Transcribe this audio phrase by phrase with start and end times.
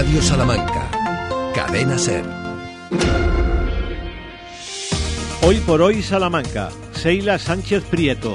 [0.00, 0.90] Radio Salamanca.
[1.54, 2.24] Cadena Ser.
[5.42, 6.70] Hoy por hoy Salamanca.
[6.94, 8.32] Seila Sánchez Prieto.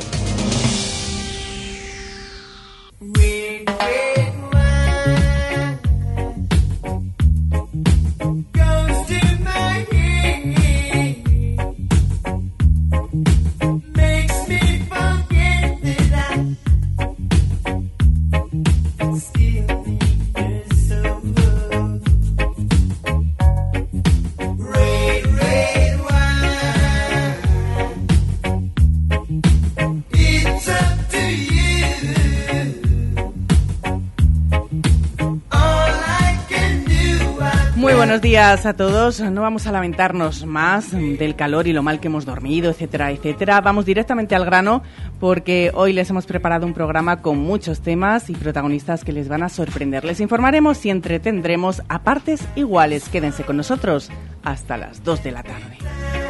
[38.35, 39.21] Días a todos.
[39.21, 43.61] No vamos a lamentarnos más del calor y lo mal que hemos dormido, etcétera, etcétera.
[43.61, 44.83] Vamos directamente al grano
[45.21, 49.43] porque hoy les hemos preparado un programa con muchos temas y protagonistas que les van
[49.43, 50.03] a sorprender.
[50.03, 53.07] Les informaremos y entretendremos a partes iguales.
[53.07, 54.11] Quédense con nosotros
[54.43, 56.24] hasta las 2 de la tarde.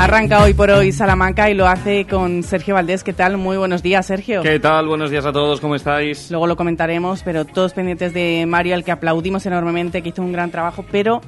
[0.00, 3.04] Arranca hoy por hoy Salamanca y lo hace con Sergio Valdés.
[3.04, 3.36] ¿Qué tal?
[3.36, 4.40] Muy buenos días, Sergio.
[4.40, 4.88] ¿Qué tal?
[4.88, 6.30] Buenos días a todos, ¿cómo estáis?
[6.30, 10.32] Luego lo comentaremos, pero todos pendientes de Mario, al que aplaudimos enormemente, que hizo un
[10.32, 11.20] gran trabajo, pero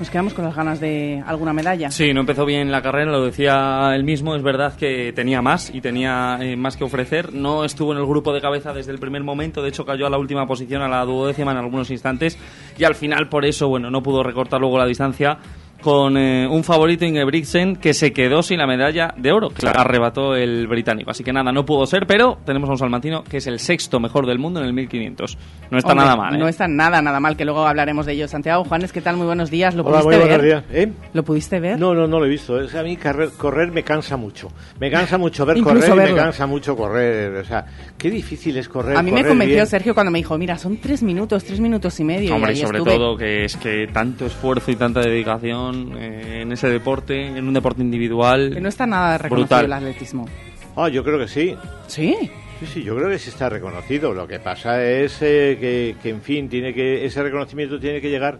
[0.00, 1.92] nos quedamos con las ganas de alguna medalla.
[1.92, 4.34] Sí, no empezó bien la carrera, lo decía él mismo.
[4.34, 7.32] Es verdad que tenía más y tenía eh, más que ofrecer.
[7.32, 9.62] No estuvo en el grupo de cabeza desde el primer momento.
[9.62, 12.36] De hecho, cayó a la última posición, a la duodécima en algunos instantes.
[12.76, 15.38] Y al final, por eso, bueno, no pudo recortar luego la distancia
[15.82, 20.34] con eh, un favorito Ingebrigtsen que se quedó sin la medalla de oro que arrebató
[20.34, 21.10] el británico.
[21.10, 24.00] Así que nada, no pudo ser, pero tenemos a un salmantino que es el sexto
[24.00, 25.36] mejor del mundo en el 1500.
[25.70, 26.34] No está nada mal.
[26.34, 26.38] ¿eh?
[26.38, 28.28] No está nada, nada mal, que luego hablaremos de ello.
[28.28, 29.16] Santiago Juanes, ¿qué tal?
[29.16, 29.74] Muy buenos días.
[29.74, 30.42] ¿Lo pudiste ver?
[30.42, 30.64] Días.
[30.72, 30.92] ¿Eh?
[31.12, 31.78] ¿Lo pudiste ver?
[31.78, 32.60] No, no, no lo he visto.
[32.60, 34.48] Es, a mí correr, me cansa mucho.
[34.78, 37.36] Me cansa mucho ver correr y me cansa mucho correr.
[37.36, 37.66] O sea,
[37.98, 38.96] qué difícil es correr.
[38.96, 42.04] A mí me convenció Sergio cuando me dijo, mira, son tres minutos, tres minutos y
[42.04, 42.34] medio.
[42.34, 46.68] Hombre, y sobre todo que es que tanto esfuerzo y tanta dedicación eh, en ese
[46.68, 48.52] deporte, en un deporte individual.
[48.54, 50.26] Que no está nada reconocido el atletismo.
[50.76, 51.56] Ah, yo creo que sí.
[51.86, 52.16] ¿Sí?
[52.60, 54.14] Sí, sí, yo creo que sí está reconocido.
[54.14, 58.08] Lo que pasa es eh, que, que, en fin, tiene que ese reconocimiento tiene que
[58.08, 58.38] llegar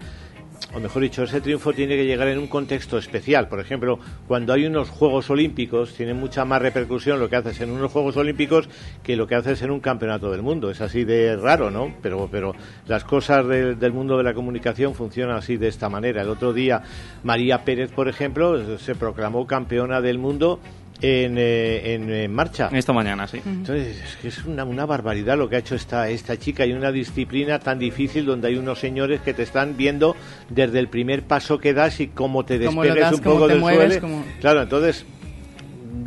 [0.75, 3.49] o mejor dicho, ese triunfo tiene que llegar en un contexto especial.
[3.49, 7.71] Por ejemplo, cuando hay unos Juegos Olímpicos, tiene mucha más repercusión lo que haces en
[7.71, 8.69] unos Juegos Olímpicos
[9.03, 10.71] que lo que haces en un campeonato del mundo.
[10.71, 11.95] Es así de raro, ¿no?
[12.03, 12.55] Pero, pero
[12.87, 16.23] las cosas del mundo de la comunicación funcionan así de esta manera.
[16.23, 16.83] El otro día,
[17.23, 20.61] María Pérez, por ejemplo, se proclamó campeona del mundo
[21.03, 22.71] en, eh, en, marcha.
[22.73, 23.41] Esta mañana, sí.
[23.45, 26.73] Entonces, es que es una, una, barbaridad lo que ha hecho esta, esta chica y
[26.73, 30.17] una disciplina tan difícil donde hay unos señores que te están viendo
[30.49, 34.25] desde el primer paso que das y cómo te despegues un poco del suelo.
[34.41, 35.05] Claro, entonces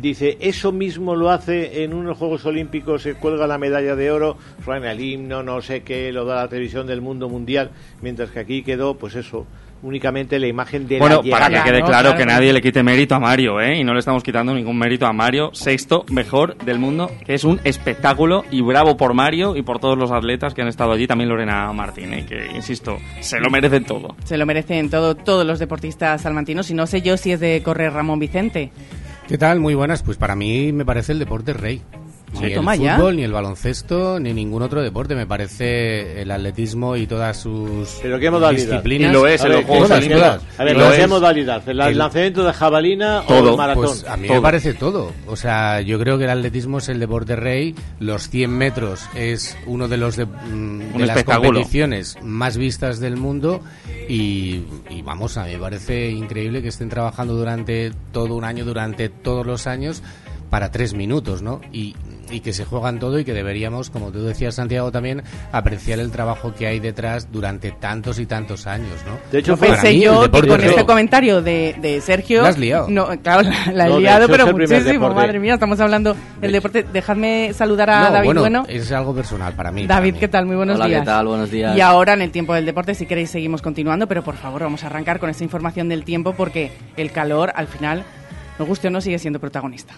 [0.00, 4.36] dice, eso mismo lo hace en unos Juegos Olímpicos, se cuelga la medalla de oro,
[4.64, 7.70] suena el himno, no sé qué, lo da la televisión del mundo mundial,
[8.02, 9.46] mientras que aquí quedó, pues eso,
[9.82, 13.14] únicamente la imagen de bueno, la para que quede claro, que nadie le quite mérito
[13.14, 13.78] a Mario, ¿eh?
[13.78, 17.44] Y no le estamos quitando ningún mérito a Mario, sexto mejor del mundo, que es
[17.44, 21.06] un espectáculo y bravo por Mario y por todos los atletas que han estado allí,
[21.06, 22.26] también Lorena Martín, ¿eh?
[22.26, 24.16] que insisto, se lo merecen todo.
[24.24, 27.62] Se lo merecen todo, todos los deportistas salmantinos y no sé yo si es de
[27.62, 28.70] correr Ramón Vicente.
[29.28, 29.58] ¿Qué tal?
[29.58, 30.02] Muy buenas.
[30.02, 31.82] Pues para mí me parece el deporte rey.
[32.32, 35.14] Ni el fútbol, ni el baloncesto, ni ningún otro deporte.
[35.14, 38.66] Me parece el atletismo y todas sus ¿Pero qué modalidad?
[38.66, 39.10] disciplinas.
[39.10, 40.40] Y lo es en los Juegos Olímpicos.
[40.58, 41.68] A ver, ¿qué modalidad?
[41.68, 43.84] ¿El, lanzamiento de jabalina o el maratón?
[43.84, 45.12] Pues a mí me parece todo.
[45.26, 47.74] O sea, yo creo que el atletismo es el deporte rey.
[48.00, 53.60] Los 100 metros es uno de los de, mm, las competiciones más vistas del mundo.
[54.08, 58.64] Y, y vamos, a mí me parece increíble que estén trabajando durante todo un año,
[58.64, 60.02] durante todos los años
[60.50, 61.60] para tres minutos, ¿no?
[61.72, 61.96] Y
[62.30, 65.22] y que se juegan todo y que deberíamos, como tú decías Santiago también,
[65.52, 69.18] apreciar el trabajo que hay detrás durante tantos y tantos años, ¿no?
[69.30, 72.42] De hecho, pensé yo que con este comentario de, de Sergio...
[72.42, 72.88] ¿La has liado?
[72.88, 76.84] No, claro, la, he liado, pero muchísimo, madre mía, estamos hablando del deporte.
[76.92, 78.64] Dejadme saludar a David bueno, bueno.
[78.68, 79.86] es algo personal para mí.
[79.86, 80.46] David, ¿qué tal?
[80.46, 81.00] Muy buenos Hola, días.
[81.00, 81.26] ¿qué tal?
[81.26, 81.76] Buenos días.
[81.76, 84.84] Y ahora, en el tiempo del deporte, si queréis, seguimos continuando, pero por favor, vamos
[84.84, 88.04] a arrancar con esta información del tiempo porque el calor, al final,
[88.58, 89.94] nos guste o no, sigue siendo protagonista.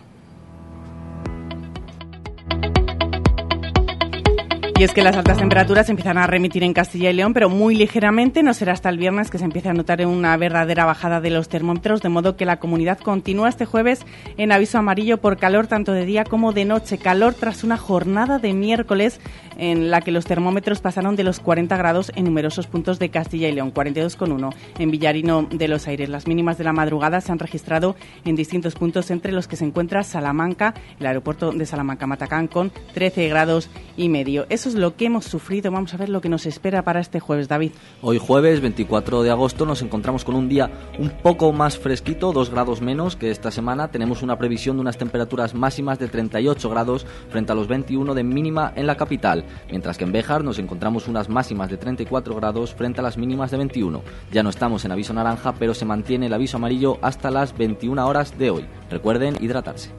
[4.79, 7.75] Y es que las altas temperaturas empiezan a remitir en Castilla y León, pero muy
[7.75, 8.45] ligeramente.
[8.45, 11.49] No será hasta el viernes que se empiece a notar una verdadera bajada de los
[11.49, 15.91] termómetros, de modo que la comunidad continúa este jueves en aviso amarillo por calor tanto
[15.91, 16.97] de día como de noche.
[16.97, 19.21] Calor tras una jornada de miércoles
[19.59, 23.49] en la que los termómetros pasaron de los 40 grados en numerosos puntos de Castilla
[23.49, 26.09] y León, 42,1 en Villarino de los Aires.
[26.09, 29.65] Las mínimas de la madrugada se han registrado en distintos puntos, entre los que se
[29.65, 34.47] encuentra Salamanca, el aeropuerto de Salamanca-Matacán, con 13 grados y medio.
[34.49, 35.71] Eso es lo que hemos sufrido.
[35.71, 37.73] Vamos a ver lo que nos espera para este jueves, David.
[38.01, 42.51] Hoy jueves 24 de agosto nos encontramos con un día un poco más fresquito, 2
[42.51, 43.89] grados menos que esta semana.
[43.89, 48.23] Tenemos una previsión de unas temperaturas máximas de 38 grados frente a los 21 de
[48.23, 52.75] mínima en la capital, mientras que en Béjar nos encontramos unas máximas de 34 grados
[52.75, 54.03] frente a las mínimas de 21.
[54.33, 58.07] Ya no estamos en aviso naranja, pero se mantiene el aviso amarillo hasta las 21
[58.07, 58.67] horas de hoy.
[58.91, 59.91] Recuerden hidratarse.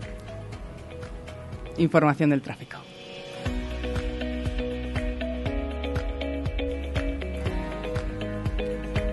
[1.78, 2.89] Información del tráfico.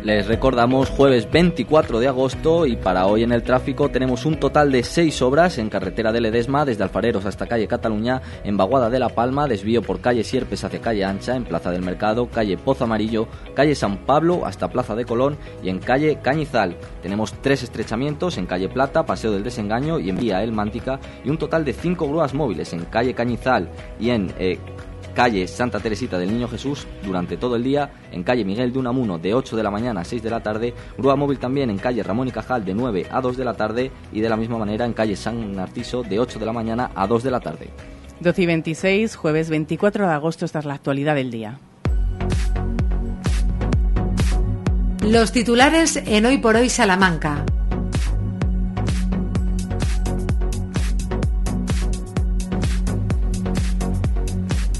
[0.06, 4.70] Les recordamos jueves 24 de agosto y para hoy en el tráfico tenemos un total
[4.70, 9.00] de 6 obras en carretera de Ledesma desde Alfareros hasta calle Cataluña, en Baguada de
[9.00, 12.84] la Palma, desvío por calle Sierpes hacia calle Ancha, en Plaza del Mercado, calle Pozo
[12.84, 16.76] Amarillo, calle San Pablo hasta Plaza de Colón y en calle Cañizal.
[17.02, 21.30] Tenemos tres estrechamientos en calle Plata, Paseo del Desengaño y en Vía El Mántica y
[21.30, 23.68] un total de 5 grúas móviles en calle Cañizal
[23.98, 24.60] y en eh,
[25.16, 29.18] calle Santa Teresita del Niño Jesús durante todo el día, en calle Miguel de Unamuno
[29.18, 32.02] de 8 de la mañana a 6 de la tarde, grúa móvil también en calle
[32.02, 34.84] Ramón y Cajal de 9 a 2 de la tarde y de la misma manera
[34.84, 37.70] en calle San Narciso de 8 de la mañana a 2 de la tarde.
[38.20, 41.58] 12 y 26, jueves 24 de agosto, esta es la actualidad del día.
[45.00, 47.46] Los titulares en Hoy por Hoy Salamanca.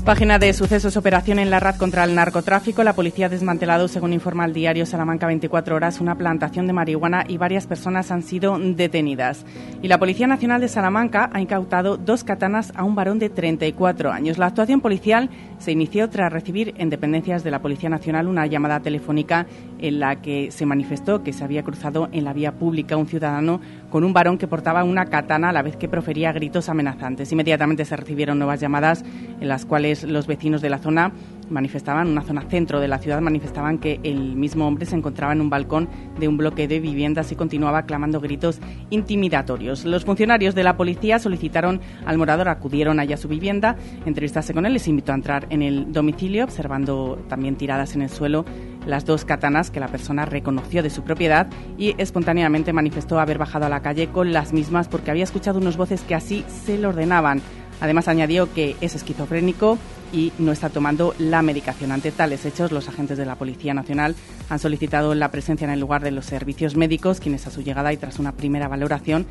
[0.06, 2.84] Página de sucesos, operación en la RAD contra el narcotráfico.
[2.84, 7.24] La policía ha desmantelado, según informa el diario Salamanca 24 horas, una plantación de marihuana
[7.26, 9.44] y varias personas han sido detenidas.
[9.82, 14.12] Y la Policía Nacional de Salamanca ha incautado dos katanas a un varón de 34
[14.12, 14.38] años.
[14.38, 18.78] La actuación policial se inició tras recibir en dependencias de la Policía Nacional una llamada
[18.78, 19.48] telefónica
[19.80, 23.60] en la que se manifestó que se había cruzado en la vía pública un ciudadano
[23.90, 27.32] con un varón que portaba una katana a la vez que profería gritos amenazantes.
[27.32, 29.04] Inmediatamente se recibieron nuevas llamadas
[29.40, 31.12] en las cuales los vecinos de la zona
[31.50, 35.40] manifestaban, una zona centro de la ciudad, manifestaban que el mismo hombre se encontraba en
[35.40, 35.88] un balcón
[36.18, 38.60] de un bloque de viviendas y continuaba clamando gritos
[38.90, 39.84] intimidatorios.
[39.84, 44.66] Los funcionarios de la policía solicitaron al morador, acudieron allá a su vivienda, entrevistarse con
[44.66, 48.44] él, les invitó a entrar en el domicilio, observando también tiradas en el suelo
[48.86, 53.66] las dos katanas que la persona reconoció de su propiedad y espontáneamente manifestó haber bajado
[53.66, 56.90] a la calle con las mismas porque había escuchado unas voces que así se lo
[56.90, 57.42] ordenaban.
[57.80, 59.78] Además añadió que es esquizofrénico
[60.12, 61.92] y no está tomando la medicación.
[61.92, 64.14] Ante tales hechos, los agentes de la Policía Nacional
[64.48, 67.92] han solicitado la presencia en el lugar de los servicios médicos, quienes a su llegada
[67.92, 69.26] y tras una primera valoración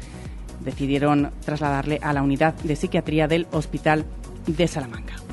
[0.63, 4.05] decidieron trasladarle a la unidad de psiquiatría del Hospital
[4.47, 5.24] de Salamanca.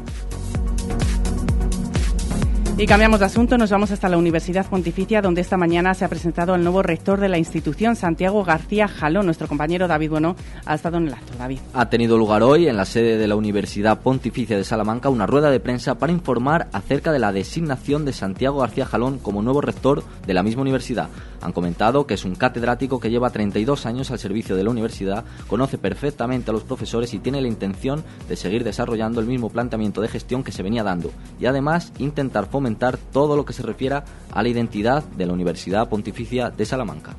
[2.78, 6.08] Y cambiamos de asunto, nos vamos hasta la Universidad Pontificia, donde esta mañana se ha
[6.08, 9.26] presentado el nuevo rector de la institución, Santiago García Jalón.
[9.26, 11.34] Nuestro compañero David Bueno ha estado en el acto.
[11.38, 11.58] David.
[11.74, 15.50] Ha tenido lugar hoy en la sede de la Universidad Pontificia de Salamanca una rueda
[15.50, 20.02] de prensa para informar acerca de la designación de Santiago García Jalón como nuevo rector
[20.26, 21.08] de la misma universidad.
[21.42, 25.24] Han comentado que es un catedrático que lleva 32 años al servicio de la universidad,
[25.46, 30.00] conoce perfectamente a los profesores y tiene la intención de seguir desarrollando el mismo planteamiento
[30.00, 34.04] de gestión que se venía dando y además intentar fomentar todo lo que se refiera
[34.30, 37.14] a la identidad de la Universidad Pontificia de Salamanca.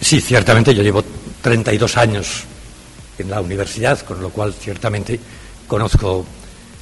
[0.00, 1.02] Sí, ciertamente yo llevo
[1.42, 2.44] 32 años
[3.18, 5.18] en la universidad, con lo cual ciertamente
[5.66, 6.24] conozco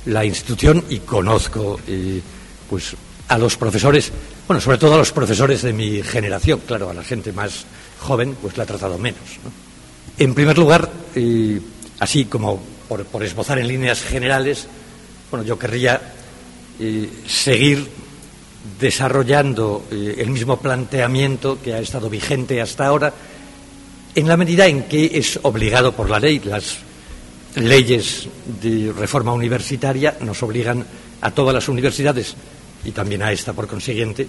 [0.06, 2.20] la institución y conozco eh,
[2.68, 2.96] pues
[3.28, 4.12] a los profesores,
[4.46, 7.64] bueno, sobre todo a los profesores de mi generación, claro, a la gente más
[8.00, 9.20] joven, pues la he tratado menos.
[10.18, 11.60] En primer lugar, eh,
[12.00, 14.66] así como por, esbozar en líneas generales,
[15.30, 16.00] bueno, yo querría
[16.80, 17.88] eh, seguir
[18.80, 23.12] desarrollando eh, el mismo planteamiento que ha estado vigente hasta ahora,
[24.14, 26.40] en la medida en que es obligado por la ley.
[26.44, 26.78] Las
[27.56, 28.28] leyes
[28.60, 30.84] de reforma universitaria nos obligan
[31.20, 32.34] a todas las universidades
[32.84, 34.26] y también a esta, por consiguiente.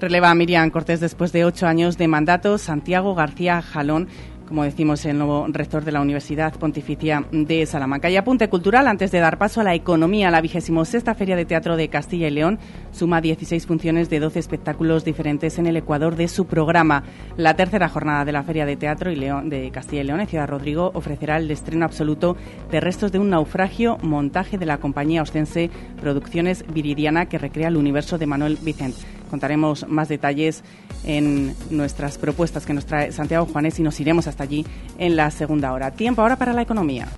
[0.00, 2.56] Releva Miriam Cortés después de ocho años de mandato.
[2.58, 4.08] Santiago García Jalón
[4.48, 8.08] como decimos, el nuevo rector de la Universidad Pontificia de Salamanca.
[8.08, 11.44] Y apunte cultural, antes de dar paso a la economía, la vigésimo sexta Feria de
[11.44, 12.58] Teatro de Castilla y León
[12.90, 17.04] suma 16 funciones de 12 espectáculos diferentes en el Ecuador de su programa.
[17.36, 20.28] La tercera jornada de la Feria de Teatro y León, de Castilla y León en
[20.28, 22.36] Ciudad Rodrigo ofrecerá el estreno absoluto
[22.70, 27.76] de Restos de un naufragio, montaje de la compañía ostense Producciones Viridiana, que recrea el
[27.76, 29.17] universo de Manuel Vicente.
[29.28, 30.64] Contaremos más detalles
[31.04, 34.66] en nuestras propuestas que nos trae Santiago Juanes y nos iremos hasta allí
[34.98, 35.92] en la segunda hora.
[35.92, 37.08] Tiempo ahora para la economía.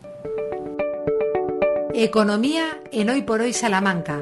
[1.95, 4.21] Economía en Hoy por Hoy Salamanca.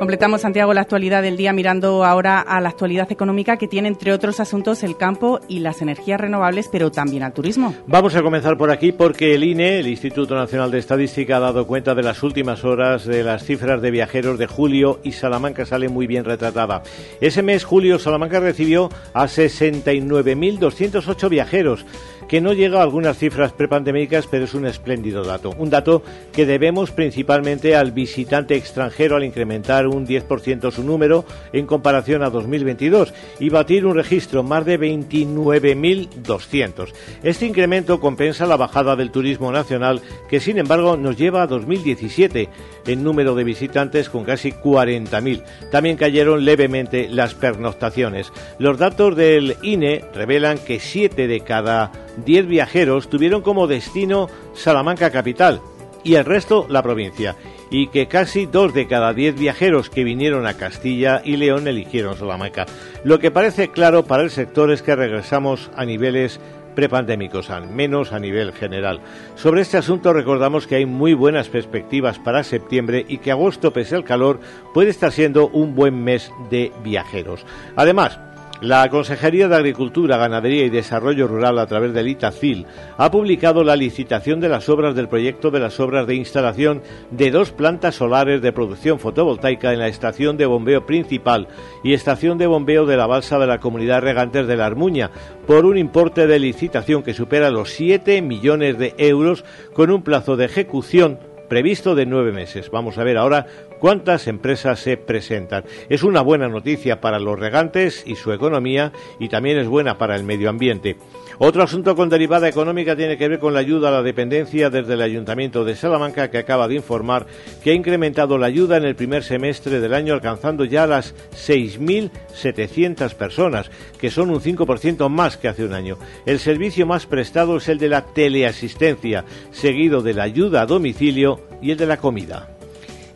[0.00, 4.14] Completamos, Santiago, la actualidad del día mirando ahora a la actualidad económica que tiene, entre
[4.14, 7.74] otros asuntos, el campo y las energías renovables, pero también al turismo.
[7.86, 11.66] Vamos a comenzar por aquí porque el INE, el Instituto Nacional de Estadística, ha dado
[11.66, 15.90] cuenta de las últimas horas de las cifras de viajeros de julio y Salamanca sale
[15.90, 16.82] muy bien retratada.
[17.20, 21.84] Ese mes, julio, Salamanca recibió a 69.208 viajeros
[22.30, 25.50] que no llega a algunas cifras prepandémicas, pero es un espléndido dato.
[25.58, 31.66] Un dato que debemos principalmente al visitante extranjero al incrementar un 10% su número en
[31.66, 36.92] comparación a 2022 y batir un registro más de 29.200.
[37.22, 42.48] Este incremento compensa la bajada del turismo nacional que sin embargo nos lleva a 2017
[42.86, 45.42] en número de visitantes con casi 40.000.
[45.70, 48.32] También cayeron levemente las pernoctaciones.
[48.58, 51.92] Los datos del INE revelan que 7 de cada
[52.24, 55.60] 10 viajeros tuvieron como destino Salamanca capital
[56.02, 57.36] y el resto la provincia,
[57.70, 62.16] y que casi dos de cada diez viajeros que vinieron a Castilla y León eligieron
[62.16, 62.66] Salamanca.
[63.04, 66.40] Lo que parece claro para el sector es que regresamos a niveles
[66.74, 69.00] prepandémicos, al menos a nivel general.
[69.34, 73.96] Sobre este asunto recordamos que hay muy buenas perspectivas para septiembre y que agosto, pese
[73.96, 74.40] al calor,
[74.72, 77.44] puede estar siendo un buen mes de viajeros.
[77.76, 78.18] Además,
[78.60, 82.66] la Consejería de Agricultura, Ganadería y Desarrollo Rural a través del ITACIL
[82.98, 87.30] ha publicado la licitación de las obras del proyecto de las obras de instalación de
[87.30, 91.48] dos plantas solares de producción fotovoltaica en la estación de bombeo principal
[91.82, 95.10] y estación de bombeo de la balsa de la comunidad regantes de la Armuña
[95.46, 100.36] por un importe de licitación que supera los 7 millones de euros con un plazo
[100.36, 101.18] de ejecución
[101.50, 102.70] previsto de nueve meses.
[102.70, 103.46] Vamos a ver ahora
[103.80, 105.64] cuántas empresas se presentan.
[105.88, 110.14] Es una buena noticia para los regantes y su economía y también es buena para
[110.14, 110.96] el medio ambiente.
[111.38, 114.92] Otro asunto con derivada económica tiene que ver con la ayuda a la dependencia desde
[114.92, 117.26] el Ayuntamiento de Salamanca, que acaba de informar
[117.64, 123.14] que ha incrementado la ayuda en el primer semestre del año, alcanzando ya las 6.700
[123.14, 125.96] personas, que son un 5% más que hace un año.
[126.26, 131.40] El servicio más prestado es el de la teleasistencia, seguido de la ayuda a domicilio
[131.62, 132.59] y el de la comida.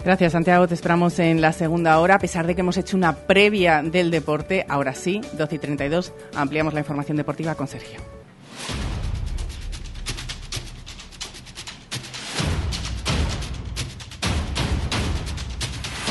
[0.05, 0.69] Gracias, Santiago.
[0.69, 2.17] Te esperamos en la segunda hora.
[2.17, 6.13] A pesar de que hemos hecho una previa del deporte, ahora sí, 12 y 32,
[6.35, 8.01] ampliamos la información deportiva con Sergio.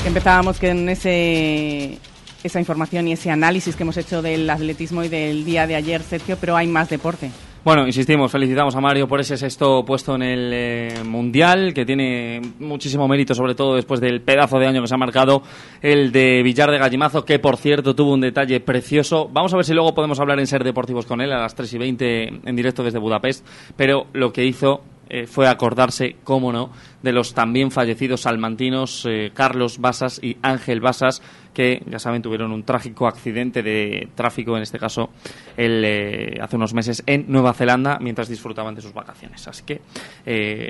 [0.07, 5.67] Empezábamos con esa información y ese análisis que hemos hecho del atletismo y del día
[5.67, 7.29] de ayer, Sergio, pero hay más deporte.
[7.65, 12.41] Bueno, insistimos, felicitamos a Mario por ese sexto puesto en el eh, Mundial, que tiene
[12.59, 15.43] muchísimo mérito, sobre todo después del pedazo de año que se ha marcado
[15.81, 19.29] el de Villar de Gallimazo, que por cierto tuvo un detalle precioso.
[19.31, 21.73] Vamos a ver si luego podemos hablar en Ser Deportivos con él a las 3
[21.73, 24.81] y 20 en directo desde Budapest, pero lo que hizo
[25.15, 26.71] eh, fue acordarse, cómo no,
[27.03, 31.21] de los también fallecidos salmantinos eh, Carlos Basas y Ángel Basas,
[31.53, 35.11] que ya saben tuvieron un trágico accidente de tráfico, en este caso
[35.55, 39.47] el, eh, hace unos meses en Nueva Zelanda, mientras disfrutaban de sus vacaciones.
[39.47, 39.81] Así que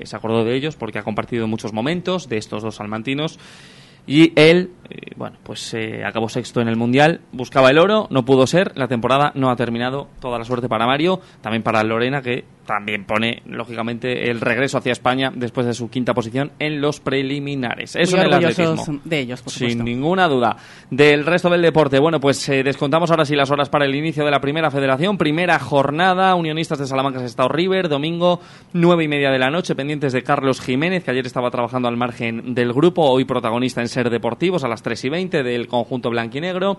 [0.03, 3.39] se acordó de ellos porque ha compartido muchos momentos de estos dos salmantinos.
[4.05, 4.71] Y él,
[5.15, 9.31] bueno, pues acabó sexto en el Mundial, buscaba el oro, no pudo ser, la temporada
[9.35, 14.29] no ha terminado, toda la suerte para Mario, también para Lorena, que también pone, lógicamente,
[14.29, 17.95] el regreso hacia España después de su quinta posición en los preliminares.
[17.95, 19.01] Eso en el atletismo.
[19.03, 20.55] de ellos, por Sin ninguna duda.
[20.89, 24.23] Del resto del deporte, bueno, pues eh, descontamos ahora sí las horas para el inicio
[24.23, 25.17] de la primera federación.
[25.17, 28.39] Primera jornada, Unionistas de Salamanca, Estado River, domingo,
[28.71, 31.97] nueve y media de la noche, pendientes de Carlos Jiménez, que ayer estaba trabajando al
[31.97, 36.09] margen del grupo, hoy protagonista en Ser Deportivos a las tres y veinte del conjunto
[36.09, 36.77] blanquinegro.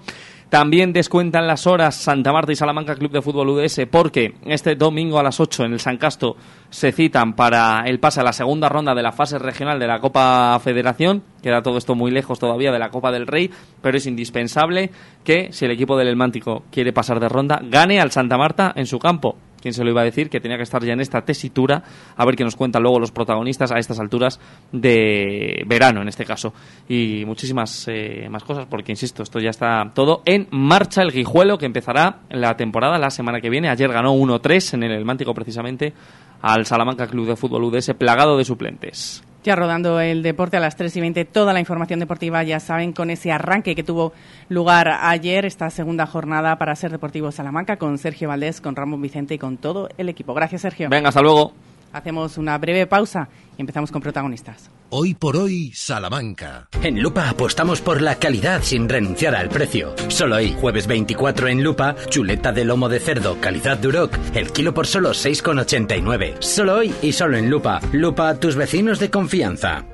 [0.50, 5.18] También descuentan las horas Santa Marta y Salamanca Club de Fútbol UDS porque este domingo
[5.18, 6.36] a las 8 en el San Casto
[6.70, 10.00] se citan para el pase a la segunda ronda de la fase regional de la
[10.00, 11.22] Copa Federación.
[11.42, 14.90] Queda todo esto muy lejos todavía de la Copa del Rey, pero es indispensable
[15.22, 18.86] que si el equipo del Elmántico quiere pasar de ronda, gane al Santa Marta en
[18.86, 21.22] su campo quién se lo iba a decir, que tenía que estar ya en esta
[21.22, 21.82] tesitura,
[22.14, 24.38] a ver qué nos cuentan luego los protagonistas a estas alturas
[24.72, 26.52] de verano, en este caso.
[26.86, 31.00] Y muchísimas eh, más cosas, porque insisto, esto ya está todo en marcha.
[31.00, 33.70] El Guijuelo, que empezará la temporada la semana que viene.
[33.70, 35.94] Ayer ganó 1-3 en el Mántico, precisamente,
[36.42, 39.24] al Salamanca Club de Fútbol UDS, plagado de suplentes.
[39.44, 42.92] Ya rodando el deporte a las 3 y 20, toda la información deportiva, ya saben,
[42.92, 44.14] con ese arranque que tuvo
[44.48, 49.34] lugar ayer, esta segunda jornada para Ser Deportivo Salamanca, con Sergio Valdés, con Ramón Vicente
[49.34, 50.32] y con todo el equipo.
[50.32, 50.88] Gracias, Sergio.
[50.88, 51.52] Venga, hasta luego.
[51.94, 54.68] Hacemos una breve pausa y empezamos con protagonistas.
[54.90, 56.68] Hoy por hoy, Salamanca.
[56.82, 59.94] En Lupa apostamos por la calidad sin renunciar al precio.
[60.08, 64.74] Solo hoy, jueves 24 en Lupa, chuleta de lomo de cerdo, calidad Duroc, el kilo
[64.74, 66.42] por solo 6,89.
[66.42, 67.80] Solo hoy y solo en Lupa.
[67.92, 69.84] Lupa, tus vecinos de confianza.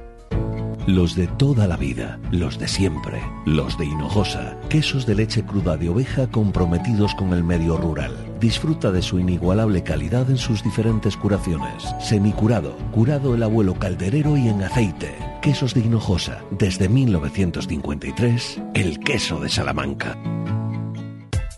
[0.91, 5.77] Los de toda la vida, los de siempre, los de Hinojosa, quesos de leche cruda
[5.77, 8.13] de oveja comprometidos con el medio rural.
[8.41, 11.85] Disfruta de su inigualable calidad en sus diferentes curaciones.
[12.01, 15.15] Semicurado, curado el abuelo calderero y en aceite.
[15.41, 20.19] Quesos de Hinojosa, desde 1953, el queso de Salamanca.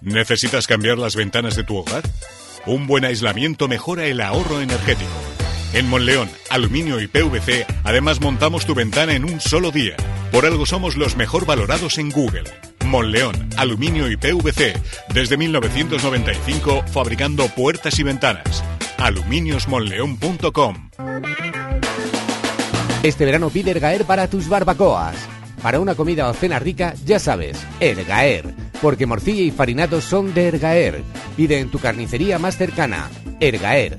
[0.02, 2.02] ¿Necesitas cambiar las ventanas de tu hogar?
[2.66, 5.41] Un buen aislamiento mejora el ahorro energético.
[5.74, 9.96] En Monleón, Aluminio y PVC, además montamos tu ventana en un solo día.
[10.30, 12.44] Por algo somos los mejor valorados en Google.
[12.84, 14.74] Monleón, Aluminio y PVC,
[15.14, 18.62] desde 1995 fabricando puertas y ventanas.
[18.98, 20.90] aluminiosmonleón.com
[23.02, 25.16] Este verano pide Ergaer para tus barbacoas.
[25.62, 28.52] Para una comida o cena rica, ya sabes, Ergaer.
[28.82, 31.02] Porque morcilla y farinatos son de Ergaer.
[31.34, 33.08] Pide en tu carnicería más cercana.
[33.40, 33.98] Ergaer.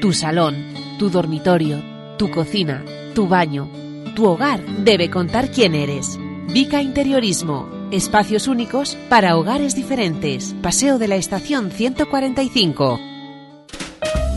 [0.00, 0.54] Tu salón,
[0.96, 1.82] tu dormitorio,
[2.18, 2.84] tu cocina,
[3.16, 3.68] tu baño,
[4.14, 6.20] tu hogar debe contar quién eres.
[6.52, 7.68] Vica Interiorismo.
[7.90, 10.54] Espacios únicos para hogares diferentes.
[10.62, 13.07] Paseo de la Estación 145.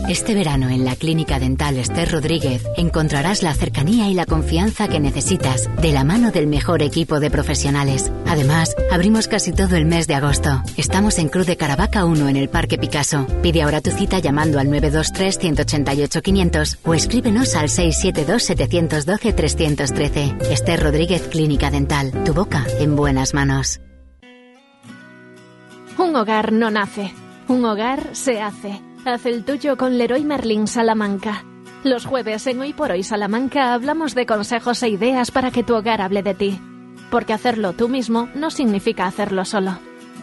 [0.10, 5.00] Este verano en la Clínica Dental Esther Rodríguez encontrarás la cercanía y la confianza que
[5.00, 8.12] necesitas de la mano del mejor equipo de profesionales.
[8.28, 10.64] Además, abrimos casi todo el mes de agosto.
[10.76, 13.26] Estamos en Cruz de Caravaca 1 en el Parque Picasso.
[13.42, 20.52] Pide ahora tu cita llamando al 923-188-500 o escríbenos al 672-712-313.
[20.52, 22.12] Esther Rodríguez Clínica Dental.
[22.26, 23.80] Tu boca en buenas manos.
[25.98, 27.14] Un hogar no nace.
[27.48, 28.80] Un hogar se hace.
[29.04, 31.44] Haz el tuyo con Leroy Merlin Salamanca.
[31.84, 35.76] Los jueves en Hoy por Hoy Salamanca hablamos de consejos e ideas para que tu
[35.76, 36.60] hogar hable de ti.
[37.10, 39.80] Porque hacerlo tú mismo no significa hacerlo solo.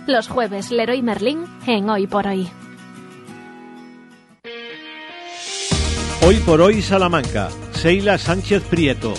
[0.07, 2.49] Los jueves Leroy Merlin en Hoy por Hoy.
[6.25, 7.49] Hoy por Hoy Salamanca.
[7.73, 9.13] Seila Sánchez Prieto.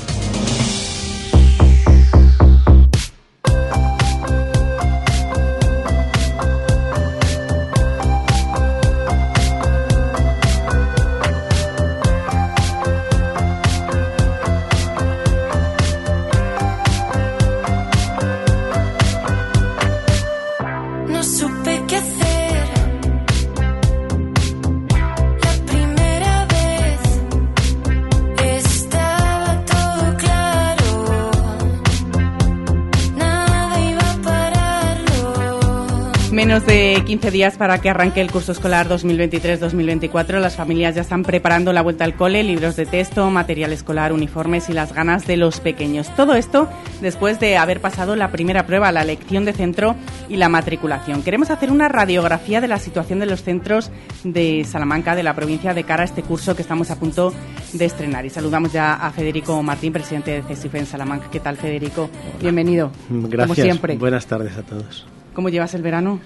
[36.50, 40.40] Menos de 15 días para que arranque el curso escolar 2023-2024.
[40.40, 44.68] Las familias ya están preparando la vuelta al cole, libros de texto, material escolar, uniformes
[44.68, 46.10] y las ganas de los pequeños.
[46.16, 46.68] Todo esto
[47.02, 49.96] después de haber pasado la primera prueba, la elección de centro
[50.28, 51.22] y la matriculación.
[51.22, 53.92] Queremos hacer una radiografía de la situación de los centros
[54.24, 57.32] de Salamanca, de la provincia, de cara a este curso que estamos a punto
[57.74, 58.26] de estrenar.
[58.26, 61.28] Y saludamos ya a Federico Martín, presidente de CESIF en Salamanca.
[61.30, 62.10] ¿Qué tal, Federico?
[62.42, 62.90] Bienvenido.
[63.08, 63.42] Gracias.
[63.42, 63.98] Como siempre.
[63.98, 65.06] Buenas tardes a todos.
[65.36, 66.20] ¿Cómo llevas el verano?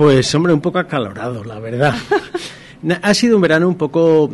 [0.00, 1.94] Pues hombre, un poco acalorado, la verdad.
[3.02, 4.30] ha sido un verano un poco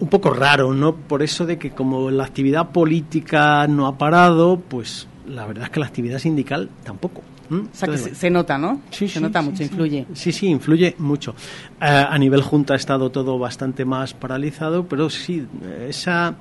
[0.00, 0.96] un poco raro, ¿no?
[0.96, 5.70] Por eso de que como la actividad política no ha parado, pues la verdad es
[5.72, 7.20] que la actividad sindical tampoco.
[7.50, 8.80] O sea, que se, nota, ¿no?
[8.88, 10.06] Sí, se nota mucho, influye.
[10.14, 11.34] Sí, sí, influye mucho.
[11.82, 15.46] Eh, a nivel junta ha estado todo bastante más paralizado, pero sí,
[15.86, 16.34] esa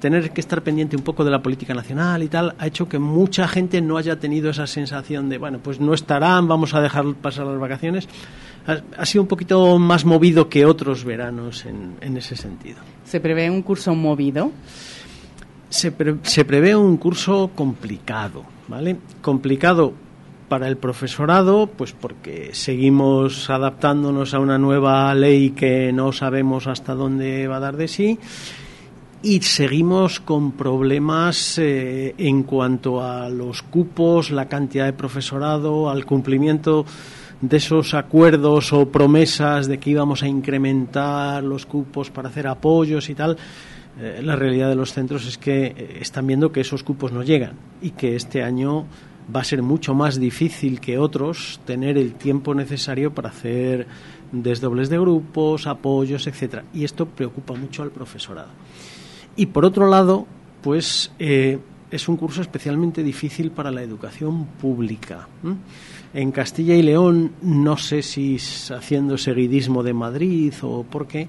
[0.00, 2.98] tener que estar pendiente un poco de la política nacional y tal, ha hecho que
[2.98, 7.14] mucha gente no haya tenido esa sensación de, bueno, pues no estarán, vamos a dejar
[7.14, 8.08] pasar las vacaciones.
[8.66, 12.78] ha, sido un poquito más movido que otros veranos en, en ese sentido.
[13.04, 14.50] ¿Se prevé un curso movido?
[15.68, 18.96] Se, se prevé un curso complicado, ¿vale?
[19.22, 19.92] Complicado
[20.48, 26.94] para el profesorado, pues porque seguimos adaptándonos a una nueva ley que no sabemos hasta
[26.94, 28.18] dónde va a dar de sí
[29.22, 36.06] y seguimos con problemas eh, en cuanto a los cupos, la cantidad de profesorado, al
[36.06, 36.86] cumplimiento
[37.40, 43.10] de esos acuerdos o promesas de que íbamos a incrementar los cupos para hacer apoyos
[43.10, 43.36] y tal.
[44.00, 47.22] Eh, la realidad de los centros es que eh, están viendo que esos cupos no
[47.22, 47.52] llegan
[47.82, 48.86] y que este año
[49.34, 53.86] va a ser mucho más difícil que otros tener el tiempo necesario para hacer
[54.32, 56.64] desdobles de grupos, apoyos, etcétera.
[56.72, 58.48] Y esto preocupa mucho al profesorado.
[59.36, 60.26] Y por otro lado,
[60.62, 61.58] pues eh,
[61.90, 65.28] es un curso especialmente difícil para la educación pública.
[66.14, 68.36] En Castilla y León, no sé si
[68.74, 71.28] haciendo seguidismo de Madrid o por qué,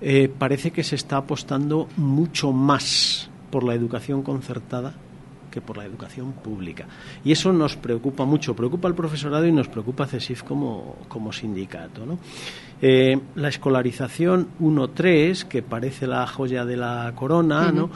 [0.00, 4.94] eh, parece que se está apostando mucho más por la educación concertada
[5.52, 6.86] que por la educación pública.
[7.22, 11.32] Y eso nos preocupa mucho, preocupa al profesorado y nos preocupa a CESIF como, como
[11.32, 12.06] sindicato.
[12.06, 12.18] ¿no?
[12.84, 17.90] Eh, la escolarización 1.3, que parece la joya de la corona, ¿no?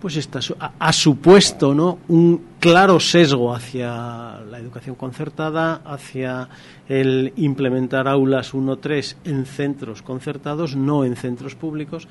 [0.00, 0.38] pues está,
[0.78, 1.98] ha, supuesto ¿no?
[2.06, 6.48] un claro sesgo hacia la educación concertada, hacia
[6.88, 12.06] el implementar aulas 1.3 en centros concertados, no en centros públicos,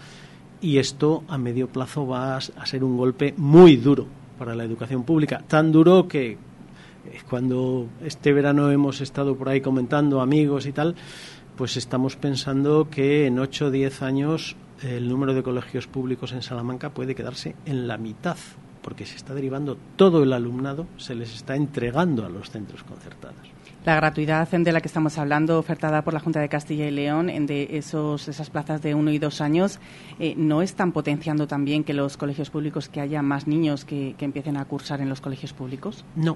[0.59, 4.05] y esto a medio plazo va a ser un golpe muy duro
[4.37, 5.41] para la educación pública.
[5.47, 6.37] Tan duro que eh,
[7.29, 10.95] cuando este verano hemos estado por ahí comentando amigos y tal,
[11.55, 16.41] pues estamos pensando que en 8 o 10 años el número de colegios públicos en
[16.41, 18.37] Salamanca puede quedarse en la mitad,
[18.81, 23.55] porque se está derivando todo el alumnado, se les está entregando a los centros concertados.
[23.85, 27.29] La gratuidad de la que estamos hablando, ofertada por la Junta de Castilla y León,
[27.29, 29.79] en de esos, esas plazas de uno y dos años,
[30.17, 34.57] eh, ¿no están potenciando también que los colegios públicos, que haya más niños que, empiecen
[34.57, 36.03] a cursar en los colegios públicos?
[36.15, 36.35] No,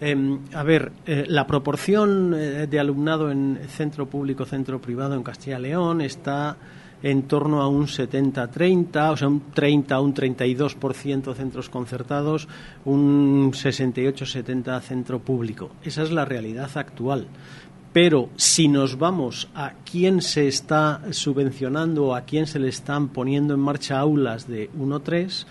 [0.00, 5.22] em, a ver, eh, la proporción eh, de alumnado en centro público, centro privado en
[5.22, 6.56] Castilla y León está
[7.02, 12.48] en torno a un 70-30, o sea, un 30, un 32% centros concertados,
[12.84, 15.70] un 68-70 centro público.
[15.82, 17.28] Esa es la realidad actual.
[17.92, 23.08] Pero si nos vamos a quién se está subvencionando o a quién se le están
[23.08, 25.46] poniendo en marcha aulas de 1-3,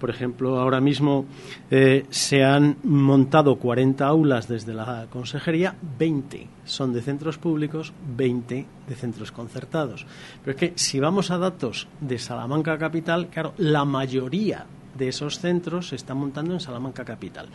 [0.00, 1.26] por ejemplo, ahora mismo
[1.70, 8.66] eh, se han montado 40 aulas desde la consejería, 20 son de centros públicos, 20
[8.88, 10.06] de centros concertados.
[10.42, 15.38] Pero es que si vamos a datos de Salamanca Capital, claro, la mayoría de esos
[15.38, 17.48] centros se están montando en Salamanca Capital.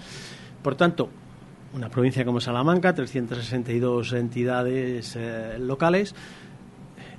[0.61, 1.09] Por tanto,
[1.73, 6.15] una provincia como Salamanca, 362 entidades eh, locales,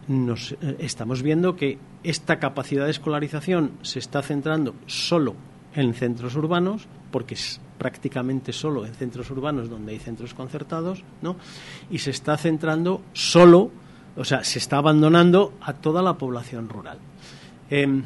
[0.08, 5.34] nos eh, estamos viendo que esta capacidad de escolarización se está centrando solo
[5.74, 11.36] en centros urbanos, porque es prácticamente solo en centros urbanos donde hay centros concertados, ¿no?
[11.90, 13.70] Y se está centrando solo,
[14.16, 16.98] o sea, se está abandonando a toda la población rural.
[17.68, 18.04] Em,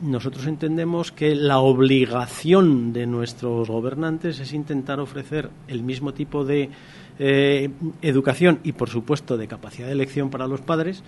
[0.00, 6.70] nosotros entendemos que la obligación de nuestros gobernantes es intentar ofrecer el mismo tipo de
[7.18, 7.70] eh,
[8.02, 11.02] educación y, por supuesto, de capacidad de elección para los padres,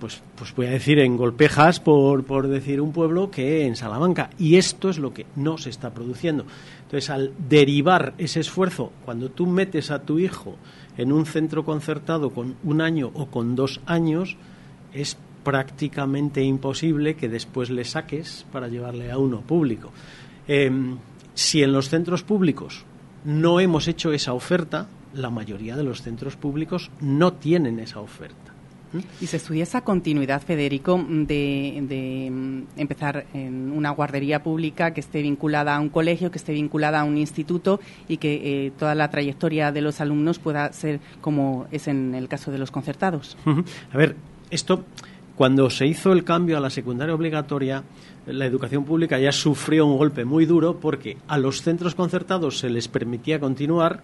[0.00, 4.30] pues, pues voy a decir en Golpejas, por, por decir un pueblo, que en Salamanca.
[4.38, 6.46] Y esto es lo que no se está produciendo.
[6.82, 10.56] Entonces, al derivar ese esfuerzo, cuando tú metes a tu hijo
[10.96, 14.36] en un centro concertado con un año o con dos años,
[14.92, 19.92] es prácticamente imposible que después le saques para llevarle a uno público.
[20.48, 20.96] Em,
[21.34, 22.84] si en los centros públicos
[23.24, 28.50] no hemos hecho esa oferta, la mayoría de los centros públicos no tienen esa oferta.
[29.20, 35.22] ¿Y se estudia esa continuidad, Federico, de, mm, empezar en una guardería pública que esté
[35.22, 39.08] vinculada a un colegio, que esté vinculada a un instituto y que eh, toda la
[39.08, 43.36] trayectoria de los alumnos pueda ser como es en el caso de los concertados?
[43.92, 44.16] A ver,
[44.50, 44.84] esto,
[45.36, 47.84] cuando se hizo el cambio a la secundaria obligatoria,
[48.26, 52.70] la educación pública ya sufrió un golpe muy duro porque a los centros concertados se
[52.70, 54.02] les permitía continuar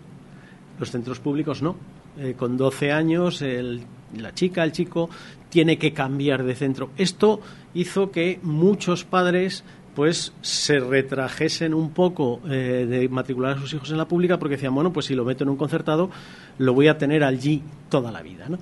[0.78, 1.76] los centros públicos no.
[2.18, 5.10] Eh, con 12 años la chica, el chico,
[5.50, 6.90] tiene que cambiar de centro.
[6.96, 7.40] Esto
[7.74, 13.90] hizo que muchos padres pues se retrajesen un poco eh, de matricular a sus hijos
[13.90, 16.10] en la pública porque decían, bueno, pues si lo meto en un concertado,
[16.58, 18.46] lo voy a tener allí toda la vida.
[18.50, 18.58] ¿no?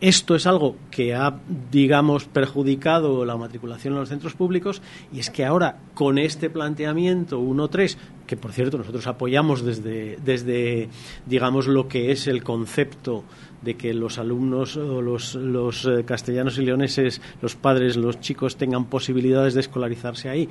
[0.00, 1.38] Esto es algo que ha,
[1.70, 4.82] digamos, perjudicado la matriculación en los centros públicos
[5.12, 10.88] y es que ahora con este planteamiento 1.3, que por cierto nosotros apoyamos desde, desde,
[11.24, 13.24] digamos, lo que es el concepto
[13.62, 18.56] de que los alumnos o los, los eh, castellanos y leoneses, los padres, los chicos
[18.56, 20.48] tengan posibilidades de escolarizarse ahí.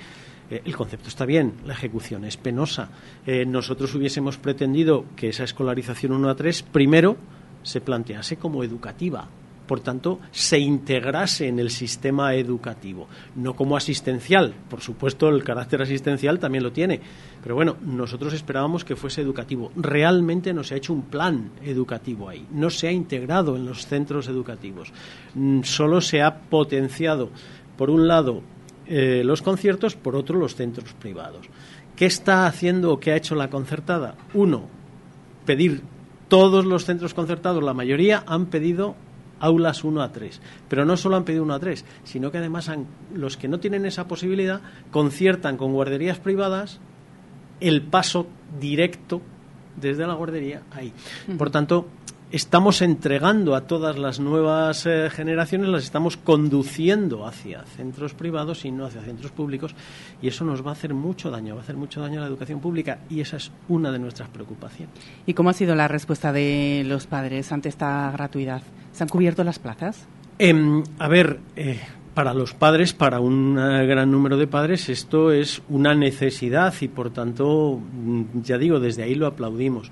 [0.49, 2.89] Eh, el concepto está bien, la ejecución es penosa.
[3.25, 7.17] Eh, nosotros hubiésemos pretendido que esa escolarización 1 a 3 primero
[7.65, 9.27] se plantease como educativa,
[9.65, 14.53] por tanto, se integrase en el sistema educativo, no como asistencial.
[14.69, 17.01] Por supuesto, el carácter asistencial también lo tiene,
[17.41, 19.71] pero bueno, nosotros esperábamos que fuese educativo.
[19.75, 23.87] Realmente no se ha hecho un plan educativo ahí, no se ha integrado en los
[23.87, 24.93] centros educativos,
[25.33, 27.31] mm, solo se ha potenciado,
[27.75, 28.43] por un lado,
[28.85, 31.47] eh, los conciertos, por otro, los centros privados.
[31.95, 34.15] ¿Qué está haciendo o qué ha hecho la concertada?
[34.33, 34.67] Uno,
[35.45, 35.81] pedir
[36.27, 38.95] todos los centros concertados, la mayoría, han pedido
[39.39, 40.41] aulas 1 a 3.
[40.67, 42.71] Pero no solo han pedido 1 a 3, sino que además
[43.13, 44.61] los que no tienen esa posibilidad
[44.91, 46.79] conciertan con guarderías privadas
[47.59, 48.27] el paso
[48.59, 49.21] directo
[49.75, 50.93] desde la guardería ahí.
[51.37, 51.87] Por tanto,
[52.31, 58.71] estamos entregando a todas las nuevas eh, generaciones, las estamos conduciendo hacia centros privados y
[58.71, 59.75] no hacia centros públicos,
[60.21, 62.27] y eso nos va a hacer mucho daño, va a hacer mucho daño a la
[62.27, 64.95] educación pública, y esa es una de nuestras preocupaciones.
[65.25, 68.61] ¿Y cómo ha sido la respuesta de los padres ante esta gratuidad?
[68.91, 70.07] ¿Se han cubierto las plazas?
[70.37, 71.79] Em, a ver, eh,
[72.15, 76.87] para los padres, para un eh, gran número de padres, esto es una necesidad y,
[76.87, 79.91] por tanto, mm, ya digo, desde ahí lo aplaudimos.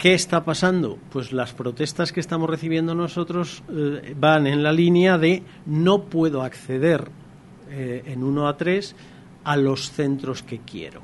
[0.00, 0.96] ¿Qué está pasando?
[1.12, 6.40] Pues las protestas que estamos recibiendo nosotros eh, van en la línea de no puedo
[6.40, 7.10] acceder
[7.68, 8.96] eh, en 1 a 3
[9.44, 11.02] a los centros que quiero.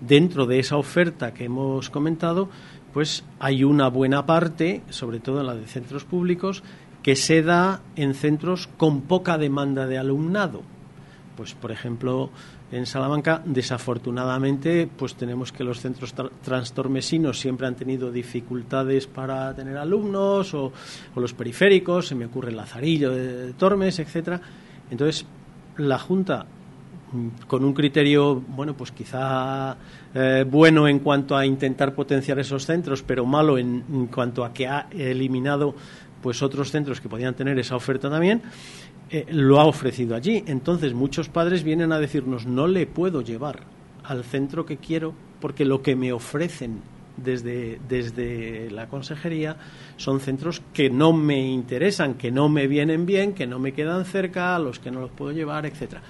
[0.00, 2.48] Dentro de esa oferta que hemos comentado,
[2.92, 6.62] pues hay una buena parte, sobre todo en la de centros públicos,
[7.02, 10.62] que se da en centros con poca demanda de alumnado.
[11.36, 12.30] Pues, por ejemplo,
[12.72, 19.76] en Salamanca, desafortunadamente, pues tenemos que los centros transtormesinos siempre han tenido dificultades para tener
[19.76, 20.72] alumnos o,
[21.16, 24.40] los periféricos, se me ocurre el Lazarillo de, Tormes, etcétera.
[24.90, 25.26] Entonces,
[25.78, 26.46] la Junta
[27.12, 29.76] mm, con un criterio, bueno, pues quizá
[30.14, 34.52] eh, bueno en cuanto a intentar potenciar esos centros, pero malo en, en, cuanto a
[34.52, 35.74] que ha eliminado
[36.22, 38.42] pues otros centros que podían tener esa oferta también,
[39.10, 40.44] eh, lo ha ofrecido allí.
[40.46, 43.60] Entonces muchos padres vienen a decirnos, no le puedo llevar
[44.04, 46.80] al centro que quiero porque lo que me ofrecen
[47.16, 49.56] desde, desde la consejería
[49.96, 54.04] son centros que no me interesan, que no me vienen bien, que no me quedan
[54.04, 56.02] cerca, a los que no los puedo llevar, etcétera.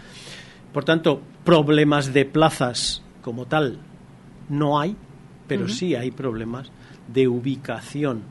[0.72, 3.78] Por tanto, problemas de plazas como tal
[4.48, 4.96] no hay,
[5.48, 6.70] pero sí hay problemas
[7.12, 8.22] de ubicación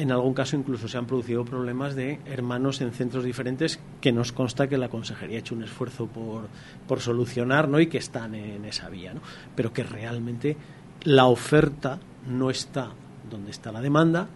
[0.00, 4.32] en algún caso incluso se han producido problemas de hermanos en centros diferentes que nos
[4.32, 6.48] consta que la consejería ha hecho un esfuerzo por,
[6.88, 7.78] por solucionar ¿no?
[7.80, 9.20] y que están en esa vía, ¿no?
[9.54, 10.56] pero que realmente
[11.02, 12.92] la oferta no está
[13.30, 14.28] donde está la demanda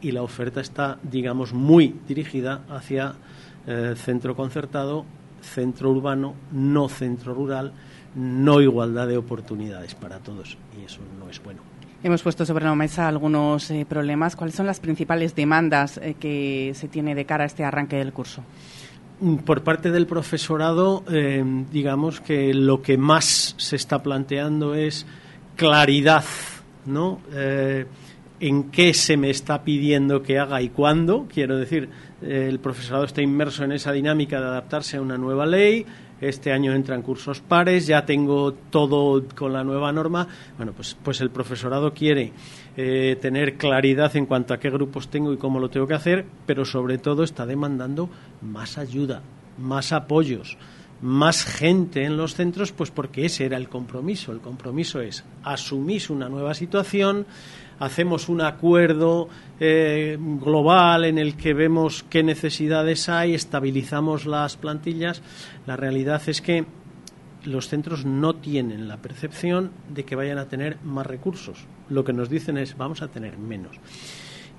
[0.00, 3.14] y la oferta está, digamos, muy dirigida hacia
[3.66, 5.04] eh, centro concertado,
[5.40, 7.72] centro urbano, no centro rural,
[8.14, 11.67] no igualdad de oportunidades para todos y eso no es bueno.
[12.00, 14.36] Hemos puesto sobre la mesa algunos eh, problemas.
[14.36, 18.12] ¿Cuáles son las principales demandas eh, que se tiene de cara a este arranque del
[18.12, 18.44] curso?
[19.20, 25.06] Mm, por parte del profesorado, eh, digamos que lo que más se está planteando es
[25.56, 26.24] claridad,
[26.86, 27.20] ¿no?
[28.40, 31.26] en qué se me está pidiendo que haga y cuándo.
[31.28, 31.88] Quiero decir,
[32.22, 35.84] el profesorado está inmerso en esa dinámica de adaptarse a una nueva ley,
[36.20, 40.26] este año entran cursos pares, ya tengo todo con la nueva norma.
[40.56, 42.32] Bueno, pues, pues el profesorado quiere
[42.76, 46.24] eh, tener claridad en cuanto a qué grupos tengo y cómo lo tengo que hacer,
[46.46, 48.08] pero sobre todo está demandando
[48.42, 49.22] más ayuda,
[49.58, 50.56] más apoyos,
[51.00, 54.32] más gente en los centros, pues porque ese era el compromiso.
[54.32, 57.26] El compromiso es asumir una nueva situación,
[57.78, 59.28] hacemos un acuerdo
[59.60, 65.22] eh, global en el que vemos qué necesidades hay, estabilizamos las plantillas.
[65.66, 66.64] La realidad es que
[67.44, 71.66] los centros no tienen la percepción de que vayan a tener más recursos.
[71.88, 73.76] Lo que nos dicen es vamos a tener menos.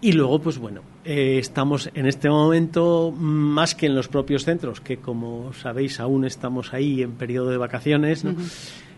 [0.01, 4.79] Y luego, pues bueno, eh, estamos en este momento más que en los propios centros,
[4.79, 8.23] que como sabéis aún estamos ahí en periodo de vacaciones,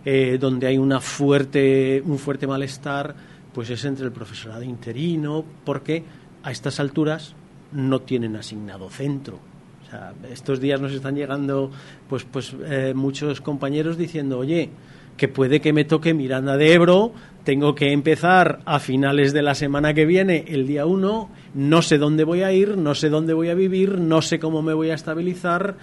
[0.05, 3.15] eh, donde hay una fuerte, un fuerte malestar
[3.53, 6.03] pues es entre el profesorado interino, porque
[6.43, 7.35] a estas alturas
[7.71, 9.39] no tienen asignado centro.
[9.85, 11.71] O sea, estos días nos están llegando
[12.07, 14.69] pues, pues eh, muchos compañeros diciendo, oye,
[15.17, 19.55] que puede que me toque Miranda de Ebro, tengo que empezar a finales de la
[19.55, 23.33] semana que viene, el día 1, no sé dónde voy a ir, no sé dónde
[23.33, 25.75] voy a vivir, no sé cómo me voy a estabilizar.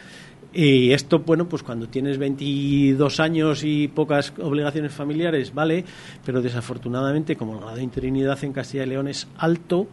[0.53, 5.85] Y esto, bueno, pues cuando tienes 22 años y pocas obligaciones familiares, vale,
[6.25, 9.89] pero desafortunadamente, como el grado de interinidad en Castilla y León es alto,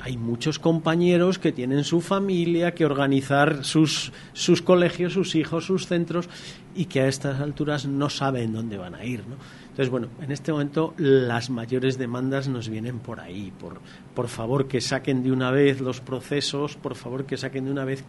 [0.00, 5.86] hay muchos compañeros que tienen su familia, que organizar sus, sus colegios, sus hijos, sus
[5.86, 6.28] centros
[6.74, 9.20] y que a estas alturas no saben dónde van a ir.
[9.26, 9.36] ¿no?
[9.76, 13.78] Entonces, bueno, en este momento las mayores demandas nos vienen por ahí, por,
[14.14, 17.84] por favor que saquen de una vez los procesos, por favor que saquen de una
[17.84, 18.02] vez,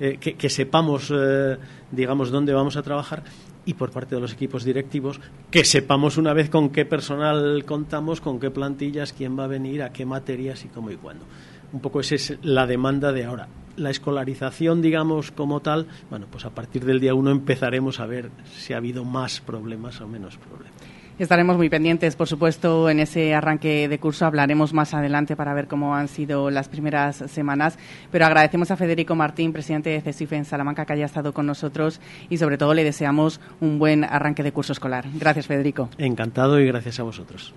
[0.00, 1.58] eh, que, sepamos, eh,
[1.92, 3.22] digamos, dónde vamos a trabajar
[3.64, 5.20] y por parte de los equipos directivos
[5.52, 9.84] que sepamos una vez con qué personal contamos, con qué plantillas, quién va a venir,
[9.84, 11.24] a qué materias y cómo y cuándo.
[11.72, 13.46] Un poco esa es la demanda de ahora.
[13.76, 18.32] La escolarización, digamos, como tal, bueno, pues a partir del día uno empezaremos a ver
[18.56, 20.75] si ha habido más problemas o menos problemas.
[21.18, 24.26] Estaremos muy pendientes, por supuesto, en ese arranque de curso.
[24.26, 27.78] Hablaremos más adelante para ver cómo han sido las primeras semanas.
[28.10, 32.02] Pero agradecemos a Federico Martín, presidente de CESIF en Salamanca, que haya estado con nosotros
[32.28, 35.06] y, sobre todo, le deseamos un buen arranque de curso escolar.
[35.14, 35.88] Gracias, Federico.
[35.96, 37.54] Encantado y gracias a vosotros.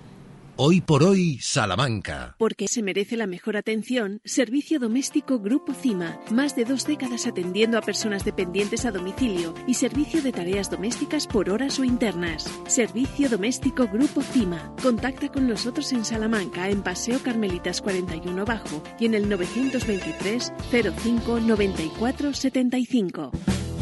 [0.62, 2.36] Hoy por hoy, Salamanca.
[2.38, 6.20] Porque se merece la mejor atención, Servicio Doméstico Grupo CIMA.
[6.32, 11.28] Más de dos décadas atendiendo a personas dependientes a domicilio y servicio de tareas domésticas
[11.28, 12.44] por horas o internas.
[12.68, 14.76] Servicio Doméstico Grupo CIMA.
[14.84, 21.40] Contacta con nosotros en Salamanca, en Paseo Carmelitas 41 Bajo y en el 923 05
[21.40, 23.32] 94 75.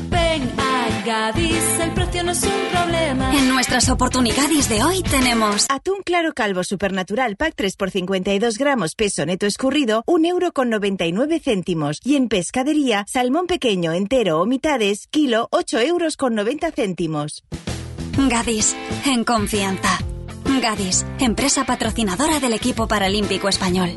[0.10, 3.36] Ven a Gadis, el precio no es un problema.
[3.36, 8.96] En nuestras oportunidades de hoy tenemos atún claro calvo supernatural pack 3 por 52 gramos
[8.96, 12.00] peso neto escurrido, 1 euro con 99 céntimos.
[12.04, 17.43] Y en pescadería, salmón pequeño entero o mitades, kilo 8 euros con 90 céntimos.
[18.17, 20.00] Gadis, en confianza.
[20.62, 23.96] Gadis, empresa patrocinadora del equipo paralímpico español.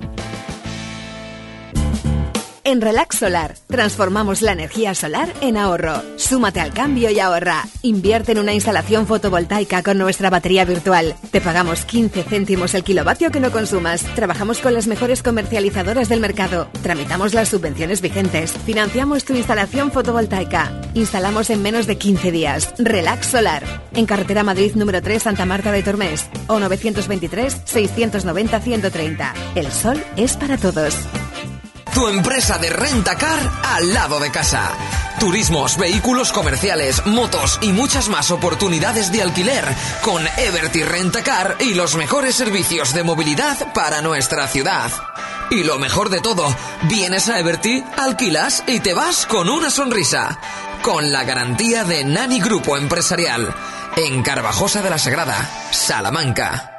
[2.62, 6.03] En Relax Solar, transformamos la energía solar en ahorro.
[6.16, 7.64] Súmate al cambio y ahorra.
[7.83, 11.14] Invierte en una instalación fotovoltaica con nuestra batería virtual.
[11.31, 14.03] Te pagamos 15 céntimos el kilovatio que no consumas.
[14.14, 16.68] Trabajamos con las mejores comercializadoras del mercado.
[16.83, 18.53] Tramitamos las subvenciones vigentes.
[18.53, 20.70] Financiamos tu instalación fotovoltaica.
[20.94, 22.75] Instalamos en menos de 15 días.
[22.79, 23.64] Relax Solar.
[23.94, 26.29] En carretera Madrid número 3 Santa Marta de Tormes.
[26.46, 29.35] O 923 690 130.
[29.55, 30.94] El sol es para todos.
[32.00, 34.72] Tu empresa de rentacar al lado de casa.
[35.18, 39.66] Turismos, vehículos comerciales, motos y muchas más oportunidades de alquiler
[40.00, 44.90] con Everty Rentacar y los mejores servicios de movilidad para nuestra ciudad.
[45.50, 46.46] Y lo mejor de todo,
[46.84, 50.40] vienes a Everty, alquilas y te vas con una sonrisa.
[50.80, 53.54] Con la garantía de Nani Grupo Empresarial.
[53.96, 55.36] En Carvajosa de la Sagrada,
[55.70, 56.72] Salamanca.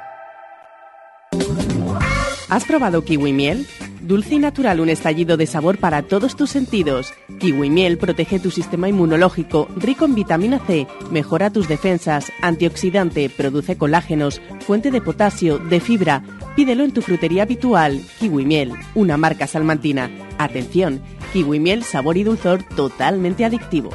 [2.48, 3.68] ¿Has probado kiwi miel?
[4.02, 7.14] Dulce y natural, un estallido de sabor para todos tus sentidos.
[7.38, 13.78] Kiwi miel protege tu sistema inmunológico, rico en vitamina C, mejora tus defensas, antioxidante, produce
[13.78, 16.24] colágenos, fuente de potasio, de fibra.
[16.56, 18.00] Pídelo en tu frutería habitual.
[18.18, 20.10] Kiwi miel, una marca salmantina.
[20.36, 21.00] Atención,
[21.32, 23.90] kiwi miel, sabor y dulzor totalmente adictivo.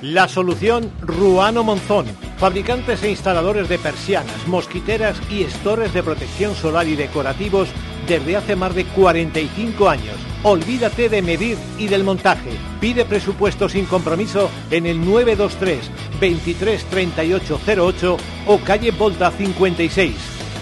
[0.00, 6.88] La solución Ruano Monzón, fabricantes e instaladores de persianas, mosquiteras y estores de protección solar
[6.88, 7.68] y decorativos
[8.06, 10.16] desde hace más de 45 años.
[10.42, 12.50] Olvídate de medir y del montaje.
[12.80, 20.14] Pide presupuesto sin compromiso en el 923 23 3808 o calle Volta 56.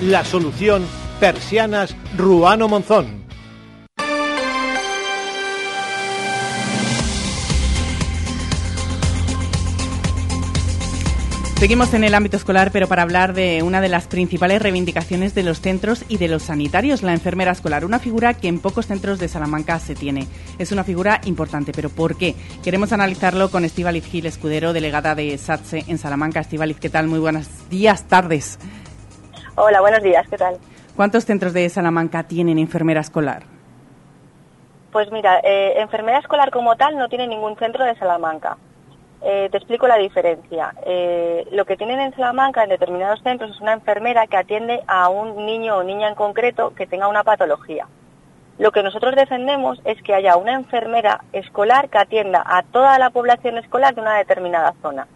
[0.02, 0.84] La solución
[1.18, 3.19] Persianas Ruano Monzón.
[11.60, 15.42] Seguimos en el ámbito escolar, pero para hablar de una de las principales reivindicaciones de
[15.42, 19.18] los centros y de los sanitarios, la enfermera escolar, una figura que en pocos centros
[19.18, 20.26] de Salamanca se tiene.
[20.58, 22.34] Es una figura importante, pero ¿por qué?
[22.64, 26.40] Queremos analizarlo con Estíbaliz Gil Escudero, delegada de SATSE en Salamanca.
[26.40, 27.08] Estíbaliz, ¿qué tal?
[27.08, 28.58] Muy buenos días, tardes.
[29.56, 30.56] Hola, buenos días, ¿qué tal?
[30.96, 33.42] ¿Cuántos centros de Salamanca tienen enfermera escolar?
[34.92, 38.56] Pues mira, eh, enfermera escolar como tal no tiene ningún centro de Salamanca.
[39.22, 40.74] Eh, te explico la diferencia.
[40.86, 45.10] Eh, lo que tienen en Salamanca en determinados centros es una enfermera que atiende a
[45.10, 47.86] un niño o niña en concreto que tenga una patología.
[48.58, 53.10] Lo que nosotros defendemos es que haya una enfermera escolar que atienda a toda la
[53.10, 55.06] población escolar de una determinada zona.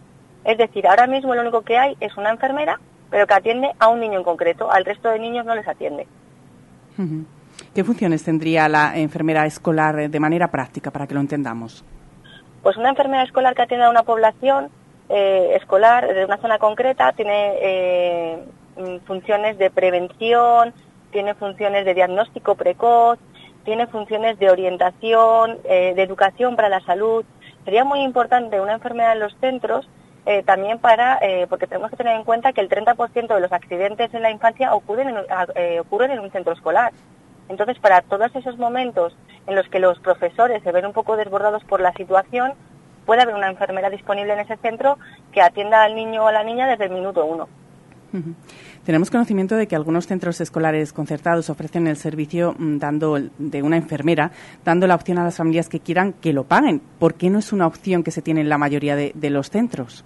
[0.43, 3.87] Es decir, ahora mismo lo único que hay es una enfermera, pero que atiende a
[3.87, 4.71] un niño en concreto.
[4.71, 6.07] Al resto de niños no les atiende.
[7.73, 11.83] ¿Qué funciones tendría la enfermera escolar de manera práctica para que lo entendamos?
[12.65, 14.71] Pues una enfermera escolar que atiende a una población
[15.09, 18.43] eh, escolar de una zona concreta tiene eh,
[18.75, 20.73] mm, funciones de prevención,
[21.11, 23.19] tiene funciones de diagnóstico precoz,
[23.65, 27.23] tiene funciones de orientación, eh, de educación para la salud.
[27.65, 29.87] Sería muy importante una enfermedad en los centros
[30.47, 34.23] también para, porque tenemos que tener en cuenta que el 30% de los accidentes en
[34.23, 36.93] la infancia ocurren en, ocurren en un centro escolar.
[37.47, 39.15] Entonces, para todos esos momentos
[39.47, 42.53] en los que los profesores se ven un poco desbordados por la situación,
[43.05, 44.97] puede haber una enfermera disponible en ese centro
[45.31, 47.47] que atienda al niño o a la niña desde el minuto uno.
[48.85, 53.77] Tenemos conocimiento de que algunos centros escolares concertados ofrecen el servicio mm, dando de una
[53.77, 54.31] enfermera,
[54.63, 56.81] dando la opción a las familias que quieran que lo paguen.
[56.99, 59.49] ¿Por qué no es una opción que se tiene en la mayoría de, de los
[59.49, 60.05] centros?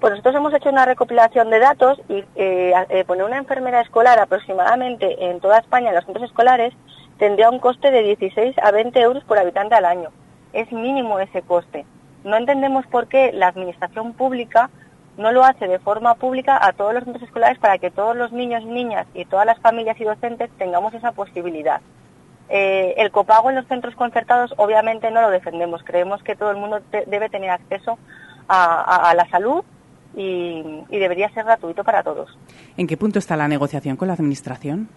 [0.00, 4.18] Pues nosotros hemos hecho una recopilación de datos y eh, eh, poner una enfermera escolar
[4.20, 6.72] aproximadamente en toda España, en los centros escolares,
[7.18, 10.10] tendría un coste de 16 a 20 euros por habitante al año.
[10.52, 11.84] Es mínimo ese coste.
[12.24, 14.70] No entendemos por qué la administración pública
[15.16, 18.30] no lo hace de forma pública a todos los centros escolares para que todos los
[18.32, 21.80] niños, niñas y todas las familias y docentes tengamos esa posibilidad.
[22.48, 25.82] Eh, el copago en los centros concertados obviamente no lo defendemos.
[25.84, 27.98] Creemos que todo el mundo te- debe tener acceso
[28.48, 29.62] a, la salud
[30.16, 32.36] y debería ser gratuito para todos.
[32.76, 34.88] ¿En qué punto está la negociación con la Administración?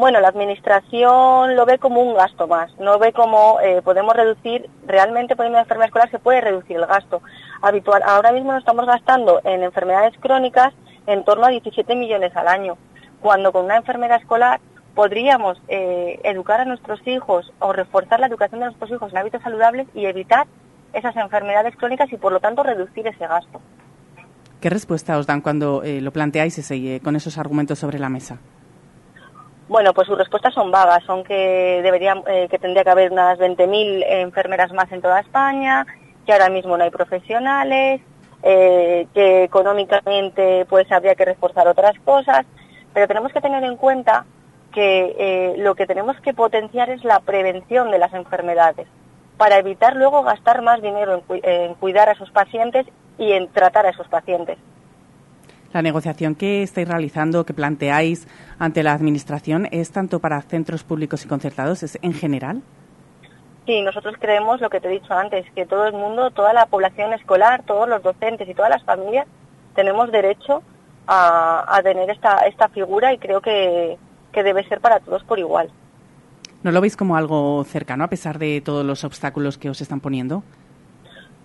[0.00, 4.70] Bueno, la administración lo ve como un gasto más, no ve como eh, podemos reducir,
[4.86, 7.20] realmente poniendo una enfermedad escolar se puede reducir el gasto.
[7.60, 10.72] Habitual, ahora mismo nos estamos gastando en enfermedades crónicas
[11.06, 12.78] en torno a 17 millones al año,
[13.20, 14.58] cuando con una enfermedad escolar
[14.94, 19.42] podríamos eh, educar a nuestros hijos o reforzar la educación de nuestros hijos en hábitos
[19.42, 20.46] saludables y evitar
[20.94, 23.60] esas enfermedades crónicas y por lo tanto reducir ese gasto.
[24.62, 28.08] ¿Qué respuesta os dan cuando eh, lo planteáis ese, eh, con esos argumentos sobre la
[28.08, 28.38] mesa?
[29.70, 33.38] Bueno, pues sus respuestas son vagas, son que debería, eh, que tendría que haber unas
[33.38, 35.86] 20.000 enfermeras más en toda España,
[36.26, 38.00] que ahora mismo no hay profesionales,
[38.42, 42.46] eh, que económicamente pues habría que reforzar otras cosas,
[42.92, 44.26] pero tenemos que tener en cuenta
[44.72, 48.88] que eh, lo que tenemos que potenciar es la prevención de las enfermedades
[49.36, 52.86] para evitar luego gastar más dinero en, cui- en cuidar a esos pacientes
[53.18, 54.58] y en tratar a esos pacientes.
[55.72, 58.26] La negociación que estáis realizando, que planteáis
[58.58, 61.82] ante la Administración, ¿es tanto para centros públicos y concertados?
[61.82, 62.62] ¿Es en general?
[63.66, 66.66] Sí, nosotros creemos lo que te he dicho antes, que todo el mundo, toda la
[66.66, 69.26] población escolar, todos los docentes y todas las familias
[69.76, 70.62] tenemos derecho
[71.06, 73.96] a, a tener esta, esta figura y creo que,
[74.32, 75.70] que debe ser para todos por igual.
[76.62, 80.00] ¿No lo veis como algo cercano a pesar de todos los obstáculos que os están
[80.00, 80.42] poniendo?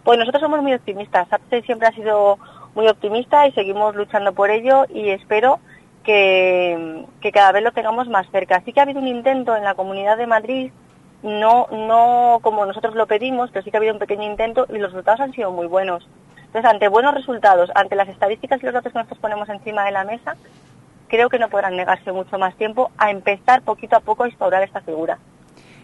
[0.03, 1.31] Pues nosotros somos muy optimistas.
[1.31, 2.37] APSE siempre ha sido
[2.75, 5.59] muy optimista y seguimos luchando por ello y espero
[6.03, 8.61] que, que cada vez lo tengamos más cerca.
[8.65, 10.71] Sí que ha habido un intento en la Comunidad de Madrid,
[11.23, 14.77] no, no como nosotros lo pedimos, pero sí que ha habido un pequeño intento y
[14.77, 16.07] los resultados han sido muy buenos.
[16.45, 19.91] Entonces, ante buenos resultados, ante las estadísticas y los datos que nosotros ponemos encima de
[19.91, 20.35] la mesa,
[21.07, 24.63] creo que no podrán negarse mucho más tiempo a empezar poquito a poco a instaurar
[24.63, 25.17] esta figura.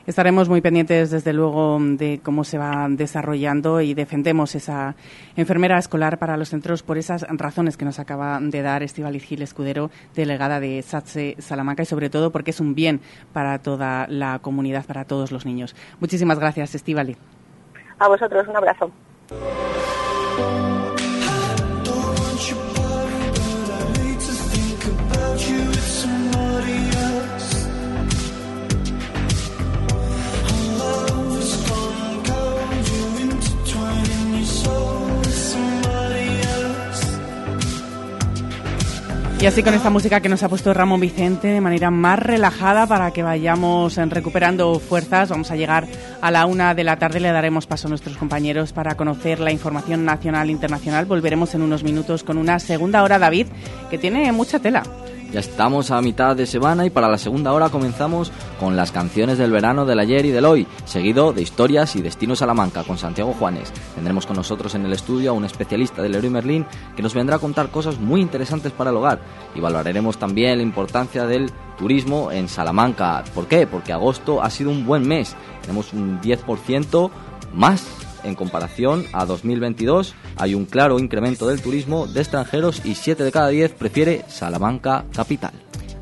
[0.08, 4.96] Estaremos muy pendientes, desde luego, de cómo se va desarrollando y defendemos esa
[5.36, 9.44] enfermera escolar para los centros por esas razones que nos acaba de dar Estivaliz Gil
[9.44, 13.00] Escudero, delegada de SATSE Salamanca, y sobre todo porque es un bien
[13.32, 15.76] para toda la comunidad, para todos los niños.
[16.00, 17.18] Muchísimas gracias, Estivaliz.
[18.00, 18.92] A vosotros, un abrazo.
[39.42, 42.86] Y así con esta música que nos ha puesto Ramón Vicente de manera más relajada
[42.86, 45.88] para que vayamos recuperando fuerzas, vamos a llegar
[46.22, 47.20] a la una de la tarde.
[47.20, 51.06] Le daremos paso a nuestros compañeros para conocer la información nacional e internacional.
[51.08, 53.48] Volveremos en unos minutos con una segunda hora, David,
[53.90, 54.84] que tiene mucha tela.
[55.32, 59.38] Ya estamos a mitad de semana y para la segunda hora comenzamos con las canciones
[59.38, 63.34] del verano del ayer y del hoy, seguido de historias y destinos Salamanca con Santiago
[63.40, 63.72] Juanes.
[63.96, 66.66] Tendremos con nosotros en el estudio a un especialista del Leroy Merlin
[66.98, 69.22] que nos vendrá a contar cosas muy interesantes para el hogar
[69.56, 73.24] y valoraremos también la importancia del turismo en Salamanca.
[73.34, 73.66] ¿Por qué?
[73.68, 75.38] Porque agosto ha sido un buen mes.
[75.62, 77.10] Tenemos un 10%
[77.54, 77.88] más
[78.24, 83.32] en comparación a 2022 hay un claro incremento del turismo de extranjeros y 7 de
[83.32, 85.52] cada 10 prefiere Salamanca capital.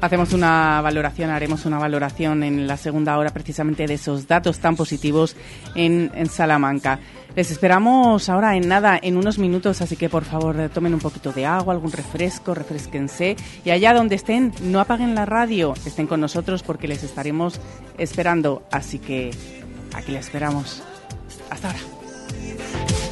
[0.01, 4.77] Hacemos una valoración, haremos una valoración en la segunda hora precisamente de esos datos tan
[4.77, 5.35] positivos
[5.75, 6.99] en, en Salamanca.
[7.35, 11.33] Les esperamos ahora en nada, en unos minutos, así que por favor tomen un poquito
[11.33, 16.21] de agua, algún refresco, refresquense y allá donde estén, no apaguen la radio, estén con
[16.21, 17.59] nosotros porque les estaremos
[17.97, 18.63] esperando.
[18.71, 19.31] Así que
[19.93, 20.81] aquí les esperamos.
[21.49, 21.98] Hasta ahora.
[22.49, 23.08] Baby,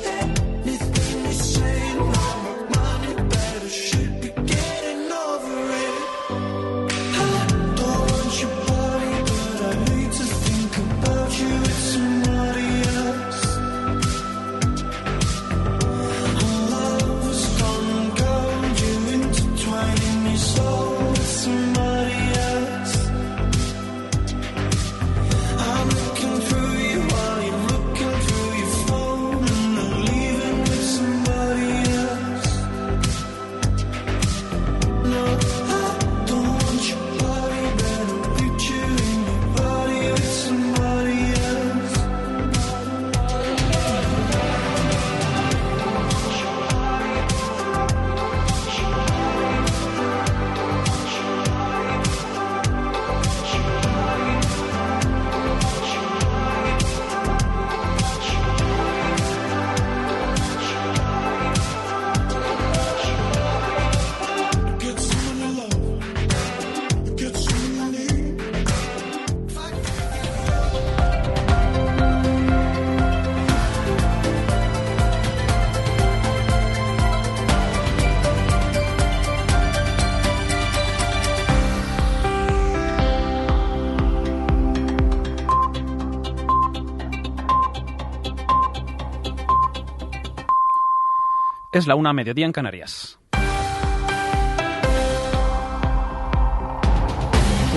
[91.77, 93.19] Es la una mediodía en Canarias.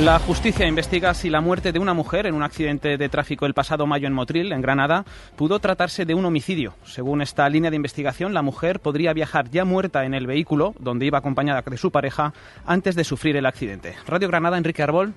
[0.00, 3.52] La justicia investiga si la muerte de una mujer en un accidente de tráfico el
[3.52, 5.04] pasado mayo en Motril, en Granada,
[5.36, 6.76] pudo tratarse de un homicidio.
[6.82, 11.04] Según esta línea de investigación, la mujer podría viajar ya muerta en el vehículo, donde
[11.04, 12.32] iba acompañada de su pareja,
[12.64, 13.96] antes de sufrir el accidente.
[14.06, 15.12] Radio Granada, Enrique Arbol.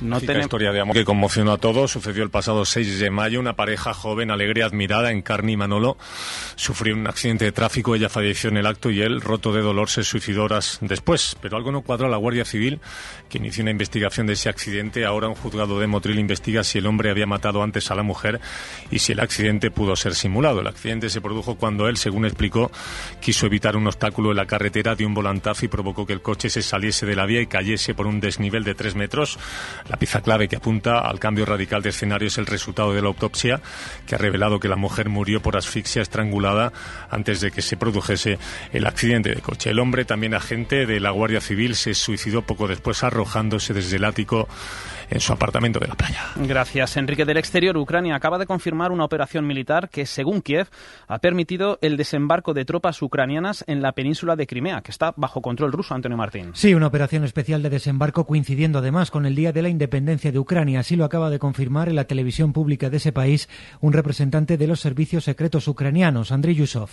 [0.00, 0.46] No tenemos...
[0.46, 1.90] historia de amor que conmocionó a todos.
[1.90, 3.40] Sucedió el pasado 6 de mayo.
[3.40, 5.96] Una pareja joven, alegre admirada en Carni y Manolo
[6.56, 7.94] sufrió un accidente de tráfico.
[7.94, 11.36] Ella falleció en el acto y él, roto de dolor, se suicidó horas después.
[11.40, 12.80] Pero algo no cuadra a la Guardia Civil,
[13.28, 15.04] que inició una investigación de ese accidente.
[15.04, 18.40] Ahora un juzgado de Motril investiga si el hombre había matado antes a la mujer
[18.90, 20.60] y si el accidente pudo ser simulado.
[20.60, 22.70] El accidente se produjo cuando él, según explicó,
[23.20, 26.50] quiso evitar un obstáculo en la carretera, dio un volantazo y provocó que el coche
[26.50, 29.38] se saliese de la vía y cayese por un desnivel de tres metros.
[29.88, 33.08] La pieza clave que apunta al cambio radical de escenario es el resultado de la
[33.08, 33.60] autopsia,
[34.06, 36.72] que ha revelado que la mujer murió por asfixia estrangulada
[37.10, 38.38] antes de que se produjese
[38.72, 39.70] el accidente de coche.
[39.70, 44.04] El hombre, también agente de la Guardia Civil, se suicidó poco después arrojándose desde el
[44.04, 44.48] ático
[45.10, 46.20] en su apartamento de la playa.
[46.36, 47.24] Gracias, Enrique.
[47.24, 50.68] Del exterior, Ucrania acaba de confirmar una operación militar que, según Kiev,
[51.06, 55.40] ha permitido el desembarco de tropas ucranianas en la península de Crimea, que está bajo
[55.40, 56.50] control ruso, Antonio Martín.
[56.54, 60.38] Sí, una operación especial de desembarco coincidiendo además con el Día de la Independencia de
[60.38, 60.80] Ucrania.
[60.80, 63.48] Así lo acaba de confirmar en la televisión pública de ese país
[63.80, 66.90] un representante de los servicios secretos ucranianos, Andriy Yusov.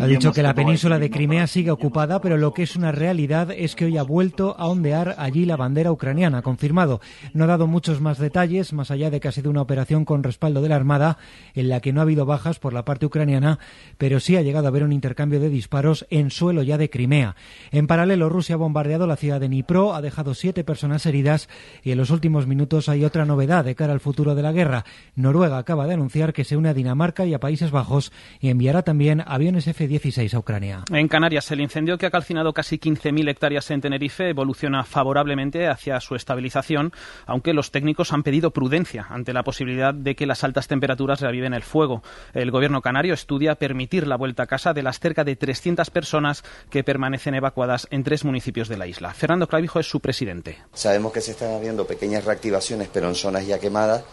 [0.00, 3.50] Ha dicho que la península de Crimea sigue ocupada, pero lo que es una realidad
[3.50, 7.00] es que hoy ha vuelto a ondear allí la bandera ucraniana, confirmado.
[7.32, 10.22] No ha dado muchos más detalles, más allá de que ha sido una operación con
[10.22, 11.18] respaldo de la Armada,
[11.54, 13.58] en la que no ha habido bajas por la parte ucraniana,
[13.98, 17.36] pero sí ha llegado a haber un intercambio de disparos en suelo ya de Crimea.
[17.70, 21.48] En paralelo, Rusia ha bombardeado la ciudad de Dnipro, ha dejado siete personas heridas
[21.82, 24.84] y en los últimos minutos hay otra novedad de cara al futuro de la guerra.
[25.14, 28.82] Noruega acaba de anunciar que se une a Dinamarca y a Países Bajos y enviará
[28.82, 30.84] también aviones F-16 a Ucrania.
[30.92, 36.00] En Canarias, el incendio que ha calcinado casi 15.000 hectáreas en Tenerife evoluciona favorablemente hacia
[36.00, 36.92] su estabilización,
[37.26, 41.54] aunque los técnicos han pedido prudencia ante la posibilidad de que las altas temperaturas reviven
[41.54, 42.02] el fuego.
[42.34, 46.44] El gobierno canario estudia permitir la vuelta a casa de las cerca de 300 personas
[46.70, 49.14] que permanecen evacuadas en tres municipios de la isla.
[49.14, 50.58] Fernando Clavijo es su presidente.
[50.72, 54.04] Sabemos que se están habiendo pequeñas reactivaciones, pero en zonas ya quemadas,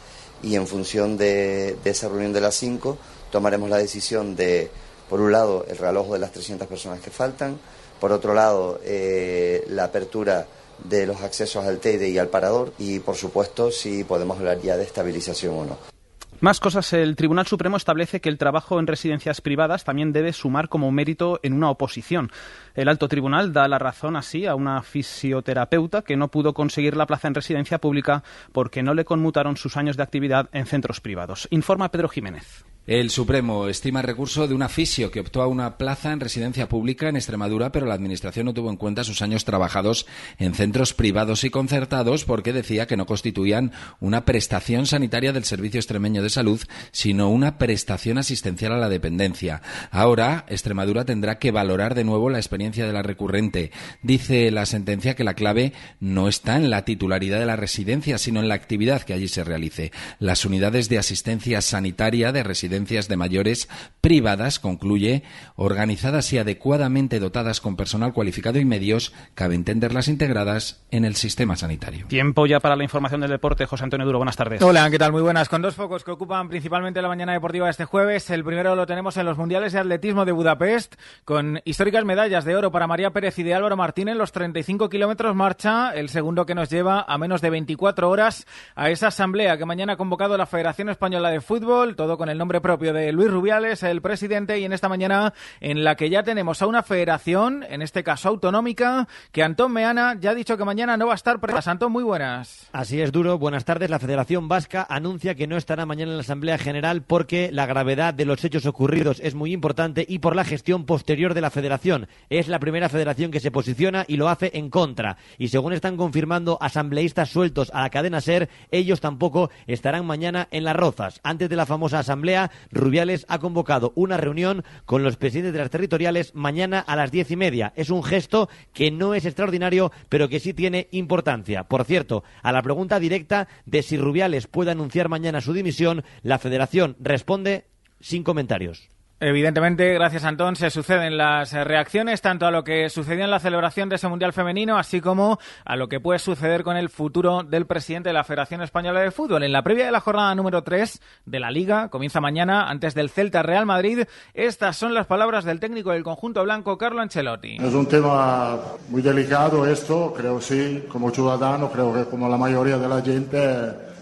[0.41, 2.98] y en función de, de esa reunión de las 5
[3.32, 4.70] tomaremos la decisión de,
[5.10, 7.58] por un lado, el realojo de las 300 personas que faltan,
[8.00, 10.46] por otro lado, eh, la apertura
[10.84, 14.78] de los accesos al TEDE y al parador y, por supuesto, si podemos hablar ya
[14.78, 15.95] de estabilización o no.
[16.41, 16.91] Más cosas.
[16.93, 21.39] El Tribunal Supremo establece que el trabajo en residencias privadas también debe sumar como mérito
[21.43, 22.30] en una oposición.
[22.76, 27.07] El alto tribunal da la razón así a una fisioterapeuta que no pudo conseguir la
[27.07, 31.47] plaza en residencia pública porque no le conmutaron sus años de actividad en centros privados.
[31.51, 32.65] Informa Pedro Jiménez.
[32.88, 36.69] El Supremo estima el recurso de una fisio que optó a una plaza en residencia
[36.69, 40.05] pública en Extremadura, pero la Administración no tuvo en cuenta sus años trabajados
[40.38, 45.79] en centros privados y concertados porque decía que no constituían una prestación sanitaria del Servicio
[45.79, 46.61] Extremeño de Salud,
[46.91, 49.63] sino una prestación asistencial a la dependencia.
[49.89, 53.71] Ahora, Extremadura tendrá que valorar de nuevo la experiencia de la recurrente.
[54.03, 58.41] Dice la sentencia que la clave no está en la titularidad de la residencia, sino
[58.41, 59.91] en la actividad que allí se realice.
[60.19, 63.69] Las unidades de asistencia sanitaria de residencia de mayores
[64.01, 65.23] privadas, concluye,
[65.55, 71.55] organizadas y adecuadamente dotadas con personal cualificado y medios, cabe entenderlas integradas en el sistema
[71.55, 72.05] sanitario.
[72.07, 73.65] Tiempo ya para la información del deporte.
[73.65, 74.61] José Antonio Duro, buenas tardes.
[74.61, 75.13] Hola, ¿qué tal?
[75.13, 75.47] Muy buenas.
[75.47, 78.30] Con dos focos que ocupan principalmente la mañana deportiva de este jueves.
[78.30, 82.55] El primero lo tenemos en los Mundiales de Atletismo de Budapest, con históricas medallas de
[82.55, 85.91] oro para María Pérez y de Álvaro Martín en los 35 kilómetros marcha.
[85.95, 88.45] El segundo que nos lleva a menos de 24 horas
[88.76, 92.38] a esa asamblea que mañana ha convocado la Federación Española de Fútbol, todo con el
[92.38, 96.24] nombre propio de Luis Rubiales, el presidente, y en esta mañana en la que ya
[96.24, 100.66] tenemos a una federación, en este caso autonómica, que Antón Meana ya ha dicho que
[100.66, 101.70] mañana no va a estar presente.
[101.70, 102.68] Antón, muy buenas.
[102.72, 103.38] Así es, Duro.
[103.38, 103.91] Buenas tardes.
[103.91, 108.16] La Federación Vasca anuncia que no estará mañana en la Asamblea General porque la gravedad
[108.16, 112.07] de los hechos ocurridos es muy importante y por la gestión posterior de la Federación.
[112.32, 115.18] Es la primera federación que se posiciona y lo hace en contra.
[115.38, 120.63] Y según están confirmando asambleístas sueltos a la cadena SER, ellos tampoco estarán mañana en
[120.63, 121.22] las Rozas.
[121.22, 125.70] Antes de la famosa Asamblea, Rubiales ha convocado una reunión con los presidentes de las
[125.70, 127.74] territoriales mañana a las diez y media.
[127.76, 131.64] Es un gesto que no es extraordinario, pero que sí tiene importancia.
[131.64, 136.39] Por cierto, a la pregunta directa de si Rubiales puede anunciar mañana su dimisión, la
[136.39, 137.66] Federación responde
[137.99, 138.89] sin comentarios.
[139.22, 143.88] Evidentemente, gracias Antón, se suceden las reacciones tanto a lo que sucedió en la celebración
[143.88, 147.66] de ese Mundial Femenino, así como a lo que puede suceder con el futuro del
[147.66, 149.43] presidente de la Federación Española de Fútbol.
[149.43, 153.09] En la previa de la jornada número 3 de la Liga, comienza mañana antes del
[153.09, 154.03] Celta Real Madrid,
[154.34, 157.55] estas son las palabras del técnico del conjunto blanco, Carlo Ancelotti.
[157.55, 158.59] Es un tema
[158.89, 163.39] muy delicado esto, creo sí, como ciudadano, creo que como la mayoría de la gente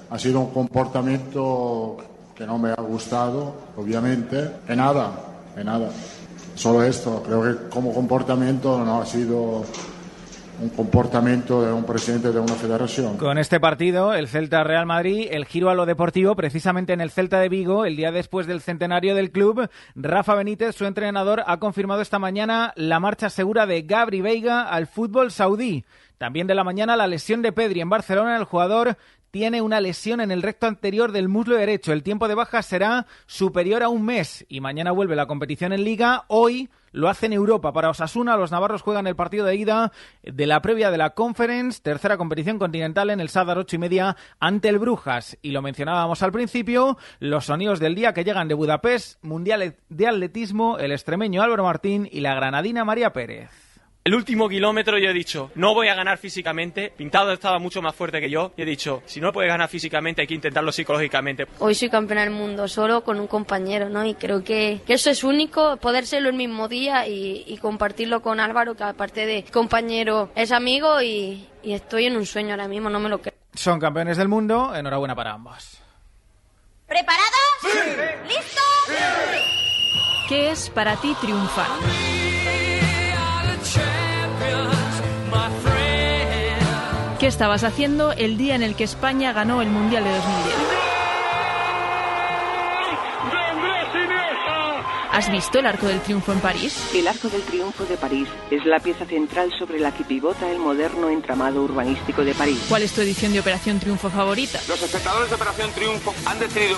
[0.09, 1.97] ha sido un comportamiento
[2.35, 4.49] que no me ha gustado, obviamente.
[4.67, 5.11] En nada,
[5.55, 5.89] en nada.
[6.55, 7.23] Solo esto.
[7.25, 9.63] Creo que como comportamiento no ha sido
[10.61, 13.17] un comportamiento de un presidente de una federación.
[13.17, 17.11] Con este partido, el Celta Real Madrid, el giro a lo deportivo, precisamente en el
[17.11, 21.57] Celta de Vigo, el día después del centenario del club, Rafa Benítez, su entrenador, ha
[21.57, 25.85] confirmado esta mañana la marcha segura de Gabri Veiga al fútbol saudí.
[26.17, 28.97] También de la mañana la lesión de Pedri en Barcelona, el jugador
[29.33, 31.91] tiene una lesión en el recto anterior del muslo derecho.
[31.91, 35.83] El tiempo de baja será superior a un mes y mañana vuelve la competición en
[35.83, 36.25] Liga.
[36.27, 37.73] Hoy lo hace en Europa.
[37.73, 41.81] Para Osasuna, los navarros juegan el partido de ida de la previa de la Conference,
[41.81, 45.35] tercera competición continental en el Sadar ocho y media ante el Brujas.
[45.41, 50.07] Y lo mencionábamos al principio, los sonidos del día que llegan de Budapest, Mundial de
[50.07, 53.62] Atletismo, el extremeño Álvaro Martín y la granadina María Pérez.
[54.05, 56.91] El último kilómetro yo he dicho, no voy a ganar físicamente.
[56.97, 58.51] Pintado estaba mucho más fuerte que yo.
[58.57, 61.47] Y he dicho, si no puedes ganar físicamente, hay que intentarlo psicológicamente.
[61.59, 64.05] Hoy soy campeona del mundo solo con un compañero, ¿no?
[64.05, 68.75] Y creo que, eso es único, poder serlo el mismo día y, compartirlo con Álvaro,
[68.75, 72.99] que aparte de compañero es amigo y, y estoy en un sueño ahora mismo, no
[72.99, 73.35] me lo creo.
[73.53, 75.81] Son campeones del mundo, enhorabuena para ambos.
[76.87, 77.23] ¿Preparados?
[77.61, 77.69] Sí.
[78.27, 78.97] ¿Listos?
[80.27, 82.12] ¿Qué es para ti triunfar?
[87.23, 90.55] ¿Qué estabas haciendo el día en el que España ganó el Mundial de 2010?
[95.09, 96.89] ¿Has visto el Arco del Triunfo en París?
[96.93, 100.59] El Arco del Triunfo de París es la pieza central sobre la que pivota el
[100.59, 102.59] moderno entramado urbanístico de París.
[102.67, 104.59] ¿Cuál es tu edición de Operación Triunfo favorita?
[104.67, 106.77] Los espectadores de Operación Triunfo han decidido...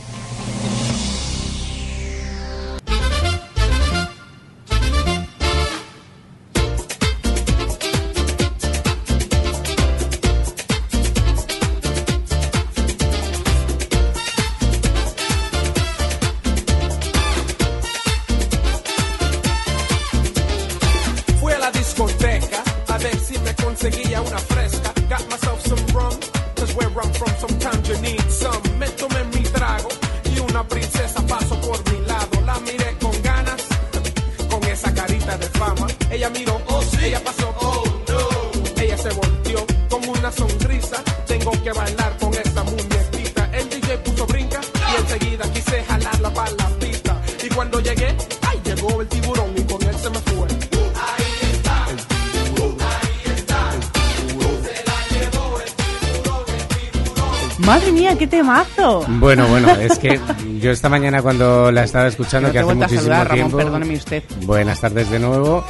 [59.08, 60.18] Bueno, bueno, es que
[60.60, 63.58] yo esta mañana cuando la estaba escuchando, que hace muchísimo saludar, tiempo.
[63.58, 64.24] Ramón, perdóneme usted.
[64.44, 65.64] Buenas tardes de nuevo.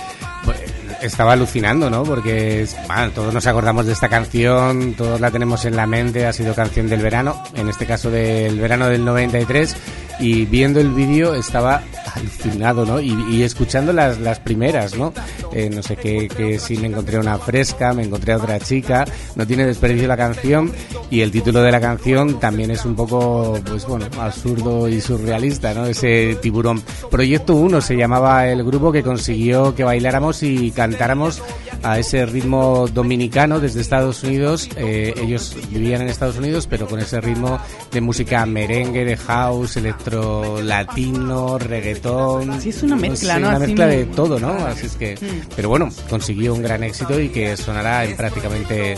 [1.02, 2.04] Estaba alucinando, ¿no?
[2.04, 6.32] Porque bueno, todos nos acordamos de esta canción, todos la tenemos en la mente, ha
[6.32, 9.76] sido canción del verano, en este caso del verano del 93
[10.20, 11.82] y viendo el vídeo estaba
[12.14, 13.00] alucinado, ¿no?
[13.00, 15.12] Y, escuchando las, las primeras, ¿no?
[15.52, 19.04] Eh, no sé qué, que si me encontré una fresca, me encontré a otra chica,
[19.34, 20.72] no tiene desperdicio la canción
[21.12, 25.74] y el título de la canción también es un poco, pues bueno, absurdo y surrealista,
[25.74, 25.84] ¿no?
[25.84, 26.82] Ese tiburón.
[27.10, 31.42] Proyecto 1 se llamaba el grupo que consiguió que bailáramos y cantáramos
[31.82, 34.70] a ese ritmo dominicano desde Estados Unidos.
[34.76, 37.60] Eh, ellos vivían en Estados Unidos, pero con ese ritmo
[37.90, 42.58] de música merengue, de house, electro latino, reggaetón.
[42.58, 43.48] Sí, es una mezcla, ¿no?
[43.48, 44.52] Una mezcla de todo, ¿no?
[44.52, 45.16] Así es que.
[45.16, 45.48] Mm.
[45.54, 48.94] Pero bueno, consiguió un gran éxito y que sonará en prácticamente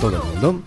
[0.00, 0.62] todo el mundo.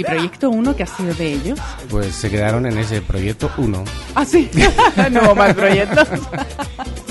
[0.00, 1.58] ¿Y Proyecto 1 qué ha sido de ellos?
[1.90, 3.84] Pues se quedaron en ese Proyecto 1.
[4.14, 4.50] Ah, sí.
[5.10, 6.08] no hubo más proyectos.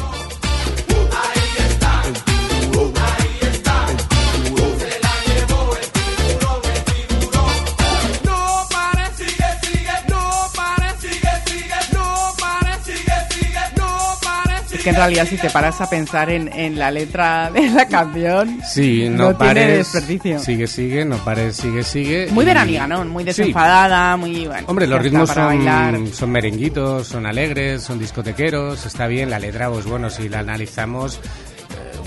[14.79, 18.59] que en realidad si te paras a pensar en, en la letra de la canción,
[18.63, 20.39] sí, no, tiene desperdicio.
[20.39, 22.27] Sigue, sigue, no pares, sigue, sigue.
[22.31, 23.03] Muy veraniga, ¿no?
[23.05, 24.47] Muy desenfadada, muy...
[24.47, 29.29] Bueno, Hombre, los ritmos son, son merenguitos, son alegres, son discotequeros, está bien.
[29.29, 31.19] La letra, pues bueno, si la analizamos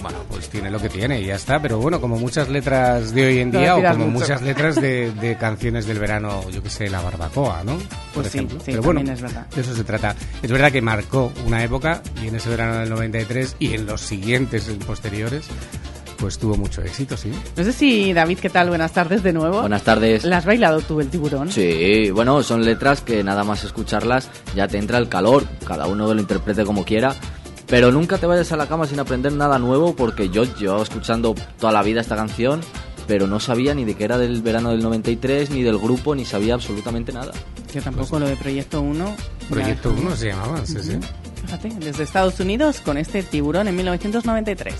[0.03, 1.61] bueno, pues tiene lo que tiene y ya está.
[1.61, 5.87] Pero bueno, como muchas letras de hoy en día o como muchas letras de, canciones
[5.87, 7.77] del verano, yo que sé, la barbacoa, ¿no?
[7.77, 8.59] Por pues ejemplo.
[8.65, 9.47] Pero bueno, es verdad.
[9.47, 10.15] de eso se trata.
[10.43, 14.01] Es verdad que marcó una época y en ese verano del 93 y en los
[14.01, 15.49] siguientes posteriores
[16.23, 17.33] pues tuvo mucho éxito, sí.
[17.57, 18.69] No sé si, David, ¿qué tal?
[18.69, 19.61] Buenas tardes de nuevo.
[19.61, 20.23] Buenas tardes.
[20.23, 21.51] ¿La has bailado tú, el tiburón?
[21.51, 26.15] Sí, bueno, son letras que nada más escucharlas ya te entra el calor, cada uno
[26.15, 27.17] lo interprete como quiera,
[27.73, 31.35] pero nunca te vayas a la cama sin aprender nada nuevo porque yo llevaba escuchando
[31.59, 32.61] toda la vida esta canción,
[33.07, 36.27] pero no sabía ni de qué era del verano del 93, ni del grupo, ni
[36.27, 37.33] sabía absolutamente nada.
[37.75, 39.17] Yo tampoco lo de Proyecto 1.
[39.49, 40.99] Proyecto 1 se llamaba, sí, sí.
[41.47, 44.75] Fíjate, desde Estados Unidos con este tiburón en 1993.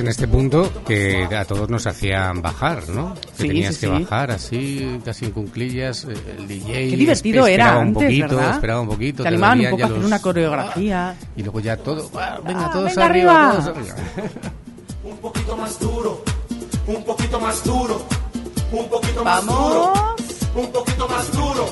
[0.00, 3.14] En este punto que a todos nos hacían bajar, ¿no?
[3.36, 6.90] Que tenías que bajar así, casi en cunclillas, eh, el DJ.
[6.90, 8.54] Qué divertido era un antes, poquito, ¿verdad?
[8.54, 9.22] Esperaba un poquito.
[9.22, 11.16] Te animaban un poco a hacer una coreografía.
[11.36, 13.94] Y luego ya todo, venga, ah, todos venga arriba, todos arriba.
[15.04, 16.24] un poquito más duro,
[16.86, 18.02] un poquito más duro,
[18.72, 19.92] un poquito más duro,
[20.54, 21.66] un poquito más duro,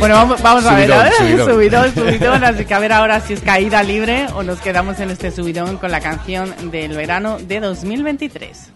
[0.00, 1.50] Bueno, vamos, vamos a ver, a subidón.
[1.52, 5.10] subidón, subidón, así que a ver ahora si es caída libre o nos quedamos en
[5.10, 8.72] este subidón con la canción del verano de 2023.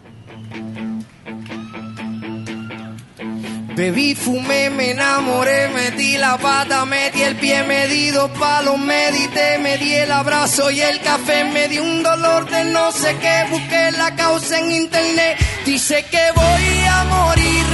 [3.74, 9.58] Bebí, fumé, me enamoré, metí la pata, metí el pie, me di dos palos, medité,
[9.58, 13.46] me di el abrazo y el café, me di un dolor de no sé qué,
[13.50, 17.73] busqué la causa en internet, dice que voy a morirme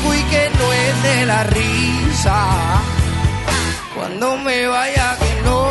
[0.00, 2.82] algo y que no es de la risa.
[3.94, 5.68] Cuando me vaya que no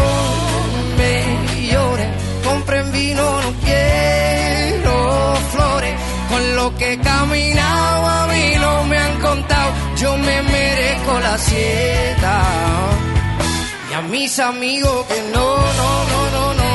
[0.98, 2.10] me llore,
[2.44, 5.96] compren vino, no quiero flores,
[6.30, 11.38] con lo que he caminado a mí no me han contado, yo me merezco la
[11.38, 12.42] sieta.
[13.90, 16.70] Y a mis amigos que no, no, no, no, no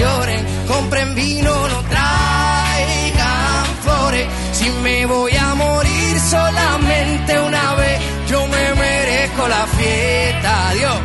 [0.00, 8.46] lloren, compren vino, no traigan flores, si me voy a morir solamente una vez, yo
[8.48, 11.00] me merezco la fiesta, Dios.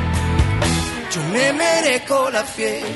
[1.14, 2.88] Yo me merezco la fiesta.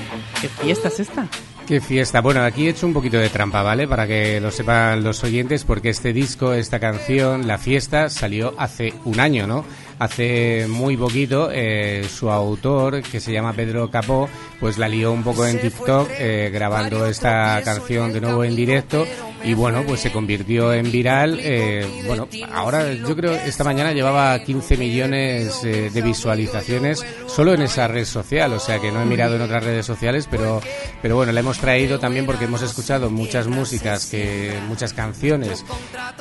[0.41, 1.27] ¿Qué fiesta es esta?
[1.67, 2.21] Qué fiesta.
[2.21, 3.87] Bueno, aquí he hecho un poquito de trampa, ¿vale?
[3.87, 8.93] Para que lo sepan los oyentes, porque este disco, esta canción, La Fiesta, salió hace
[9.03, 9.65] un año, ¿no?
[9.97, 14.29] Hace muy poquito, eh, su autor, que se llama Pedro Capó,
[14.59, 19.05] pues la lió un poco en TikTok eh, grabando esta canción de nuevo en directo
[19.45, 21.39] y bueno, pues se convirtió en viral.
[21.41, 27.61] Eh, bueno, ahora yo creo esta mañana llevaba 15 millones eh, de visualizaciones solo en
[27.61, 30.61] esa red social, o sea que no he mirado en otras redes sociales, pero,
[31.01, 35.63] pero bueno, la hemos traído también porque hemos escuchado muchas músicas, que, muchas canciones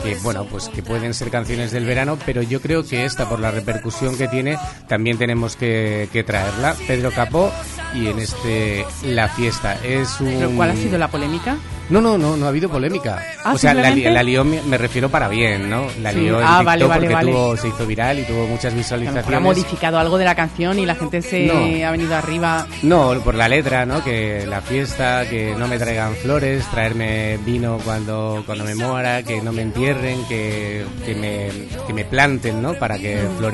[0.03, 3.41] que bueno, pues que pueden ser canciones del verano, pero yo creo que esta por
[3.41, 4.59] la repercusión que tiene
[4.89, 6.75] también tenemos que, que traerla.
[6.87, 7.51] Pedro Capó
[7.95, 9.79] y en este La Fiesta.
[9.85, 10.57] Es un...
[10.57, 11.57] cuál ha sido la polémica?
[11.91, 13.23] No, no, no, no ha habido polémica.
[13.45, 15.87] Ah, o sea, la, la lió, me, refiero para bien, ¿no?
[16.01, 18.75] La lió en ah, TikTok vale, vale, porque Tuvo, se hizo viral y tuvo muchas
[18.75, 19.35] visualizaciones.
[19.35, 22.67] ha modificado algo de la canción y la gente se ha venido arriba.
[22.83, 24.03] No, por la letra, ¿no?
[24.03, 29.43] Que la fiesta, que no me traigan flores, traerme vino cuando, cuando me muera, que
[29.43, 31.49] no me entierren, que, que, me,
[31.87, 32.75] que me planten, ¿no?
[32.75, 33.54] Para que florezca.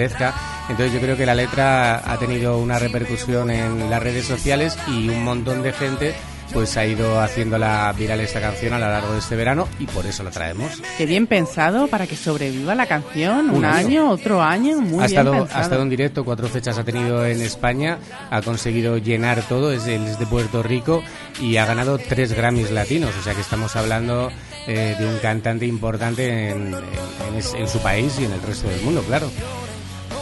[0.68, 5.08] Entonces yo creo que la letra ha tenido una repercusión en las redes sociales y
[5.08, 6.14] un montón de gente
[6.52, 10.04] pues ha ido haciéndola viral esta canción a lo largo de este verano y por
[10.04, 10.82] eso la traemos.
[10.98, 13.50] Qué bien pensado para que sobreviva la canción.
[13.50, 15.58] Un, año, otro año, muy ha bien estado, pensado.
[15.60, 17.98] Ha estado en directo, cuatro fechas ha tenido en España,
[18.32, 21.04] ha conseguido llenar todo, es, es de Puerto Rico
[21.40, 24.32] y ha ganado tres Grammys latinos, o sea que estamos hablando
[24.66, 28.68] eh, de un cantante importante en, en- en en su país y en el resto
[28.68, 29.30] del mundo, claro.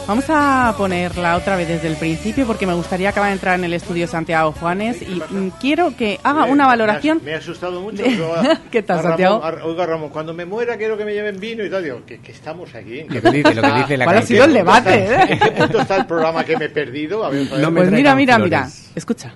[0.09, 3.65] Vamos a ponerla otra vez desde el principio porque me gustaría acabar de entrar en
[3.65, 7.21] el estudio Santiago Juanes y mm, quiero que haga Eh, una me ha- valoración.
[7.23, 8.01] Me ha, asustado mucho.
[8.01, 9.43] de- Yo a- ¿Qué tal, Santiago?
[9.43, 11.83] a- oiga, Ramón, cuando me muera quiero que me lleven vino y tal.
[11.83, 13.01] Digo, que, que estamos aquí.
[13.01, 14.05] ¿En qué Lo que dice- lo que punto dice la?
[14.05, 15.27] ¿Cuál ha sido el ¿En qué punto debate, está- eh?
[15.29, 17.23] ¿En qué punto está el programa que me he perdido?
[17.23, 17.59] A ver, a ver.
[17.61, 18.49] No me Pues mira, mira, flores.
[18.51, 18.69] mira.
[18.95, 19.33] Escucha.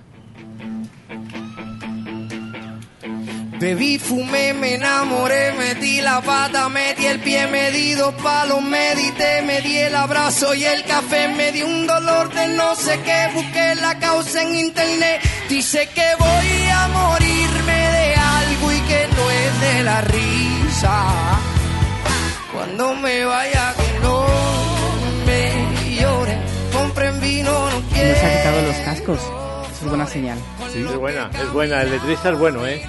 [3.63, 9.41] Bebí, fumé, me enamoré, metí la pata, metí el pie, me di dos palos, medité,
[9.43, 13.29] me di el abrazo y el café, me di un dolor de no sé qué,
[13.33, 19.31] busqué la causa en internet, dice que voy a morirme de algo y que no
[19.31, 21.39] es de la risa.
[22.53, 24.25] Cuando me vaya que no
[25.25, 26.41] me lloren,
[26.73, 28.11] compren vino, no Nos quiero.
[28.11, 29.19] ha quitado los cascos.
[29.19, 30.37] Eso es buena señal.
[30.75, 31.81] Es buena, es buena.
[31.81, 32.83] El letrista es bueno, ¿eh?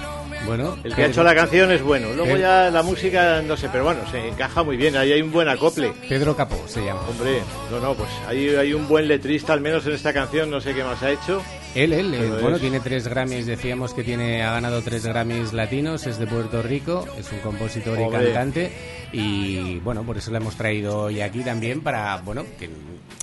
[0.45, 2.07] Bueno, El que ha hecho la canción es bueno.
[2.09, 4.95] Luego Pedro- ya la música, no sé, pero bueno, se encaja muy bien.
[4.95, 5.91] Ahí hay un buen acople.
[6.07, 7.01] Pedro Capó se llama.
[7.09, 7.39] Hombre,
[7.71, 10.73] no, no, pues ahí hay un buen letrista, al menos en esta canción, no sé
[10.73, 11.41] qué más ha hecho.
[11.73, 15.05] Él, él, eh, Pero bueno, es- tiene tres Grammys, decíamos que tiene, ha ganado tres
[15.05, 18.71] Grammys latinos, es de Puerto Rico, es un compositor y cantante
[19.11, 22.69] y bueno, por eso lo hemos traído hoy aquí también para, bueno, que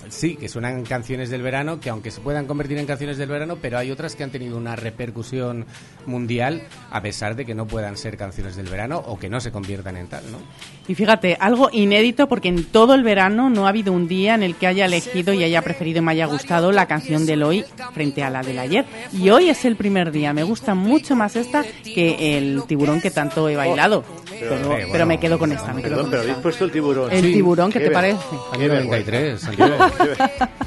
[0.09, 3.57] sí, que suenan canciones del verano, que aunque se puedan convertir en canciones del verano,
[3.61, 5.65] pero hay otras que han tenido una repercusión
[6.05, 9.51] mundial a pesar de que no puedan ser canciones del verano o que no se
[9.51, 10.39] conviertan en tal, ¿no?
[10.87, 14.43] Y fíjate, algo inédito porque en todo el verano no ha habido un día en
[14.43, 17.63] el que haya elegido y haya preferido y me haya gustado la canción del hoy
[17.93, 18.85] frente a la del ayer.
[19.13, 20.33] Y hoy es el primer día.
[20.33, 24.03] Me gusta mucho más esta que el tiburón que tanto he bailado.
[24.03, 25.73] Pero, Pero, pero, eh, bueno, me quedo con esta.
[25.73, 26.31] Me quedo Perdón, con pero esta.
[26.33, 27.11] habéis puesto el tiburón.
[27.13, 28.17] El tiburón, ¿qué te parece?
[28.51, 29.11] Qué Año vergüenza.
[29.11, 29.47] 93,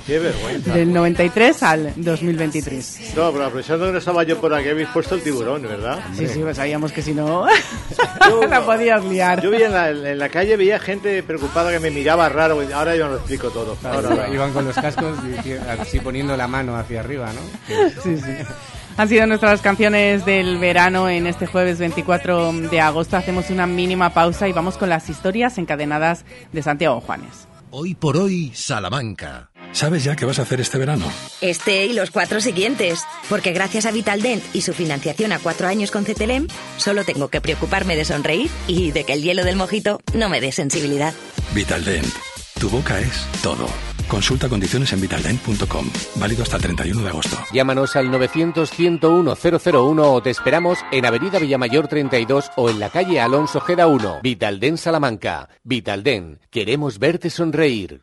[0.06, 0.74] Qué, vergüenza.
[0.74, 3.12] Del 93 al 2023.
[3.16, 6.00] No, pero aprovechando que no estaba yo por aquí, habéis puesto el tiburón, ¿verdad?
[6.14, 7.46] Sí, sí, pues sabíamos que si no
[8.48, 9.42] la podías liar.
[9.42, 12.60] Yo vi en la, en la calle, veía gente preocupada que me miraba raro.
[12.74, 13.76] Ahora yo lo explico todo.
[13.84, 14.28] Ahora, ahora.
[14.28, 17.40] Iban con los cascos y así poniendo la mano hacia arriba, ¿no?
[18.02, 18.32] Sí, sí.
[18.98, 23.18] Han sido nuestras canciones del verano en este jueves 24 de agosto.
[23.18, 27.46] Hacemos una mínima pausa y vamos con las historias encadenadas de Santiago Juanes.
[27.70, 29.50] Hoy por hoy, Salamanca.
[29.72, 31.10] ¿Sabes ya qué vas a hacer este verano?
[31.40, 33.04] Este y los cuatro siguientes.
[33.28, 36.46] Porque gracias a Vitaldent y su financiación a cuatro años con CTLM,
[36.78, 40.40] solo tengo que preocuparme de sonreír y de que el hielo del mojito no me
[40.40, 41.12] dé sensibilidad.
[41.54, 42.06] Vitaldent.
[42.58, 43.68] Tu boca es todo.
[44.08, 45.86] Consulta condiciones en vitaldent.com.
[46.16, 47.36] Válido hasta el 31 de agosto.
[47.52, 53.60] Llámanos al 900-101-001 o te esperamos en Avenida Villamayor 32 o en la calle Alonso
[53.60, 54.20] Geda 1.
[54.22, 55.48] Vitalden Salamanca.
[55.64, 56.38] Vitalden.
[56.50, 58.02] Queremos verte sonreír.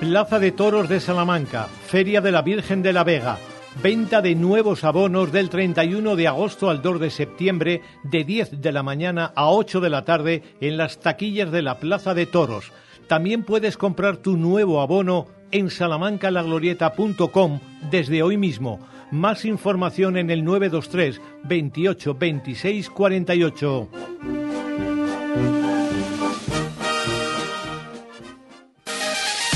[0.00, 3.38] Plaza de Toros de Salamanca, Feria de la Virgen de la Vega.
[3.82, 8.72] Venta de nuevos abonos del 31 de agosto al 2 de septiembre de 10 de
[8.72, 12.72] la mañana a 8 de la tarde en las taquillas de la Plaza de Toros.
[13.08, 18.80] También puedes comprar tu nuevo abono en salamancalaglorieta.com desde hoy mismo.
[19.10, 23.88] Más información en el 923 28 26 48.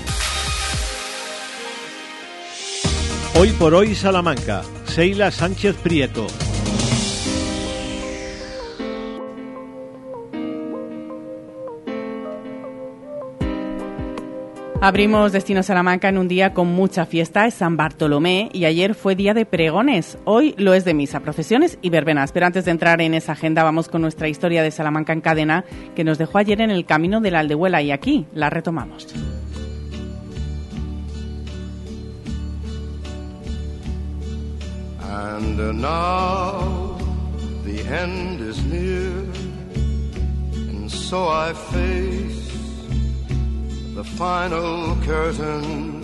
[3.36, 6.28] Hoy por hoy Salamanca, Seila Sánchez Prieto.
[14.82, 19.14] Abrimos Destino Salamanca en un día con mucha fiesta, es San Bartolomé y ayer fue
[19.14, 20.18] día de pregones.
[20.24, 22.32] Hoy lo es de misa, procesiones y verbenas.
[22.32, 25.66] Pero antes de entrar en esa agenda vamos con nuestra historia de Salamanca en cadena
[25.98, 29.08] que nos dejó ayer en el camino de la Aldehuela y aquí la retomamos.
[44.00, 46.00] The final curtain.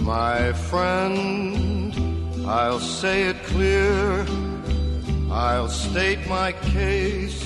[0.00, 1.94] My friend,
[2.46, 4.26] I'll say it clear,
[5.30, 7.42] I'll state my case.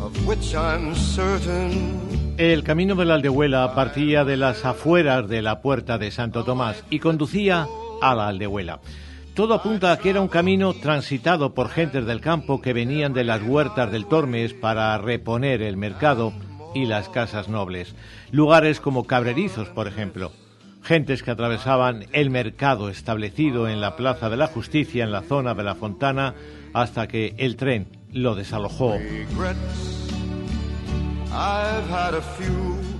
[0.00, 2.34] of which I'm certain.
[2.38, 6.82] El camino de la Aldehuela partía de las afueras de la puerta de Santo Tomás
[6.90, 7.68] y conducía
[8.02, 8.80] a la Aldehuela.
[9.34, 13.22] Todo apunta a que era un camino transitado por gentes del campo que venían de
[13.22, 16.32] las huertas del Tormes para reponer el mercado
[16.74, 17.94] y las casas nobles.
[18.30, 20.32] Lugares como Cabrerizos, por ejemplo.
[20.82, 25.54] Gentes que atravesaban el mercado establecido en la Plaza de la Justicia, en la zona
[25.54, 26.34] de la Fontana,
[26.74, 28.98] hasta que el tren lo desalojó.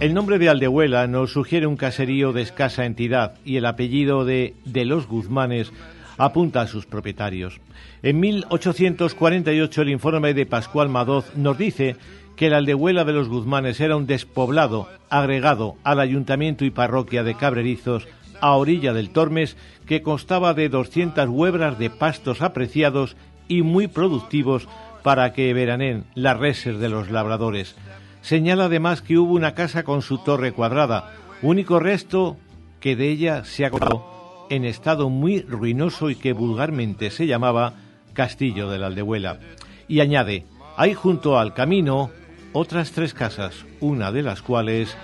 [0.01, 4.55] El nombre de Aldehuela nos sugiere un caserío de escasa entidad y el apellido de
[4.64, 5.72] de los Guzmanes
[6.18, 7.61] apunta a sus propietarios.
[8.03, 11.97] En 1848 el informe de Pascual Madoz nos dice
[12.37, 17.35] que la Aldehuela de los Guzmanes era un despoblado agregado al ayuntamiento y parroquia de
[17.35, 18.09] Cabrerizos
[18.41, 19.57] a orilla del Tormes
[19.87, 23.16] que constaba de 200 huebras de pastos apreciados
[23.49, 24.68] y muy productivos
[25.03, 27.76] para que veranen las reses de los labradores.
[28.22, 31.12] Señala además que hubo una casa con su torre cuadrada,
[31.43, 32.39] único resto
[32.80, 34.14] que de ella se conservado
[34.51, 37.74] en estado muy ruinoso y que vulgarmente se llamaba
[38.12, 39.41] Castillo de la Aldehuela.
[39.89, 42.11] Y añade, hay junto al camino
[42.55, 44.97] otras tres casas, una de las cuales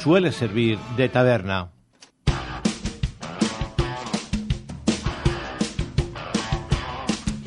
[0.00, 1.68] suele servir de taberna.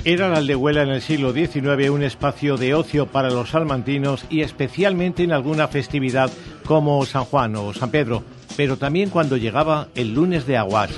[0.04, 4.42] Era la Aldehuela en el siglo XIX un espacio de ocio para los salmantinos y
[4.42, 6.30] especialmente en alguna festividad
[6.66, 8.24] como San Juan o San Pedro,
[8.56, 10.92] pero también cuando llegaba el lunes de aguas.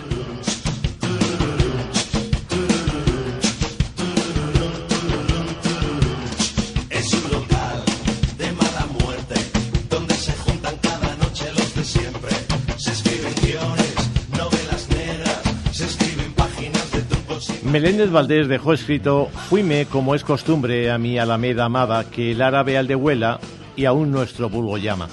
[17.78, 22.76] Meléndez Valdés dejó escrito Fuime como es costumbre a mi alameda amada que el árabe
[22.76, 23.40] aldehuela
[23.76, 25.10] y aún nuestro vulgo llama.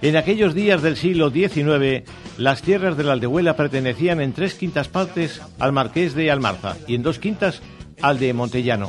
[0.00, 2.08] En aquellos días del siglo XIX,
[2.38, 6.94] las tierras de la Aldehuela pertenecían en tres quintas partes al marqués de Almarza y
[6.94, 7.60] en dos quintas
[8.00, 8.88] al de Montellano.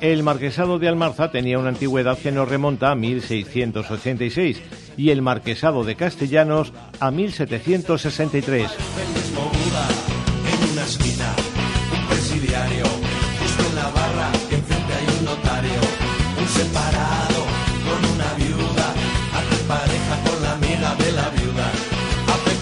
[0.00, 4.62] El marquesado de Almarza tenía una antigüedad que nos remonta a 1686
[4.96, 8.70] y el marquesado de Castellanos a 1763.
[16.58, 18.94] Con una viuda,
[19.68, 21.70] pareja con la amiga de la viuda,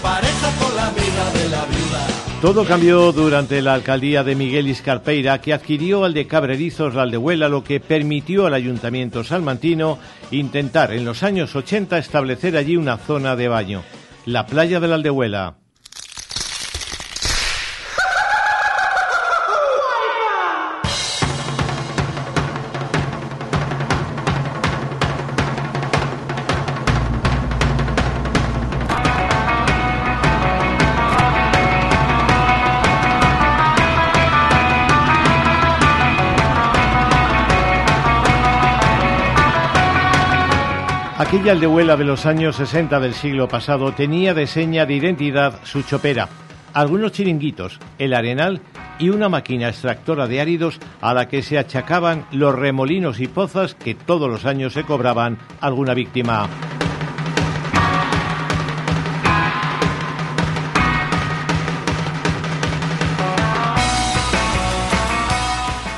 [0.03, 2.07] pareja con la de la viuda.
[2.41, 7.49] Todo cambió durante la alcaldía de Miguel Iscarpeira, que adquirió al de Cabrerizos la Aldehuela,
[7.49, 9.97] lo que permitió al ayuntamiento salmantino
[10.29, 13.81] intentar en los años 80 establecer allí una zona de baño,
[14.27, 15.55] la playa de la Aldehuela.
[41.27, 45.81] Aquella aldehuela de los años 60 del siglo pasado tenía de seña de identidad su
[45.81, 46.29] chopera,
[46.73, 48.61] algunos chiringuitos, el arenal
[48.97, 53.75] y una máquina extractora de áridos a la que se achacaban los remolinos y pozas
[53.75, 56.47] que todos los años se cobraban alguna víctima.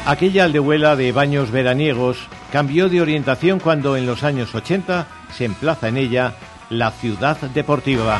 [0.10, 2.18] Aquella aldehuela de baños veraniegos
[2.52, 6.34] cambió de orientación cuando en los años 80 se emplaza en ella
[6.72, 8.20] la ciudad deportiva.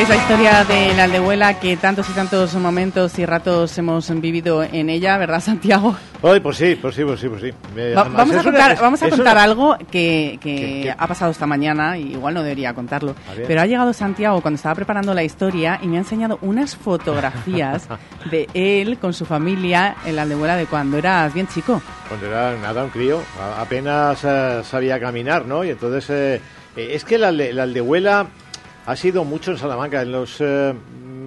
[0.00, 4.88] Esa historia de la aldehuela que tantos y tantos momentos y ratos hemos vivido en
[4.88, 5.94] ella, ¿verdad, Santiago?
[6.22, 7.48] Hoy, pues sí, pues sí, pues sí, pues sí.
[7.76, 10.94] Eh, Va- además, vamos a contar, es- vamos a contar algo que, que ¿Qué- qué?
[10.96, 13.14] ha pasado esta mañana, y igual no debería contarlo,
[13.46, 17.86] pero ha llegado Santiago cuando estaba preparando la historia y me ha enseñado unas fotografías
[18.30, 21.82] de él con su familia en la aldehuela de cuando eras bien chico.
[22.08, 23.20] Cuando era nada, un crío,
[23.58, 25.62] apenas eh, sabía caminar, ¿no?
[25.62, 26.40] Y entonces, eh,
[26.76, 28.26] eh, es que la, la aldehuela
[28.86, 30.02] ha sido mucho en Salamanca.
[30.02, 30.74] En los, eh,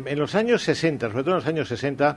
[0.05, 2.15] en los años 60, sobre todo en los años 60,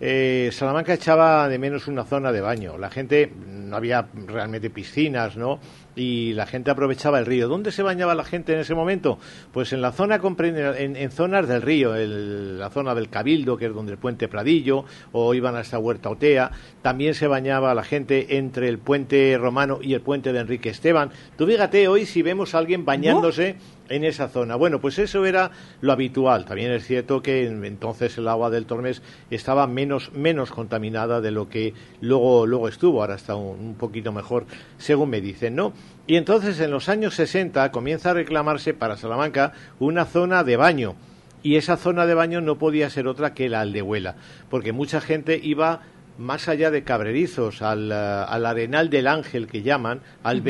[0.00, 2.78] eh, Salamanca echaba de menos una zona de baño.
[2.78, 5.60] La gente, no había realmente piscinas, ¿no?
[5.98, 7.48] y la gente aprovechaba el río.
[7.48, 9.18] ¿Dónde se bañaba la gente en ese momento?
[9.52, 13.74] Pues en la zona en, en zonas del río, la zona del Cabildo, que es
[13.74, 16.52] donde el puente Pradillo, o iban hasta Huerta Otea.
[16.82, 21.10] También se bañaba la gente entre el puente romano y el puente de Enrique Esteban.
[21.36, 23.56] Tú fíjate hoy si vemos a alguien bañándose
[23.88, 24.56] en esa zona.
[24.56, 26.44] Bueno, pues eso era lo habitual.
[26.44, 31.48] También es cierto que entonces el agua del Tormes estaba menos, menos contaminada de lo
[31.48, 33.00] que luego, luego estuvo.
[33.00, 34.46] Ahora está un, poquito mejor,
[34.78, 35.72] según me dicen, ¿no?
[36.06, 40.94] Y entonces en los años 60 comienza a reclamarse para Salamanca una zona de baño.
[41.42, 44.16] Y esa zona de baño no podía ser otra que la Aldehuela,
[44.50, 45.82] porque mucha gente iba
[46.18, 50.40] más allá de Cabrerizos, al, al Arenal del Ángel que llaman, al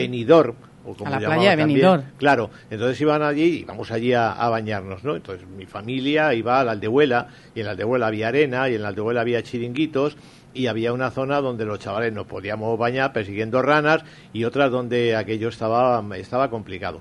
[0.95, 2.03] venidor a la playa de Benidorm.
[2.18, 5.16] Claro, entonces iban allí y vamos allí a, bañarnos, ¿no?
[5.16, 8.82] Entonces mi familia iba a la Aldehuela y en la Aldehuela había arena y en
[8.82, 10.16] la Aldehuela había chiringuitos
[10.55, 15.16] y había una zona donde los chavales nos podíamos bañar persiguiendo ranas y otras donde
[15.16, 17.01] aquello estaba, estaba complicado.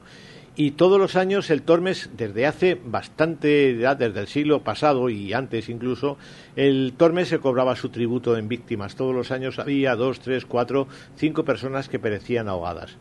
[0.60, 5.32] Y todos los años el Tormes, desde hace bastante, ya desde el siglo pasado y
[5.32, 6.18] antes incluso,
[6.56, 8.96] el Tormes se cobraba su tributo en víctimas.
[8.96, 12.98] Todos los años había dos, tres, cuatro, cinco personas que perecían ahogadas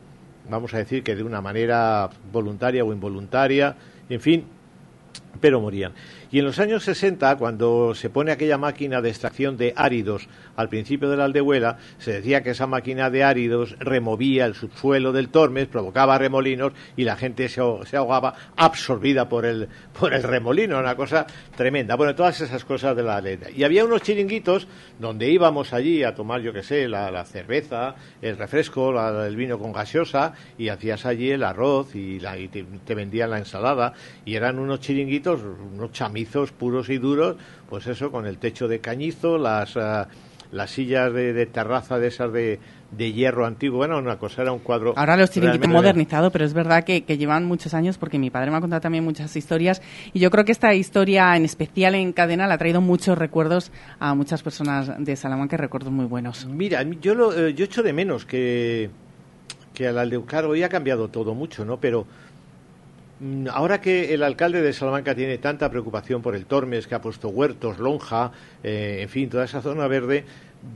[0.49, 3.77] vamos a decir que de una manera voluntaria o involuntaria,
[4.09, 4.45] en fin,
[5.41, 5.93] pero morían.
[6.31, 10.69] Y en los años 60, cuando se pone aquella máquina de extracción de áridos al
[10.69, 15.29] principio de la aldehuela, se decía que esa máquina de áridos removía el subsuelo del
[15.29, 19.69] Tormes, provocaba remolinos y la gente se, ahogaba absorbida por el,
[19.99, 21.27] por el remolino, una cosa
[21.57, 21.95] tremenda.
[21.97, 23.51] Bueno, todas esas cosas de la letra.
[23.51, 24.67] Y había unos chiringuitos
[24.99, 29.73] donde íbamos allí a tomar, yo qué sé, la, cerveza, el refresco, el vino con
[29.73, 32.19] gaseosa y hacías allí el arroz y,
[32.49, 37.37] te, vendían la ensalada y eran unos chiringuitos, unos chamizos puros y duros,
[37.69, 39.77] pues eso, con el techo de cañizo, las...
[39.77, 40.09] Ah,
[40.53, 42.59] las sillas de, terraza de esas de,
[42.97, 44.95] hierro antiguo, bueno, una cosa era un cuadro.
[44.97, 48.59] Ahora los chiringuitos modernizado, pero es verdad que, llevan muchos años porque mi padre me
[48.59, 52.47] ha contado también muchas historias y yo creo que esta historia en especial en cadena
[52.47, 56.47] le ha traído muchos recuerdos a muchas personas de Salamanca, recuerdos muy buenos.
[56.47, 58.91] Mira, yo lo, eh, yo echo de menos que
[59.77, 61.79] que al Aldeucar hoy ha cambiado todo mucho, ¿no?
[61.79, 62.07] Pero
[63.51, 67.29] ahora que el alcalde de Salamanca tiene tanta preocupación por el Tormes, que ha puesto
[67.29, 70.25] huertos, lonja, eh, en fin, toda esa zona verde,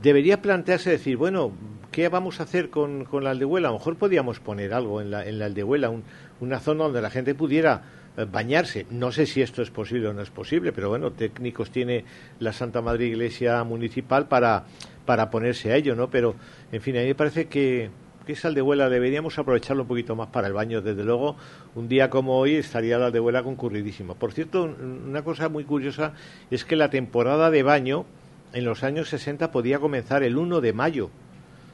[0.01, 1.51] debería plantearse decir, bueno,
[1.91, 3.69] ¿qué vamos a hacer con, con la aldehuela?
[3.69, 5.91] A lo mejor podíamos poner algo en la, en la aldehuela,
[6.39, 7.83] una zona donde la gente pudiera
[8.17, 8.87] eh, bañarse.
[8.89, 12.05] No sé si esto es posible o no es posible, pero bueno, técnicos tiene
[12.39, 14.65] la Santa Madre Iglesia Municipal para,
[15.05, 16.09] para ponerse a ello, ¿no?
[16.09, 16.35] Pero,
[16.71, 17.89] en fin, a mí me parece que,
[18.25, 20.81] que esa aldehuela deberíamos aprovecharlo un poquito más para el baño.
[20.81, 21.35] Desde luego,
[21.75, 24.13] un día como hoy estaría la aldehuela concurridísima.
[24.13, 26.13] Por cierto, una cosa muy curiosa
[26.49, 28.05] es que la temporada de baño
[28.53, 31.09] en los años 60 podía comenzar el 1 de mayo.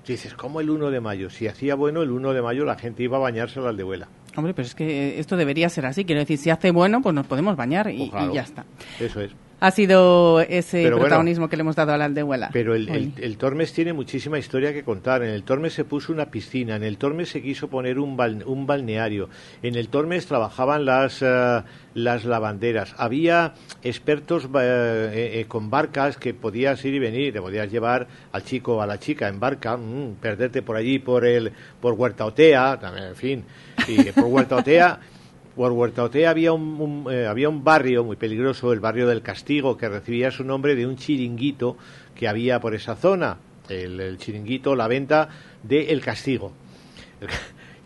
[0.06, 1.30] dices, ¿cómo el 1 de mayo?
[1.30, 4.08] Si hacía bueno, el 1 de mayo la gente iba a bañarse a la aldehuela.
[4.36, 6.06] Hombre, pero es que esto debería ser así.
[6.06, 8.66] Quiero decir, si hace bueno, pues nos podemos bañar y pues ya está.
[9.00, 12.50] Eso es ha sido ese protagonismo que le hemos dado a la aldehuela.
[12.54, 15.24] Pero el, Tormes tiene muchísima historia que contar.
[15.24, 18.68] En el Tormes se puso una piscina, en el Tormes se quiso poner un, un
[18.68, 19.30] balneario,
[19.64, 23.54] en el Tormes trabajaban las, eh, las lavanderas, había
[23.84, 28.78] expertos eh, eh, con barcas que podías ir y venir, te podías llevar al chico
[28.78, 31.52] o a la chica en barca, mm, perderte por allí por, el,
[31.82, 33.44] por Huerta Otea, también, en fin,
[33.88, 35.00] y por Huerta Otea.
[35.58, 39.90] Por Huertaotea había un, eh, había un barrio muy peligroso, el barrio del Castigo, que
[39.90, 41.78] recibía su nombre de un chiringuito
[42.14, 43.40] que había por esa zona.
[43.68, 45.30] El, chiringuito, la venta
[45.64, 46.54] de El Castigo.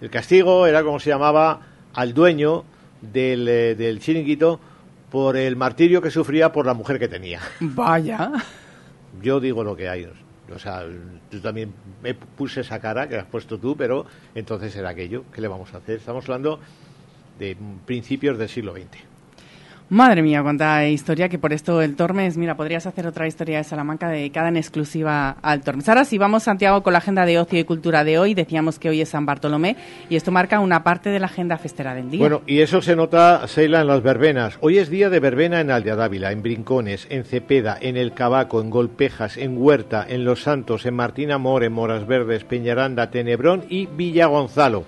[0.01, 1.61] El, Castigo era como se llamaba
[1.93, 2.65] al dueño
[3.01, 4.59] del, eh, del chiringuito
[5.09, 7.39] por el martirio que sufría por la mujer que tenía.
[7.61, 8.33] Vaya.
[9.21, 10.09] Yo digo lo que hay.
[10.53, 10.83] O sea,
[11.31, 14.05] yo también me puse esa cara que has puesto tú, pero
[14.35, 15.23] entonces era aquello.
[15.33, 15.99] ¿Qué le vamos a hacer?
[15.99, 16.59] Estamos hablando
[17.41, 19.11] de principios del siglo XX.
[19.89, 23.65] Madre mía, cuánta historia, que por esto el Tormes, mira, podrías hacer otra historia de
[23.65, 25.89] Salamanca dedicada en exclusiva al Tormes.
[25.89, 28.33] Ahora sí, vamos, Santiago, con la agenda de ocio y cultura de hoy.
[28.33, 29.75] Decíamos que hoy es San Bartolomé
[30.09, 32.21] y esto marca una parte de la agenda festera del día.
[32.21, 34.57] Bueno, y eso se nota, Seila, en las verbenas.
[34.61, 38.61] Hoy es día de verbena en Aldea Dávila, en Brincones, en Cepeda, en El Cabaco,
[38.61, 43.65] en Golpejas, en Huerta, en Los Santos, en Martín Amor, en Moras Verdes, Peñaranda, Tenebrón
[43.67, 44.85] y Villa Gonzalo.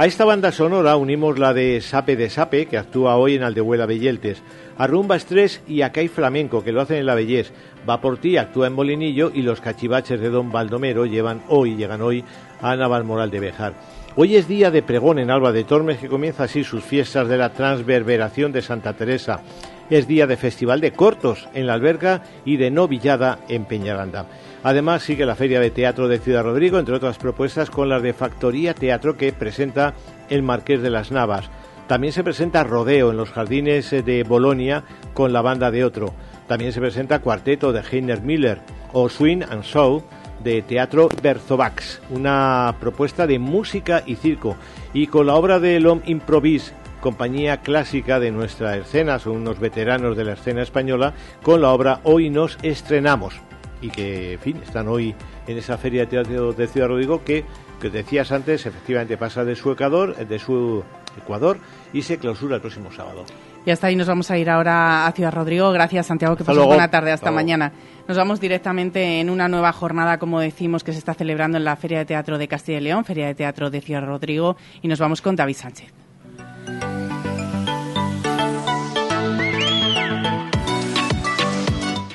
[0.00, 3.84] A esta banda sonora unimos la de Sape de Sape, que actúa hoy en Aldehuela
[3.84, 4.42] Belleltes,
[4.78, 7.52] a Rumba Estrés y a Cai Flamenco, que lo hacen en La Bellés.
[7.86, 12.00] Va por ti, actúa en Molinillo y los cachivaches de Don Baldomero llevan hoy, llegan
[12.00, 12.24] hoy
[12.62, 13.74] a Navalmoral de Bejar.
[14.16, 17.36] Hoy es día de pregón en Alba de Tormes, que comienza así sus fiestas de
[17.36, 19.42] la transverberación de Santa Teresa.
[19.90, 24.24] Es día de festival de cortos en la alberca y de novillada en Peñaranda.
[24.62, 28.12] Además, sigue la Feria de Teatro de Ciudad Rodrigo, entre otras propuestas, con las de
[28.12, 29.94] Factoría Teatro que presenta
[30.28, 31.48] el Marqués de las Navas.
[31.86, 34.84] También se presenta Rodeo en los jardines eh, de Bolonia
[35.14, 36.14] con la banda de otro.
[36.46, 38.60] También se presenta Cuarteto de Heiner Miller
[38.92, 40.04] o Swing and Show
[40.44, 44.56] de Teatro Berzovax, una propuesta de música y circo.
[44.92, 50.16] Y con la obra de L'Homme Improvise, compañía clásica de nuestra escena, son unos veteranos
[50.16, 53.40] de la escena española, con la obra Hoy nos estrenamos
[53.80, 55.14] y que, en fin, están hoy
[55.46, 57.44] en esa feria de teatro de Ciudad Rodrigo que,
[57.80, 60.82] que decías antes, efectivamente pasa de su Ecuador, de su
[61.16, 61.58] Ecuador
[61.92, 63.24] y se clausura el próximo sábado.
[63.64, 65.70] Y hasta ahí nos vamos a ir ahora a Ciudad Rodrigo.
[65.70, 67.12] Gracias, Santiago, que pases buena tarde.
[67.12, 67.72] Hasta Hasta mañana.
[68.08, 71.76] Nos vamos directamente en una nueva jornada, como decimos, que se está celebrando en la
[71.76, 74.98] Feria de Teatro de Castilla y León, Feria de Teatro de Ciudad Rodrigo, y nos
[74.98, 75.99] vamos con David Sánchez.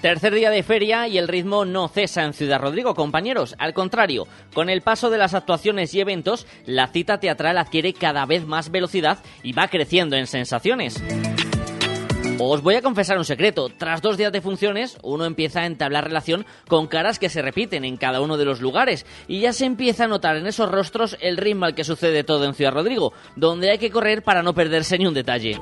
[0.05, 3.55] Tercer día de feria y el ritmo no cesa en Ciudad Rodrigo, compañeros.
[3.57, 8.27] Al contrario, con el paso de las actuaciones y eventos, la cita teatral adquiere cada
[8.27, 11.03] vez más velocidad y va creciendo en sensaciones.
[12.37, 13.69] Os voy a confesar un secreto.
[13.75, 17.83] Tras dos días de funciones, uno empieza a entablar relación con caras que se repiten
[17.83, 21.17] en cada uno de los lugares y ya se empieza a notar en esos rostros
[21.19, 24.53] el ritmo al que sucede todo en Ciudad Rodrigo, donde hay que correr para no
[24.53, 25.59] perderse ni un detalle.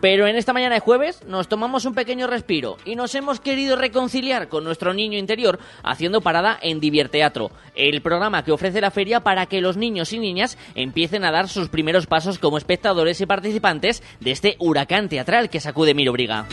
[0.00, 3.74] Pero en esta mañana de jueves nos tomamos un pequeño respiro y nos hemos querido
[3.74, 9.20] reconciliar con nuestro niño interior haciendo parada en Divierteatro, el programa que ofrece la feria
[9.20, 13.26] para que los niños y niñas empiecen a dar sus primeros pasos como espectadores y
[13.26, 16.46] participantes de este huracán teatral que sacude Mirobriga.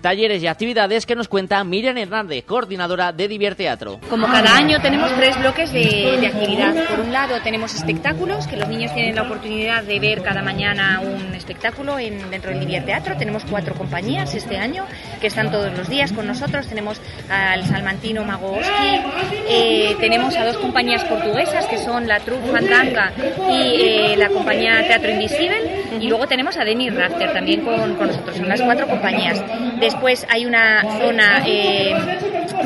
[0.00, 4.00] Talleres y actividades que nos cuenta Miriam Hernández, coordinadora de Divierteatro.
[4.08, 6.74] Como cada año tenemos tres bloques de, de actividad.
[6.88, 11.00] Por un lado tenemos espectáculos, que los niños tienen la oportunidad de ver cada mañana
[11.00, 13.16] un espectáculo en, dentro del Divierteatro.
[13.16, 14.84] Tenemos cuatro compañías este año
[15.20, 16.66] que están todos los días con nosotros.
[16.68, 19.00] Tenemos al salmantino Magoski,
[19.48, 23.12] eh, tenemos a dos compañías portuguesas que son la Troupe Fandanga
[23.50, 25.86] y eh, la compañía Teatro Invisible.
[26.00, 28.36] Y luego tenemos a Denis Rafter también con, con nosotros.
[28.36, 29.42] Son las cuatro compañías.
[29.86, 31.94] Después hay una zona eh,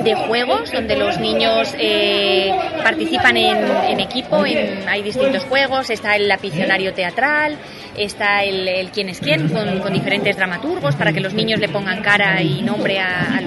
[0.03, 2.51] de juegos donde los niños eh,
[2.83, 7.59] participan en, equipo, hay distintos juegos, está el lapicionario teatral,
[7.95, 12.41] está el, quién es quién con, diferentes dramaturgos para que los niños le pongan cara
[12.41, 13.39] y nombre a,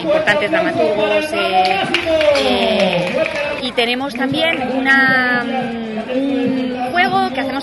[0.00, 1.26] importantes dramaturgos.
[1.34, 3.26] eh,
[3.60, 5.44] y tenemos también una,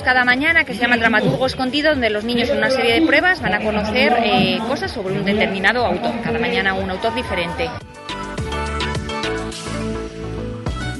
[0.01, 3.41] cada mañana que se llama dramaturgo escondido, donde los niños en una serie de pruebas
[3.41, 6.13] van a conocer eh, cosas sobre un determinado autor.
[6.23, 7.69] Cada mañana un autor diferente.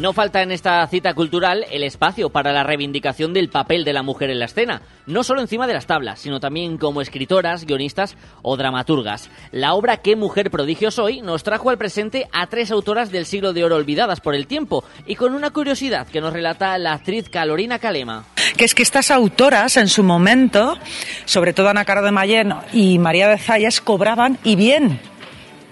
[0.03, 4.03] No falta en esta cita cultural el espacio para la reivindicación del papel de la
[4.03, 8.18] mujer en la escena, no solo encima de las tablas, sino también como escritoras, guionistas
[8.41, 9.30] o dramaturgas.
[9.53, 13.53] La obra Qué mujer prodigio soy nos trajo al presente a tres autoras del siglo
[13.53, 17.30] de oro olvidadas por el tiempo y con una curiosidad que nos relata la actriz
[17.30, 18.26] Calorina Calema.
[18.58, 20.78] Que es que estas autoras en su momento,
[21.26, 25.00] sobre todo Ana Caro de Mayen y María de Zayas, cobraban y bien.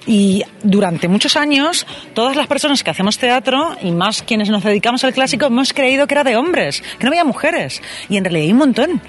[0.07, 5.03] Y durante muchos años, todas las personas que hacemos teatro, y más quienes nos dedicamos
[5.03, 7.81] al clásico, hemos creído que era de hombres, que no había mujeres.
[8.09, 9.01] Y en realidad hay un montón.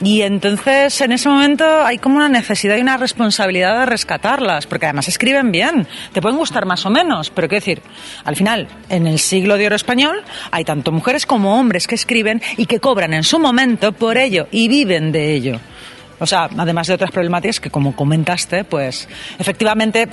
[0.00, 4.86] Y entonces en ese momento hay como una necesidad y una responsabilidad de rescatarlas, porque
[4.86, 7.82] además escriben bien, te pueden gustar más o menos, pero quiero decir,
[8.24, 10.22] al final, en el siglo de oro español,
[10.52, 14.46] hay tanto mujeres como hombres que escriben y que cobran en su momento por ello
[14.52, 15.60] y viven de ello.
[16.20, 19.08] O sea, además de otras problemáticas que, como comentaste, pues
[19.38, 20.08] efectivamente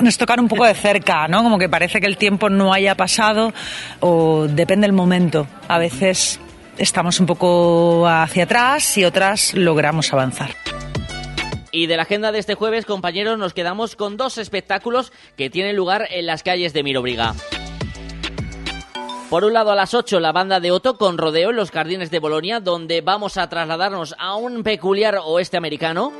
[0.00, 1.42] nos tocan un poco de cerca, ¿no?
[1.42, 3.52] Como que parece que el tiempo no haya pasado
[4.00, 5.46] o depende del momento.
[5.68, 6.40] A veces
[6.78, 10.50] estamos un poco hacia atrás y otras logramos avanzar.
[11.70, 15.74] Y de la agenda de este jueves, compañeros, nos quedamos con dos espectáculos que tienen
[15.74, 17.34] lugar en las calles de Mirobriga.
[19.28, 22.12] Por un lado, a las 8, la banda de Otto con rodeo en los jardines
[22.12, 26.12] de Bolonia, donde vamos a trasladarnos a un peculiar oeste americano.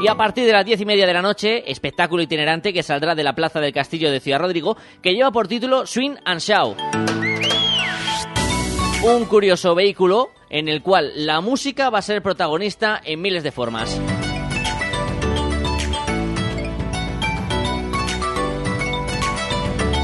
[0.00, 3.16] Y a partir de las diez y media de la noche, espectáculo itinerante que saldrá
[3.16, 7.25] de la plaza del Castillo de Ciudad Rodrigo, que lleva por título Swing and Shout.
[9.02, 13.52] Un curioso vehículo en el cual la música va a ser protagonista en miles de
[13.52, 14.00] formas.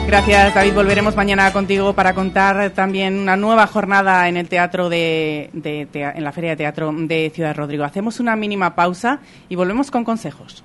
[0.06, 0.74] Gracias, David.
[0.74, 6.32] Volveremos mañana contigo para contar también una nueva jornada en el teatro de, en la
[6.32, 7.84] Feria de Teatro de Ciudad Rodrigo.
[7.84, 10.64] Hacemos una mínima pausa y volvemos con consejos.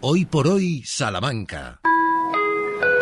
[0.00, 1.80] Hoy por hoy, Salamanca.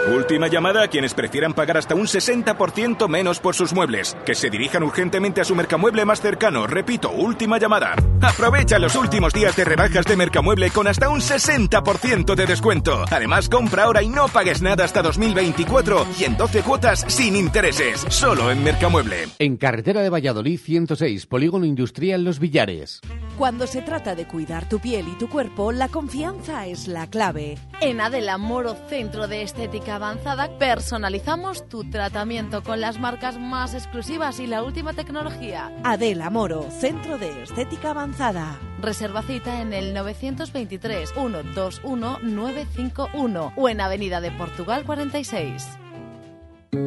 [0.09, 4.17] Última llamada a quienes prefieran pagar hasta un 60% menos por sus muebles.
[4.27, 6.67] Que se dirijan urgentemente a su Mercamueble más cercano.
[6.67, 7.95] Repito, última llamada.
[8.21, 13.05] Aprovecha los últimos días de rebajas de Mercamueble con hasta un 60% de descuento.
[13.13, 18.05] Además, compra ahora y no pagues nada hasta 2024 y en 12 cuotas sin intereses.
[18.09, 19.29] Solo en Mercamueble.
[19.39, 23.01] En carretera de Valladolid 106, Polígono Industrial Los Villares.
[23.39, 27.57] Cuando se trata de cuidar tu piel y tu cuerpo, la confianza es la clave.
[27.81, 34.41] En Adela Moro Centro de Estética Avanzada personalizamos tu tratamiento con las marcas más exclusivas
[34.41, 35.71] y la última tecnología.
[35.85, 38.59] Adela Moro, Centro de Estética Avanzada.
[38.81, 45.79] Reserva cita en el 923 121 951 o en Avenida de Portugal 46.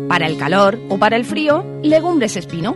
[0.10, 2.76] Para el calor o para el frío, legumbres espino.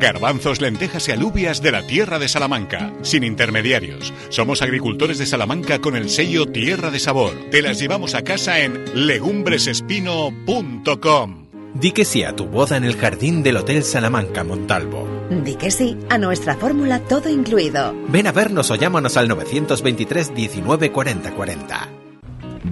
[0.00, 4.12] Garbanzos, lentejas y alubias de la tierra de Salamanca, sin intermediarios.
[4.30, 7.34] Somos agricultores de Salamanca con el sello Tierra de Sabor.
[7.50, 11.46] Te las llevamos a casa en legumbresespino.com.
[11.74, 15.06] Di que sí a tu boda en el jardín del Hotel Salamanca Montalvo.
[15.30, 17.94] Di que sí a nuestra fórmula todo incluido.
[18.08, 21.88] Ven a vernos o llámanos al 923 19 40 40.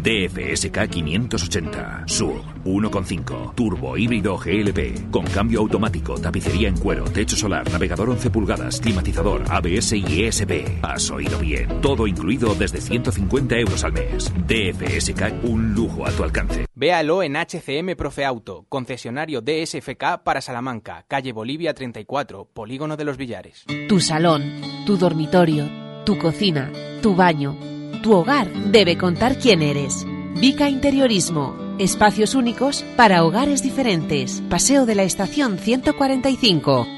[0.02, 7.70] DFSK 580 Sur 1.5 Turbo híbrido GLP con cambio automático, tapicería en cuero, techo solar,
[7.70, 10.82] navegador 11 pulgadas, climatizador, ABS y ESP.
[10.82, 11.80] Has oído bien.
[11.80, 14.32] Todo incluido desde 150 euros al mes.
[14.46, 16.66] DFSK, un lujo a tu alcance.
[16.74, 23.16] Véalo en HCM Profe Auto, concesionario DSFK para Salamanca, calle Bolivia 34, Polígono de los
[23.16, 23.64] Villares.
[23.88, 25.68] Tu salón, tu dormitorio,
[26.04, 26.70] tu cocina,
[27.02, 27.56] tu baño
[28.02, 30.06] tu hogar debe contar quién eres.
[30.34, 31.56] Vica Interiorismo.
[31.78, 34.42] Espacios únicos para hogares diferentes.
[34.48, 36.97] Paseo de la Estación 145.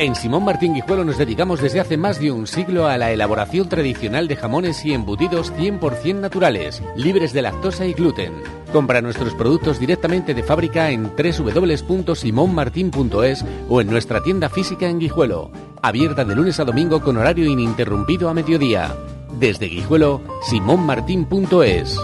[0.00, 3.68] En Simón Martín Guijuelo nos dedicamos desde hace más de un siglo a la elaboración
[3.68, 8.32] tradicional de jamones y embutidos 100% naturales, libres de lactosa y gluten.
[8.72, 15.50] Compra nuestros productos directamente de fábrica en www.simonmartin.es o en nuestra tienda física en Guijuelo,
[15.82, 18.94] abierta de lunes a domingo con horario ininterrumpido a mediodía.
[19.32, 21.98] Desde Guijuelo, simonmartin.es.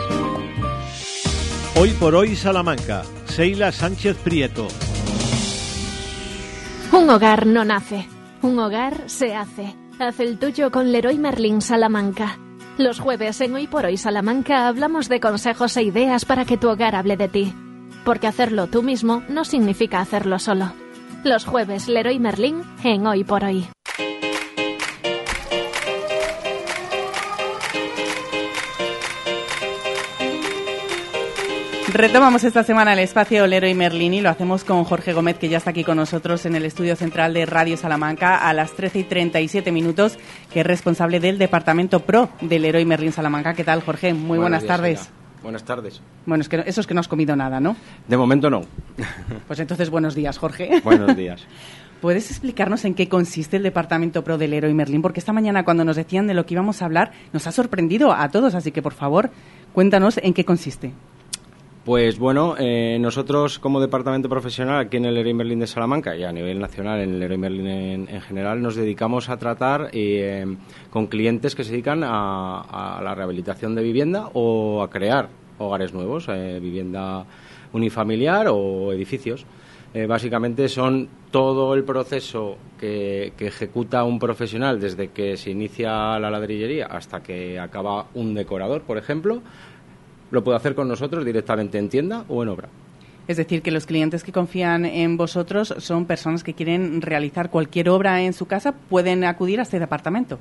[1.76, 4.66] Hoy por hoy Salamanca, Seila Sánchez Prieto.
[6.92, 8.08] Un hogar no nace,
[8.42, 9.74] un hogar se hace.
[9.98, 12.38] Haz el tuyo con Leroy Merlin Salamanca.
[12.78, 16.68] Los jueves en Hoy por Hoy Salamanca hablamos de consejos e ideas para que tu
[16.68, 17.54] hogar hable de ti.
[18.04, 20.72] Porque hacerlo tú mismo no significa hacerlo solo.
[21.24, 23.66] Los jueves Leroy Merlin en Hoy por Hoy.
[31.94, 34.20] Retomamos esta semana el espacio Olero y Merlini.
[34.20, 37.32] Lo hacemos con Jorge Gómez, que ya está aquí con nosotros en el estudio central
[37.34, 40.18] de Radio Salamanca a las 13 y 37 minutos,
[40.52, 43.54] que es responsable del departamento PRO del Leroy Merlin Salamanca.
[43.54, 44.12] ¿Qué tal, Jorge?
[44.12, 45.10] Muy buenas días, tardes.
[45.40, 46.00] Buenas tardes.
[46.26, 47.76] Bueno, es que eso es que no has comido nada, ¿no?
[48.08, 48.62] De momento no.
[49.46, 50.80] Pues entonces, buenos días, Jorge.
[50.84, 51.46] Buenos días.
[52.00, 55.00] ¿Puedes explicarnos en qué consiste el departamento PRO del Leroy Merlin?
[55.00, 58.12] Porque esta mañana, cuando nos decían de lo que íbamos a hablar, nos ha sorprendido
[58.12, 58.56] a todos.
[58.56, 59.30] Así que, por favor,
[59.72, 60.92] cuéntanos en qué consiste.
[61.84, 66.24] Pues bueno, eh, nosotros como departamento profesional aquí en el Leroy Merlin de Salamanca y
[66.24, 70.46] a nivel nacional en el Leroy Merlin en, en general nos dedicamos a tratar eh,
[70.88, 75.28] con clientes que se dedican a, la rehabilitación de vivienda o a crear
[75.58, 77.26] hogares nuevos, eh, vivienda
[77.74, 79.44] unifamiliar o edificios.
[79.92, 86.18] Eh, básicamente son todo el proceso que, que ejecuta un profesional desde que se inicia
[86.18, 89.42] la ladrillería hasta que acaba un decorador, por ejemplo,
[90.34, 92.68] lo puede hacer con nosotros directamente en tienda o en obra.
[93.26, 97.88] Es decir, que los clientes que confían en vosotros son personas que quieren realizar cualquier
[97.88, 100.38] obra en su casa, pueden acudir a este departamento.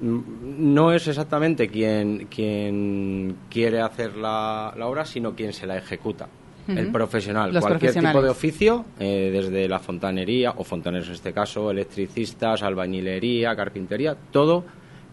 [0.00, 6.28] No es exactamente quien, quien quiere hacer la, la obra, sino quien se la ejecuta.
[6.68, 6.78] Uh -huh.
[6.78, 11.32] El profesional, los cualquier tipo de oficio, eh, desde la fontanería, o fontaneros en este
[11.32, 14.64] caso, electricistas, albañilería, carpintería, todo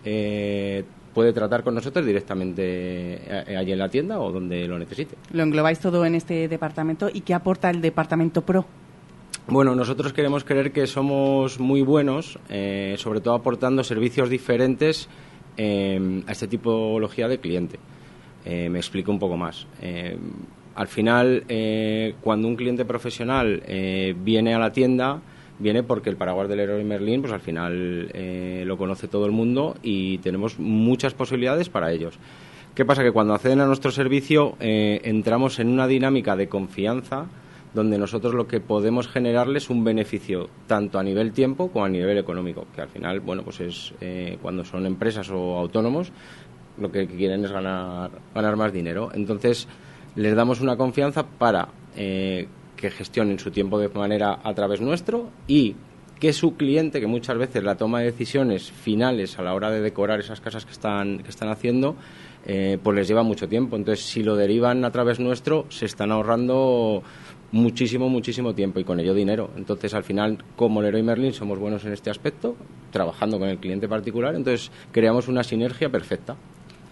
[0.06, 0.86] eh,
[1.18, 3.19] puede tratar con nosotros directamente
[3.57, 5.15] allí en la tienda o donde lo necesite.
[5.31, 8.68] Lo englobáis todo en este departamento y qué aporta el departamento PRO.
[9.48, 15.10] Bueno, nosotros queremos creer que somos muy buenos, eh, sobre todo aportando servicios diferentes
[15.57, 17.80] eh, a este tipología de cliente.
[18.45, 19.65] Eh, me explico un poco más.
[20.76, 25.19] al final, eh, cuando un cliente profesional eh, viene a la tienda,
[25.59, 29.31] viene porque el paraguas del Leroy Merlin, pues al final eh, lo conoce todo el
[29.31, 32.19] mundo y tenemos muchas posibilidades para ellos.
[32.75, 33.03] ¿Qué pasa?
[33.03, 37.25] Que cuando acceden a nuestro servicio entramos en una dinámica de confianza
[37.73, 42.19] donde nosotros lo que podemos generarles un beneficio tanto a nivel tiempo como a nivel
[42.19, 43.93] económico, que al final, bueno, pues es
[44.43, 46.11] cuando son empresas o autónomos,
[46.79, 49.09] lo que quieren es ganar, ganar más dinero.
[49.13, 49.67] Entonces,
[50.15, 52.47] les damos una confianza para eh,
[52.78, 55.76] que gestionen su tiempo de manera a través nuestro y
[56.20, 59.82] que su cliente, que muchas veces la toma de decisiones finales a la hora de
[59.82, 61.95] decorar esas casas que están, que están haciendo,
[62.45, 63.76] eh, pues les lleva mucho tiempo.
[63.76, 67.04] Entonces, si lo derivan a través nuestro, se están ahorrando
[67.52, 69.52] muchísimo, muchísimo tiempo y con ello dinero.
[69.58, 72.56] Entonces, al final, como Leroy Merlin, somos buenos en este aspecto,
[72.91, 76.36] trabajando con el cliente particular, entonces creamos una sinergia perfecta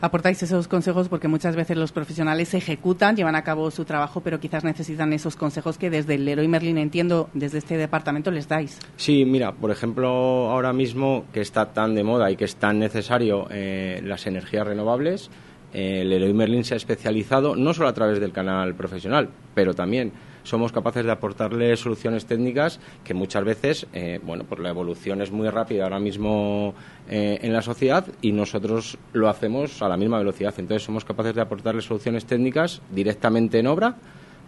[0.06, 4.40] aportáis esos consejos porque muchas veces los profesionales ejecutan, llevan a cabo su trabajo, pero
[4.40, 8.80] quizás necesitan esos consejos que desde el Leroy Merlin, entiendo, desde este departamento les dais.
[8.98, 10.08] Sí, mira, por ejemplo,
[10.52, 14.66] ahora mismo que está tan de moda y que es tan necesario eh, las energías
[14.66, 15.30] renovables,
[15.74, 19.74] eh, el Leroy Merlin se ha especializado no solo a través del canal profesional, pero
[19.74, 20.12] también
[20.46, 25.32] somos capaces de aportarle soluciones técnicas que muchas veces, eh, bueno, pues la evolución es
[25.32, 26.74] muy rápida ahora mismo
[27.10, 30.54] eh, en la sociedad y nosotros lo hacemos a la misma velocidad.
[30.58, 33.98] Entonces somos capaces de aportarle soluciones técnicas directamente en obra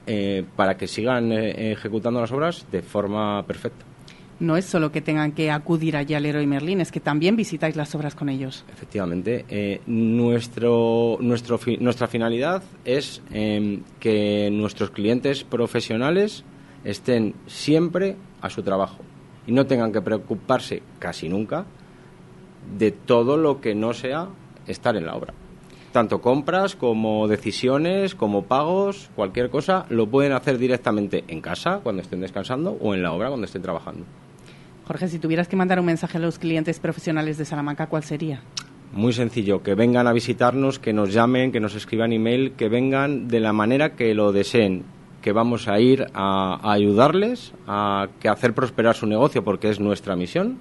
[0.06, 3.97] eh, para que sigan ejecutando las obras de forma perfecta
[4.40, 7.76] no es solo que tengan que acudir allí al Leroy Merlin, es que también visitáis
[7.76, 8.66] las obras con ellos.
[8.72, 9.46] Efectivamente.
[9.50, 16.44] Eh, nuestro, nuestro, nuestra finalidad es em, que nuestros clientes profesionales
[16.84, 19.00] estén siempre a su trabajo
[19.46, 21.66] y no tengan que preocuparse casi nunca
[22.78, 24.28] de todo lo que no sea
[24.68, 25.34] estar en la obra.
[25.98, 32.03] Tanto compras como decisiones, como pagos, cualquier cosa, lo pueden hacer directamente en casa cuando
[32.03, 34.06] estén descansando o en la obra cuando estén trabajando.
[34.86, 38.44] Jorge, si tuvieras que mandar un mensaje a los clientes profesionales de Salamanca, ¿cuál sería?
[38.94, 43.28] Muy sencillo, que vengan a visitarnos, que nos llamen, que nos escriban email, que vengan
[43.28, 44.84] de la manera que lo deseen,
[45.24, 50.15] que vamos a ir a, ayudarles a que hacer prosperar su negocio porque es nuestra
[50.15, 50.60] misión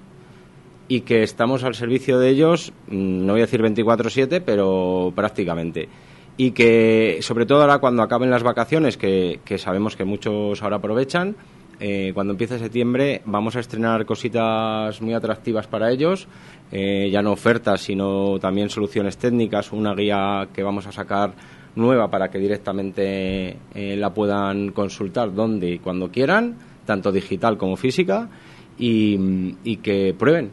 [0.88, 5.88] y que estamos al servicio de ellos, mm, no voy a decir 24/7, pero prácticamente.
[6.36, 11.36] Y que sobre todo ahora cuando acaben las vacaciones, que sabemos que muchos ahora aprovechan,
[11.78, 16.26] eh, cuando empiece septiembre vamos a estrenar cositas muy atractivas para ellos,
[16.72, 21.34] eh, ya no ofertas, sino también soluciones técnicas, una guía que vamos a sacar
[21.74, 26.56] nueva para que directamente eh, la puedan consultar donde y cuando quieran,
[26.86, 28.30] tanto digital como física,
[28.78, 30.50] y, y que prueben,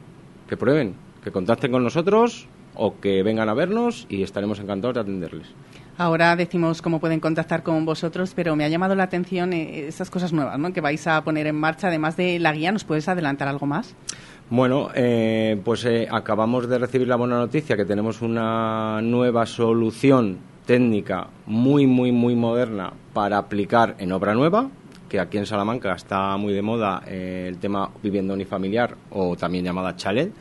[0.53, 0.93] que prueben,
[1.23, 5.47] que contacten con nosotros o que vengan a vernos y estaremos encantados de atenderles.
[5.97, 10.11] Ahora decimos cómo pueden contactar con vosotros, pero me ha llamado la atención eh, esas
[10.11, 10.71] cosas nuevas ¿no?
[10.71, 11.87] que vais a poner en marcha.
[11.87, 13.95] Además de la guía, ¿nos puedes adelantar algo más?
[14.51, 20.37] Bueno, eh, pues eh, acabamos de recibir la buena noticia que tenemos una nueva solución
[20.67, 24.69] técnica muy, muy, muy moderna para aplicar en obra nueva,
[25.13, 29.95] que aquí en Salamanca está muy de moda el tema vivienda unifamiliar o también llamada
[29.95, 30.31] chalet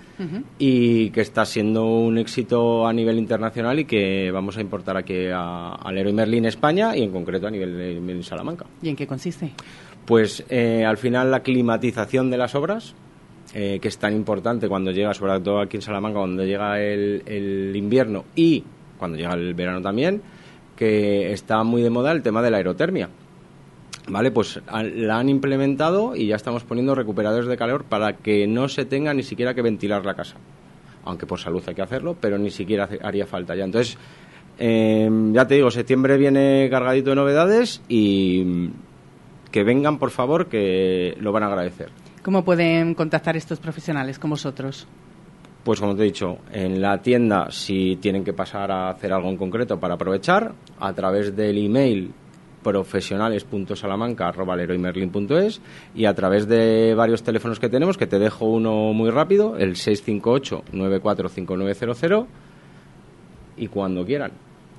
[0.58, 5.26] y que está siendo un éxito a nivel internacional y que vamos a importar aquí
[5.26, 8.64] a, al Leroy Merlin España y en concreto a nivel de Salamanca.
[8.80, 9.52] ¿Y en qué consiste?
[10.06, 12.94] Pues eh, al final la climatización de las obras,
[13.52, 17.22] eh, que es tan importante cuando llega, sobre todo aquí en Salamanca, cuando llega el,
[17.26, 18.64] el invierno y
[18.96, 20.22] cuando llega el verano también,
[20.76, 23.10] que está muy de moda el tema de la aerotermia.
[24.08, 24.30] ¿Vale?
[24.30, 28.84] Pues la han implementado y ya estamos poniendo recuperadores de calor para que no se
[28.84, 30.36] tenga ni siquiera que ventilar la casa.
[31.04, 33.64] Aunque por salud hay que hacerlo, pero ni siquiera haría falta ya.
[33.64, 33.98] Entonces,
[34.58, 38.70] em, ya te digo, septiembre viene cargadito de novedades y
[39.50, 41.90] que vengan, por favor, que lo van a agradecer.
[42.22, 44.86] ¿Cómo pueden contactar estos profesionales con vosotros?
[45.64, 49.28] Pues como te he dicho, en la tienda si tienen que pasar a hacer algo
[49.28, 52.12] en concreto para aprovechar, a través del email
[52.62, 55.60] profesionales.salamanca.es
[55.94, 59.74] y a través de varios teléfonos que tenemos, que te dejo uno muy rápido, el
[59.74, 62.26] 658-945900
[63.56, 64.32] y cuando quieran.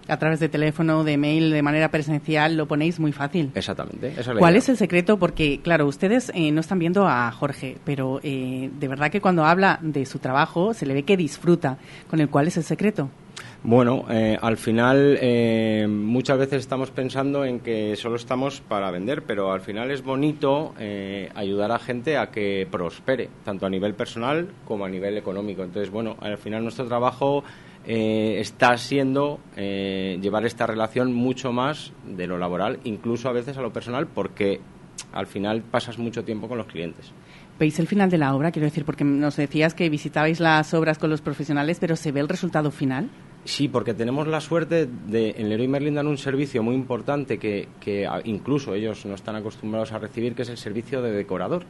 [0.08, 3.52] A través de teléfono, de mail, de manera presencial, lo ponéis muy fácil.
[3.56, 4.14] Exactamente.
[4.38, 5.18] ¿Cuál es el secreto?
[5.18, 9.46] Porque, claro, ustedes eh, no están viendo a Jorge, pero eh, de verdad que cuando
[9.46, 11.78] habla de su trabajo se le ve que disfruta.
[12.10, 13.10] ¿Con el cuál es el secreto?
[13.66, 19.24] Bueno, eh, al final eh, muchas veces estamos pensando en que solo estamos para vender,
[19.24, 23.94] pero al final es bonito eh, ayudar a gente a que prospere, tanto a nivel
[23.94, 25.64] personal como a nivel económico.
[25.64, 27.46] Entonces, bueno, al final nuestro trabajo
[27.86, 33.58] eh, está siendo eh, llevar esta relación mucho más de lo laboral, incluso a veces
[33.58, 34.60] a lo personal, porque
[35.14, 37.14] al final pasas mucho tiempo con los clientes.
[37.58, 38.52] ¿Veis el final de la obra?
[38.52, 42.20] Quiero decir, porque nos decías que visitabais las obras con los profesionales, pero ¿se ve
[42.20, 43.10] el resultado final?
[43.46, 47.68] Sí, porque tenemos la suerte de en Leroy Merlin dan un servicio muy importante que,
[47.82, 51.66] que incluso ellos no están acostumbrados a recibir, que es el servicio de decorador.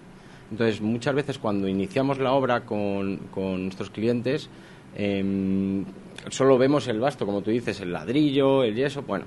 [0.52, 4.50] Entonces, muchas veces cuando iniciamos la obra con, con nuestros clientes,
[4.96, 5.84] em,
[6.30, 9.02] solo vemos el basto, como tú dices, el ladrillo, el yeso.
[9.02, 9.26] Bueno,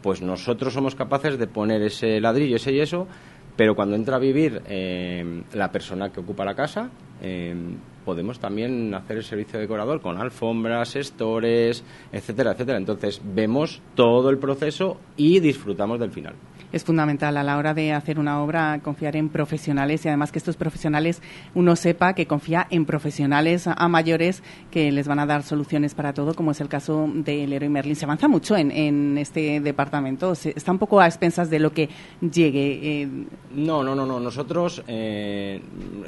[0.00, 3.08] pues nosotros somos capaces de poner ese ladrillo, ese yeso,
[3.56, 7.74] pero cuando entra a vivir em, la persona que ocupa la casa, em,
[8.08, 12.78] podemos también hacer el servicio de decorador con alfombras, estores, etcétera, etcétera.
[12.78, 16.32] Entonces vemos todo el proceso y disfrutamos del final
[16.72, 20.38] es fundamental a la hora de hacer una obra confiar en profesionales y además que
[20.38, 21.22] estos profesionales
[21.54, 26.12] uno sepa que confía en profesionales a mayores que les van a dar soluciones para
[26.12, 27.96] todo, como es el caso del Leroy Merlin.
[27.96, 31.88] Se avanza mucho en, este departamento, está un poco a expensas de lo que
[32.20, 33.02] llegue.
[33.02, 33.08] Eh.
[33.52, 34.20] No, no, no, no.
[34.20, 35.60] Nosotros eh,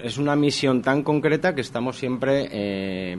[0.02, 2.48] es una misión tan concreta que estamos siempre.
[2.50, 3.18] Eh,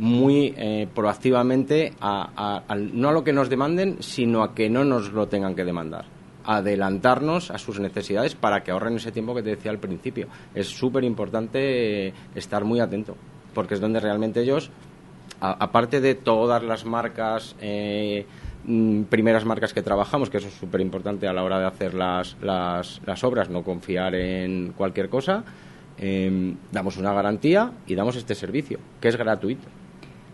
[0.00, 0.54] muy
[0.94, 5.64] proactivamente no a lo que nos demanden, sino a que no nos lo tengan que
[5.64, 6.04] demandar
[6.48, 10.28] adelantarnos a sus necesidades para que ahorren ese tiempo que te decía al principio.
[10.54, 13.16] Es súper importante estar muy atento,
[13.52, 14.70] porque es donde realmente ellos,
[15.40, 18.24] aparte de todas las marcas, eh,
[18.64, 21.92] mm, primeras marcas que trabajamos, que eso es súper importante a la hora de hacer
[21.92, 25.44] las, las obras, no confiar en cualquier cosa,
[26.00, 29.68] eh, damos una garantía y damos este servicio, que es gratuito.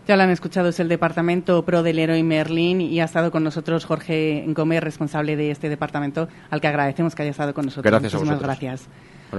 [0.07, 3.43] Ya lo han escuchado, es el Departamento Pro del Héroe Merlín y ha estado con
[3.43, 7.91] nosotros Jorge Gómez, responsable de este departamento, al que agradecemos que haya estado con nosotros.
[7.91, 8.87] Gracias Muchísimas gracias.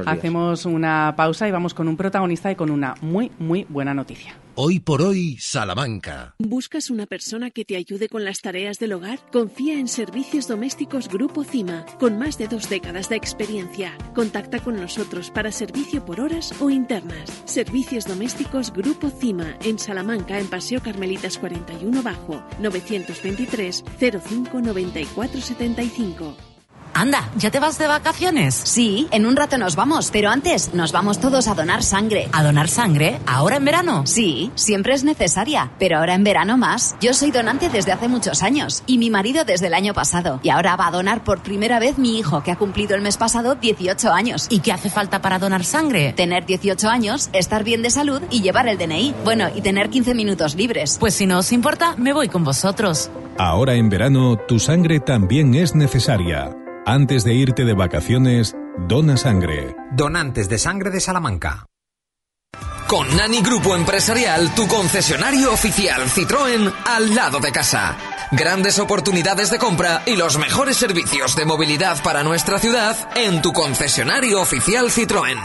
[0.06, 4.36] Hacemos una pausa y vamos con un protagonista y con una muy, muy buena noticia.
[4.59, 6.35] Hoy por hoy, Salamanca.
[6.39, 9.18] ¿Buscas una persona que te ayude con las tareas del hogar?
[9.31, 13.93] Confía en Servicios Domésticos Grupo CIMA, con más de dos décadas de experiencia.
[14.14, 17.31] Contacta con nosotros para servicio por horas o internas.
[17.44, 26.45] Servicios Domésticos Grupo CIMA, en Salamanca, en Paseo Carmelitas 41 Bajo, 923 05 94 75.
[26.98, 28.55] Anda, ¿ya te vas de vacaciones?
[28.55, 32.31] Sí, en un rato nos vamos, pero antes nos vamos todos a donar sangre.
[32.32, 33.20] ¿A donar sangre?
[33.27, 34.06] ¿Ahora en verano?
[34.06, 36.97] Sí, siempre es necesaria, pero ahora en verano más.
[36.98, 40.40] Yo soy donante desde hace muchos años y mi marido desde el año pasado.
[40.43, 43.18] Y ahora va a donar por primera vez mi hijo, que ha cumplido el mes
[43.18, 44.47] pasado 18 años.
[44.48, 46.14] ¿Y qué hace falta para donar sangre?
[46.14, 49.14] Tener 18 años, estar bien de salud y llevar el DNI.
[49.23, 50.97] Bueno, y tener 15 minutos libres.
[50.98, 53.10] Pues si no os importa, me voy con vosotros.
[53.36, 56.56] Ahora en verano, tu sangre también es necesaria.
[56.89, 58.55] Antes de irte de vacaciones,
[58.87, 59.75] dona sangre.
[59.91, 61.67] Donantes de sangre de Salamanca.
[62.87, 67.97] Con Nani Grupo Empresarial, tu concesionario oficial Citroën al lado de casa.
[68.31, 73.53] Grandes oportunidades de compra y los mejores servicios de movilidad para nuestra ciudad en tu
[73.53, 75.41] concesionario oficial Citroën.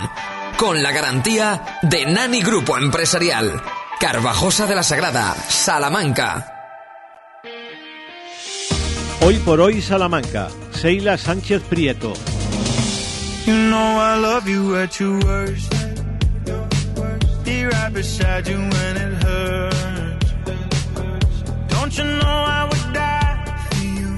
[0.57, 3.63] Con la garantía de Nani Grupo Empresarial.
[3.99, 6.45] Carvajosa de la Sagrada, Salamanca.
[9.21, 10.49] Hoy por hoy Salamanca.
[10.81, 12.11] Seila Sánchez Prieto.
[13.45, 15.71] You know I love you at your worst.
[17.45, 20.31] Be right beside you when it hurts.
[21.69, 24.17] Don't you know I would die for you?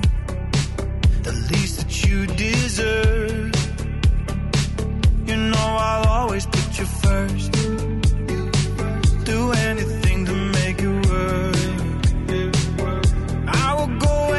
[1.23, 3.51] The least that you deserve.
[5.27, 7.62] You know I'll always put you first.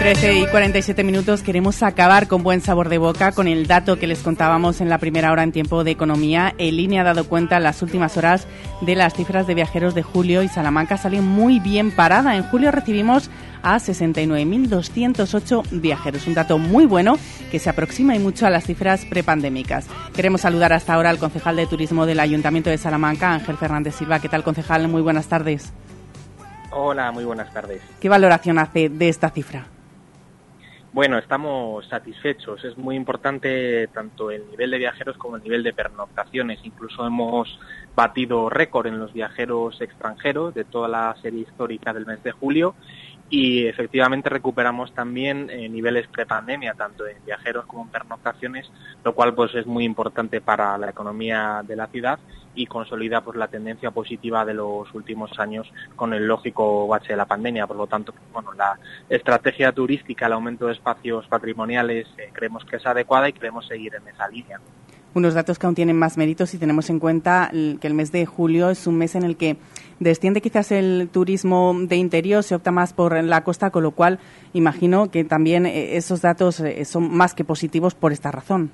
[0.04, 4.06] 13 y 47 minutos queremos acabar con buen sabor de boca con el dato que
[4.06, 6.54] les contábamos en la primera hora en tiempo de economía.
[6.58, 8.46] El INE ha dado cuenta en las últimas horas
[8.82, 12.36] de las cifras de viajeros de julio y Salamanca salió muy bien parada.
[12.36, 13.30] En julio recibimos
[13.62, 17.16] a 69.208 viajeros, un dato muy bueno
[17.50, 19.86] que se aproxima y mucho a las cifras prepandémicas.
[20.14, 24.20] Queremos saludar hasta ahora al concejal de turismo del Ayuntamiento de Salamanca, Ángel Fernández Silva.
[24.20, 24.86] ¿Qué tal, concejal?
[24.86, 25.72] Muy buenas tardes.
[26.72, 27.80] Hola, muy buenas tardes.
[28.00, 29.68] ¿Qué valoración hace de esta cifra?
[30.94, 32.64] Bueno, estamos satisfechos.
[32.64, 36.60] Es muy importante tanto el nivel de viajeros como el nivel de pernoctaciones.
[36.62, 37.58] Incluso hemos
[37.96, 42.76] batido récord en los viajeros extranjeros de toda la serie histórica del mes de julio
[43.30, 48.70] y efectivamente recuperamos también eh, niveles prepandemia, tanto en viajeros como en pernoctaciones,
[49.02, 52.18] lo cual pues es muy importante para la economía de la ciudad
[52.54, 57.16] y consolida pues la tendencia positiva de los últimos años con el lógico bache de
[57.16, 57.66] la pandemia.
[57.66, 58.78] Por lo tanto, bueno, la
[59.08, 63.94] estrategia turística, el aumento de espacios patrimoniales, eh, creemos que es adecuada y queremos seguir
[63.94, 64.60] en esa línea.
[65.14, 68.26] Unos datos que aún tienen más méritos si tenemos en cuenta que el mes de
[68.26, 69.56] julio es un mes en el que
[70.00, 74.18] desciende quizás el turismo de interior, se opta más por la costa, con lo cual
[74.52, 78.70] imagino que también eh, esos datos eh, son más que positivos por esta razón.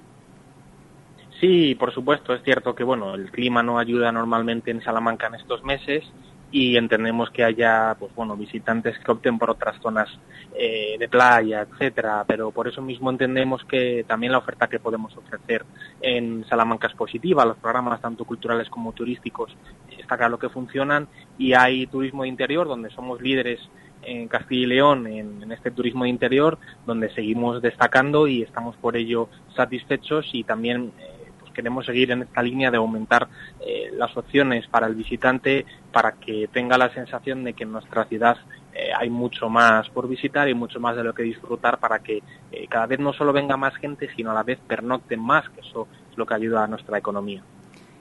[1.41, 5.37] Sí, por supuesto, es cierto que bueno, el clima no ayuda normalmente en Salamanca en
[5.37, 6.05] estos meses
[6.53, 10.09] y entendemos que haya pues bueno visitantes que opten por otras zonas
[10.55, 15.17] eh, de playa etcétera pero por eso mismo entendemos que también la oferta que podemos
[15.17, 15.65] ofrecer
[16.01, 17.45] en Salamanca es positiva.
[17.45, 19.57] Los programas tanto culturales como turísticos
[19.99, 21.09] está claro que funcionan
[21.39, 23.61] y hay turismo de interior donde somos líderes
[24.03, 28.97] en Castilla y León en, este turismo de interior donde seguimos destacando y estamos por
[28.97, 31.20] ello satisfechos y también eh,
[31.51, 33.29] queremos seguir en esta línea de aumentar
[33.61, 38.05] eh, las opciones para el visitante para que tenga la sensación de que en nuestra
[38.05, 38.37] ciudad
[38.73, 42.23] eh, hay mucho más por visitar y mucho más de lo que disfrutar para que
[42.53, 45.61] eh, cada vez no solo venga más gente, sino a la vez pernocten más, que
[45.61, 47.43] eso es lo que ayuda a nuestra economía.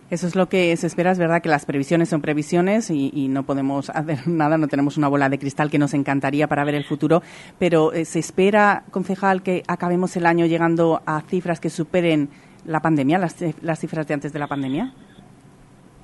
[0.10, 3.44] Eso es lo que se espera, es verdad que las previsiones son previsiones y, no
[3.44, 6.84] podemos hacer nada, no tenemos una bola de cristal que nos encantaría para ver el
[6.84, 7.22] futuro,
[7.60, 12.30] pero se espera, concejal, que acabemos el año llegando a cifras que superen
[12.66, 14.94] la pandemia, las, cifras de antes de la pandemia?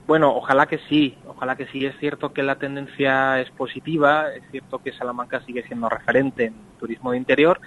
[0.08, 1.86] Bueno, ojalá que sí, ojalá que sí.
[1.86, 6.54] Es cierto que la tendencia es positiva, es cierto que Salamanca sigue siendo referente en
[6.80, 7.60] turismo de interior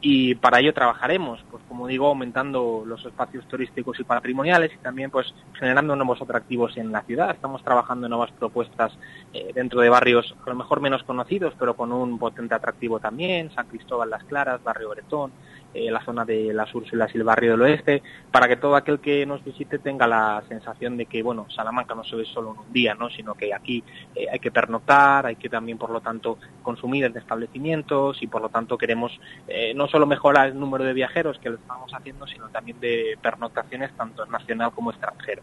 [0.00, 5.10] y para ello trabajaremos, pues como digo, aumentando los espacios turísticos y patrimoniales y también
[5.10, 7.30] pues generando nuevos atractivos en la ciudad.
[7.30, 8.92] Estamos trabajando en nuevas propuestas
[9.32, 13.52] eh, dentro de barrios a lo mejor menos conocidos, pero con un potente atractivo también,
[13.54, 15.30] San Cristóbal Las Claras, Barrio Bretón,
[15.74, 19.00] eh, la zona de las Úrsulas y el barrio del oeste, para que todo aquel
[19.00, 22.60] que nos visite tenga la sensación de que, bueno, Salamanca no se ve solo en
[22.60, 23.10] un día, ¿no?
[23.10, 23.82] sino que aquí
[24.14, 28.42] eh, hay que pernoctar, hay que también, por lo tanto, consumir en establecimientos y, por
[28.42, 29.18] lo tanto, queremos
[29.48, 33.18] eh, no solo mejorar el número de viajeros que lo estamos haciendo, sino también de
[33.22, 35.42] pernoctaciones tanto nacional como extranjero.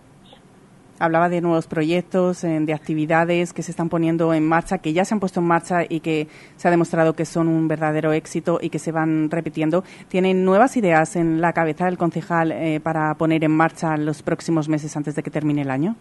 [1.00, 5.14] Hablaba de nuevos proyectos, de actividades que se están poniendo en marcha, que ya se
[5.14, 6.28] han puesto en marcha y que
[6.58, 9.84] se ha demostrado que son un verdadero éxito y que se van repitiendo.
[10.10, 14.70] ¿Tienen nuevas ideas en la cabeza del concejal eh, para poner en marcha los próximos
[14.70, 15.96] meses antes de que termine el año?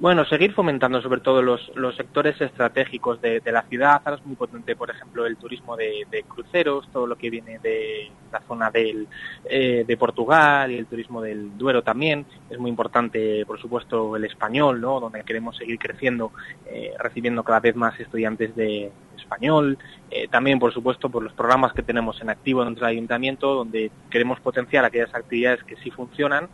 [0.00, 4.00] Bueno, seguir fomentando sobre todo los, los sectores estratégicos de, la ciudad.
[4.04, 8.08] Ahora es muy potente, por ejemplo, el turismo de, cruceros, todo lo que viene de
[8.30, 9.08] la zona del,
[9.50, 12.26] eh, de Portugal y el turismo del Duero también.
[12.48, 15.00] Es muy importante, por supuesto, el español, ¿no?
[15.00, 16.30] donde queremos seguir creciendo,
[16.66, 19.78] eh, recibiendo cada vez más estudiantes de español.
[20.12, 23.90] Eh, también, por supuesto, por los programas que tenemos en activo dentro del ayuntamiento, donde
[24.10, 26.48] queremos potenciar aquellas actividades que sí funcionan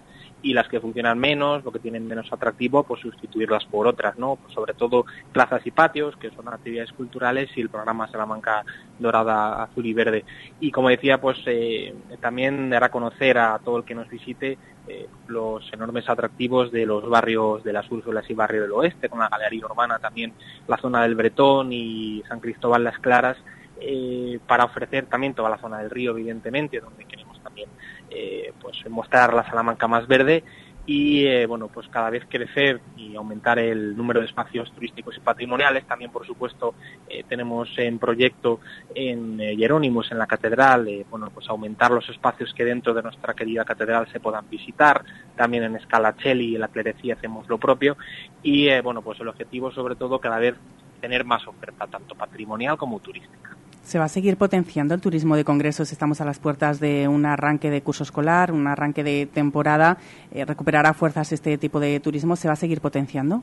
[0.44, 4.36] y las que funcionan menos, lo que tienen menos atractivo, pues sustituirlas por otras, ¿no?
[4.36, 8.62] Pues sobre todo plazas y patios, que son actividades culturales, y el programa Salamanca
[8.98, 10.24] Dorada, Azul y Verde.
[10.60, 14.58] Y como decía, pues eh, también dará a conocer a todo el que nos visite
[14.86, 19.20] eh, los enormes atractivos de los barrios de las Úrsulas y Barrio del Oeste, con
[19.20, 20.34] la Galería Urbana también,
[20.68, 23.38] la zona del Bretón y San Cristóbal Las Claras,
[23.80, 27.06] eh, para ofrecer también toda la zona del río, evidentemente, donde
[28.14, 30.44] eh, pues mostrar la Salamanca más verde
[30.86, 35.20] y eh, bueno pues cada vez crecer y aumentar el número de espacios turísticos y
[35.20, 35.86] patrimoniales.
[35.86, 36.74] También por supuesto
[37.08, 38.60] eh, tenemos en proyecto
[38.94, 43.64] en Jerónimos en la catedral bueno pues aumentar los espacios que dentro de nuestra querida
[43.64, 45.04] catedral se puedan visitar.
[45.36, 47.96] También en Scalachelli y en la Clerecía hacemos lo propio.
[48.42, 50.54] Y bueno pues el objetivo sobre todo cada vez
[51.00, 55.44] tener más oferta tanto patrimonial como turística se va a seguir potenciando el turismo de
[55.44, 55.92] congresos.
[55.92, 59.98] Estamos a las puertas de un arranque de curso escolar, un arranque de temporada.
[60.32, 62.34] Eh, ¿Recuperará fuerzas este tipo de turismo?
[62.34, 63.42] ¿Se va a seguir potenciando?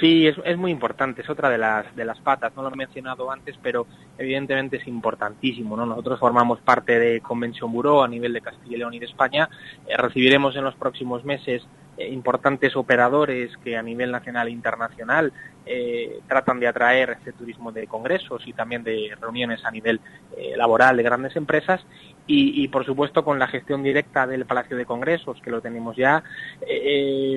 [0.00, 3.30] Sí, es, muy importante, es otra de las, de las patas, no lo he mencionado
[3.30, 3.86] antes, pero
[4.18, 5.76] evidentemente es importantísimo.
[5.76, 5.86] ¿no?
[5.86, 9.48] Nosotros formamos parte de Convención Buró a nivel de Castilla y León y de España.
[9.86, 11.62] Eh, recibiremos en los próximos meses
[11.98, 15.32] eh, importantes operadores que a nivel nacional e internacional
[15.66, 20.00] eh, tratan de atraer este turismo de congresos y también de reuniones a nivel
[20.36, 21.84] eh, laboral de grandes empresas
[22.26, 26.22] y, por supuesto con la gestión directa del Palacio de Congresos que lo tenemos ya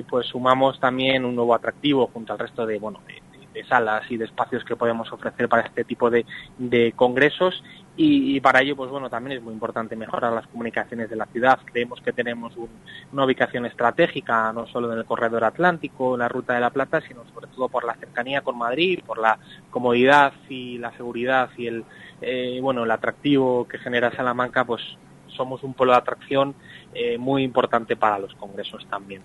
[0.08, 3.00] pues sumamos también un nuevo atractivo junto al resto de bueno
[3.56, 6.26] de salas y de espacios que podemos ofrecer para este tipo de,
[6.94, 7.64] congresos
[7.98, 11.58] y, para ello pues bueno también es muy importante mejorar las comunicaciones de la ciudad.
[11.64, 12.52] Creemos que tenemos
[13.12, 17.00] una ubicación estratégica no solo en el corredor atlántico en la ruta de la plata
[17.00, 19.38] sino sobre todo por la cercanía con Madrid por la
[19.70, 21.84] comodidad y la seguridad y el
[22.20, 24.82] eh, bueno el atractivo que genera Salamanca pues
[25.28, 26.54] somos un polo de atracción
[26.94, 29.22] eh, muy importante para los congresos también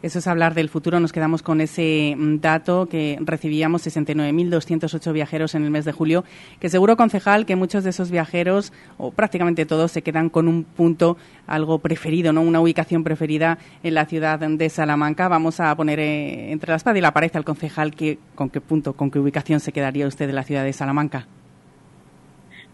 [0.00, 1.00] Eso es hablar del futuro.
[1.00, 6.24] Nos quedamos con ese mm, dato que recibíamos 69.208 viajeros en el mes de julio,
[6.60, 10.62] que seguro, concejal, que muchos de esos viajeros, o prácticamente todos, se quedan con un
[10.62, 11.16] punto
[11.48, 12.42] algo preferido, ¿no?
[12.42, 15.26] Una ubicación preferida en la ciudad de Salamanca.
[15.26, 18.60] Vamos a poner eh, entre la espada y la pared al concejal que, con qué
[18.60, 21.26] punto, con qué ubicación se quedaría usted en la ciudad de Salamanca.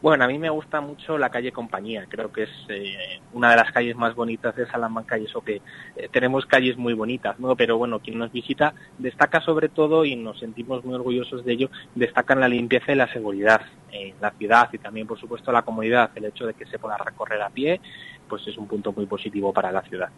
[0.05, 2.05] Bueno, a mí me gusta mucho la calle Compañía.
[2.06, 5.62] Creo que es eh, una de las calles más bonitas de Salamanca y eso que
[5.97, 7.36] eh, tenemos calles muy bonitas.
[7.56, 11.70] Pero bueno, quien nos visita destaca sobre todo y nos sentimos muy orgullosos de ello,
[11.94, 13.62] destacan la limpieza y la seguridad
[13.93, 16.10] en la ciudad y también, por supuesto, la comodidad.
[16.16, 17.81] El hecho de que se pueda recorrer a pie,
[18.28, 20.10] pues es un punto muy positivo para la ciudad.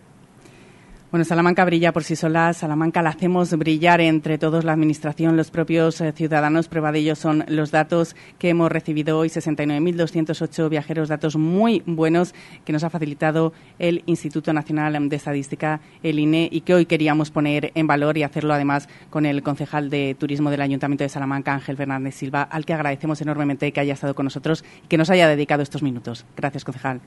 [1.16, 5.50] Bueno, Salamanca brilla por sí sola, Salamanca la hacemos brillar entre todos, la Administración, los
[5.50, 6.68] propios eh, ciudadanos.
[6.68, 12.34] Prueba de ello son los datos que hemos recibido hoy, 69.208 viajeros, datos muy buenos
[12.66, 17.30] que nos ha facilitado el Instituto Nacional de Estadística, el INE, y que hoy queríamos
[17.30, 21.54] poner en valor y hacerlo además con el concejal de Turismo del Ayuntamiento de Salamanca,
[21.54, 25.08] Ángel Fernández Silva, al que agradecemos enormemente que haya estado con nosotros y que nos
[25.08, 26.26] haya dedicado estos minutos.
[26.36, 27.00] Gracias, concejal.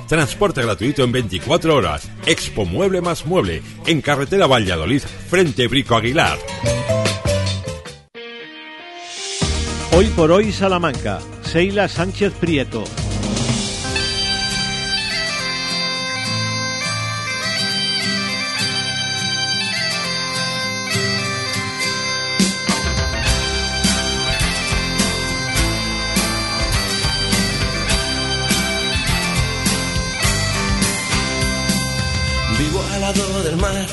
[0.07, 2.07] Transporte gratuito en 24 horas.
[2.27, 3.63] Expo Mueble más Mueble.
[3.88, 6.38] En carretera Valladolid, frente Brico Aguilar.
[9.98, 11.18] Hoy por hoy Salamanca.
[11.41, 12.84] Seila Sánchez Prieto.
[32.60, 33.88] Vivo al lado del mar,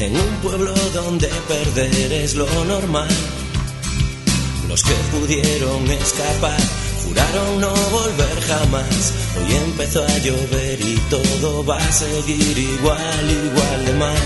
[0.00, 3.08] en un pueblo donde perder es lo normal.
[4.74, 6.58] Los que pudieron escapar
[7.04, 9.12] juraron no volver jamás.
[9.38, 14.22] Hoy empezó a llover y todo va a seguir igual, igual de mal.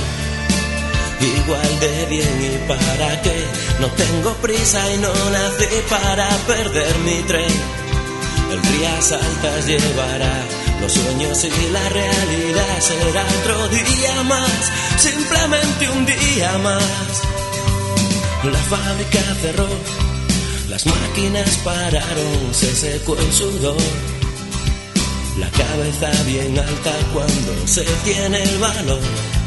[1.20, 3.44] Igual de bien y para qué.
[3.78, 7.54] No tengo prisa y no nací para perder mi tren.
[8.50, 10.46] El Rías Altas llevará
[10.80, 12.80] los sueños y la realidad.
[12.80, 17.22] Será otro día más, simplemente un día más.
[18.44, 19.68] La fábrica cerró,
[20.68, 23.76] las máquinas pararon, se secó el sudor.
[25.38, 29.37] La cabeza bien alta cuando se tiene el valor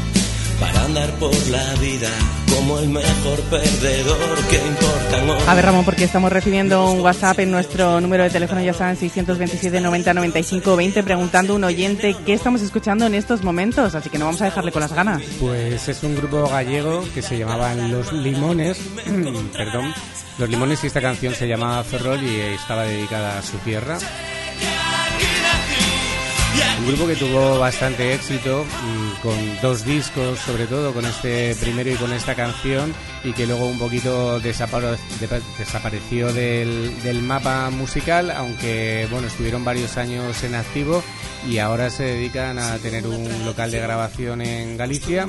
[0.62, 2.08] para andar por la vida
[2.48, 5.20] como el mejor perdedor que importa.
[5.26, 5.50] no?
[5.50, 8.96] A ver, Ramón, porque estamos recibiendo un WhatsApp en nuestro número de teléfono, ya saben,
[8.96, 14.18] 627 90 95 20, preguntando un oyente qué estamos escuchando en estos momentos, así que
[14.18, 15.20] no vamos a dejarle con las ganas.
[15.40, 18.78] Pues es un grupo gallego que se llamaban Los Limones,
[19.56, 19.92] perdón,
[20.38, 23.98] Los Limones y esta canción se llamaba Ferrol y estaba dedicada a su tierra.
[26.80, 31.90] Un grupo que tuvo bastante éxito, mm, con dos discos sobre todo, con este primero
[31.90, 32.92] y con esta canción,
[33.24, 36.92] y que luego un poquito desapare- de- desapareció del,
[37.22, 41.02] mapa musical, aunque bueno, estuvieron varios años en activo
[41.48, 45.28] y ahora se dedican a tener un local de grabación en Galicia,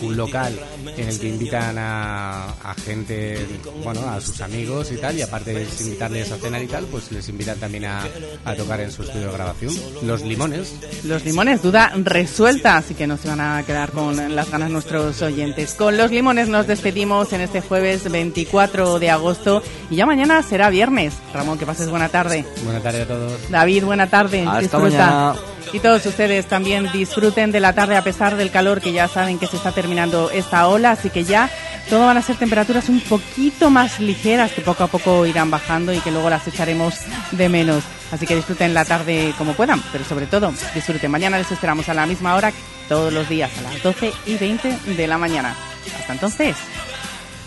[0.00, 0.58] un local
[0.96, 2.54] en el que invitan a,
[2.84, 3.46] gente,
[3.84, 7.12] bueno, a sus amigos y tal, y aparte de invitarles a cenar y tal, pues
[7.12, 9.74] les invitan también a tocar en su estudio de grabación.
[10.08, 10.74] Los Limones.
[11.04, 15.20] Los limones, duda resuelta, así que no se van a quedar con las ganas nuestros
[15.20, 15.74] oyentes.
[15.74, 20.70] Con los limones nos despedimos en este jueves 24 de agosto y ya mañana será
[20.70, 21.12] viernes.
[21.34, 22.46] Ramón, que pases buena tarde.
[22.64, 23.50] Buena tarde a todos.
[23.50, 24.46] David, buena tarde.
[24.46, 24.80] Hasta Disfruta.
[24.80, 25.34] mañana.
[25.74, 29.38] Y todos ustedes también disfruten de la tarde a pesar del calor que ya saben
[29.38, 31.50] que se está terminando esta ola, así que ya
[31.90, 35.92] todo van a ser temperaturas un poquito más ligeras que poco a poco irán bajando
[35.92, 36.94] y que luego las echaremos
[37.32, 37.84] de menos.
[38.10, 41.10] Así que disfruten la tarde como puedan, pero sobre todo disfruten.
[41.10, 42.52] Mañana les esperamos a la misma hora,
[42.88, 45.54] todos los días, a las 12 y 20 de la mañana.
[45.98, 46.56] Hasta entonces,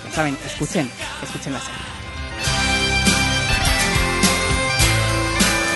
[0.05, 0.89] ya saben, escuchen,
[1.23, 1.90] escuchen la serie.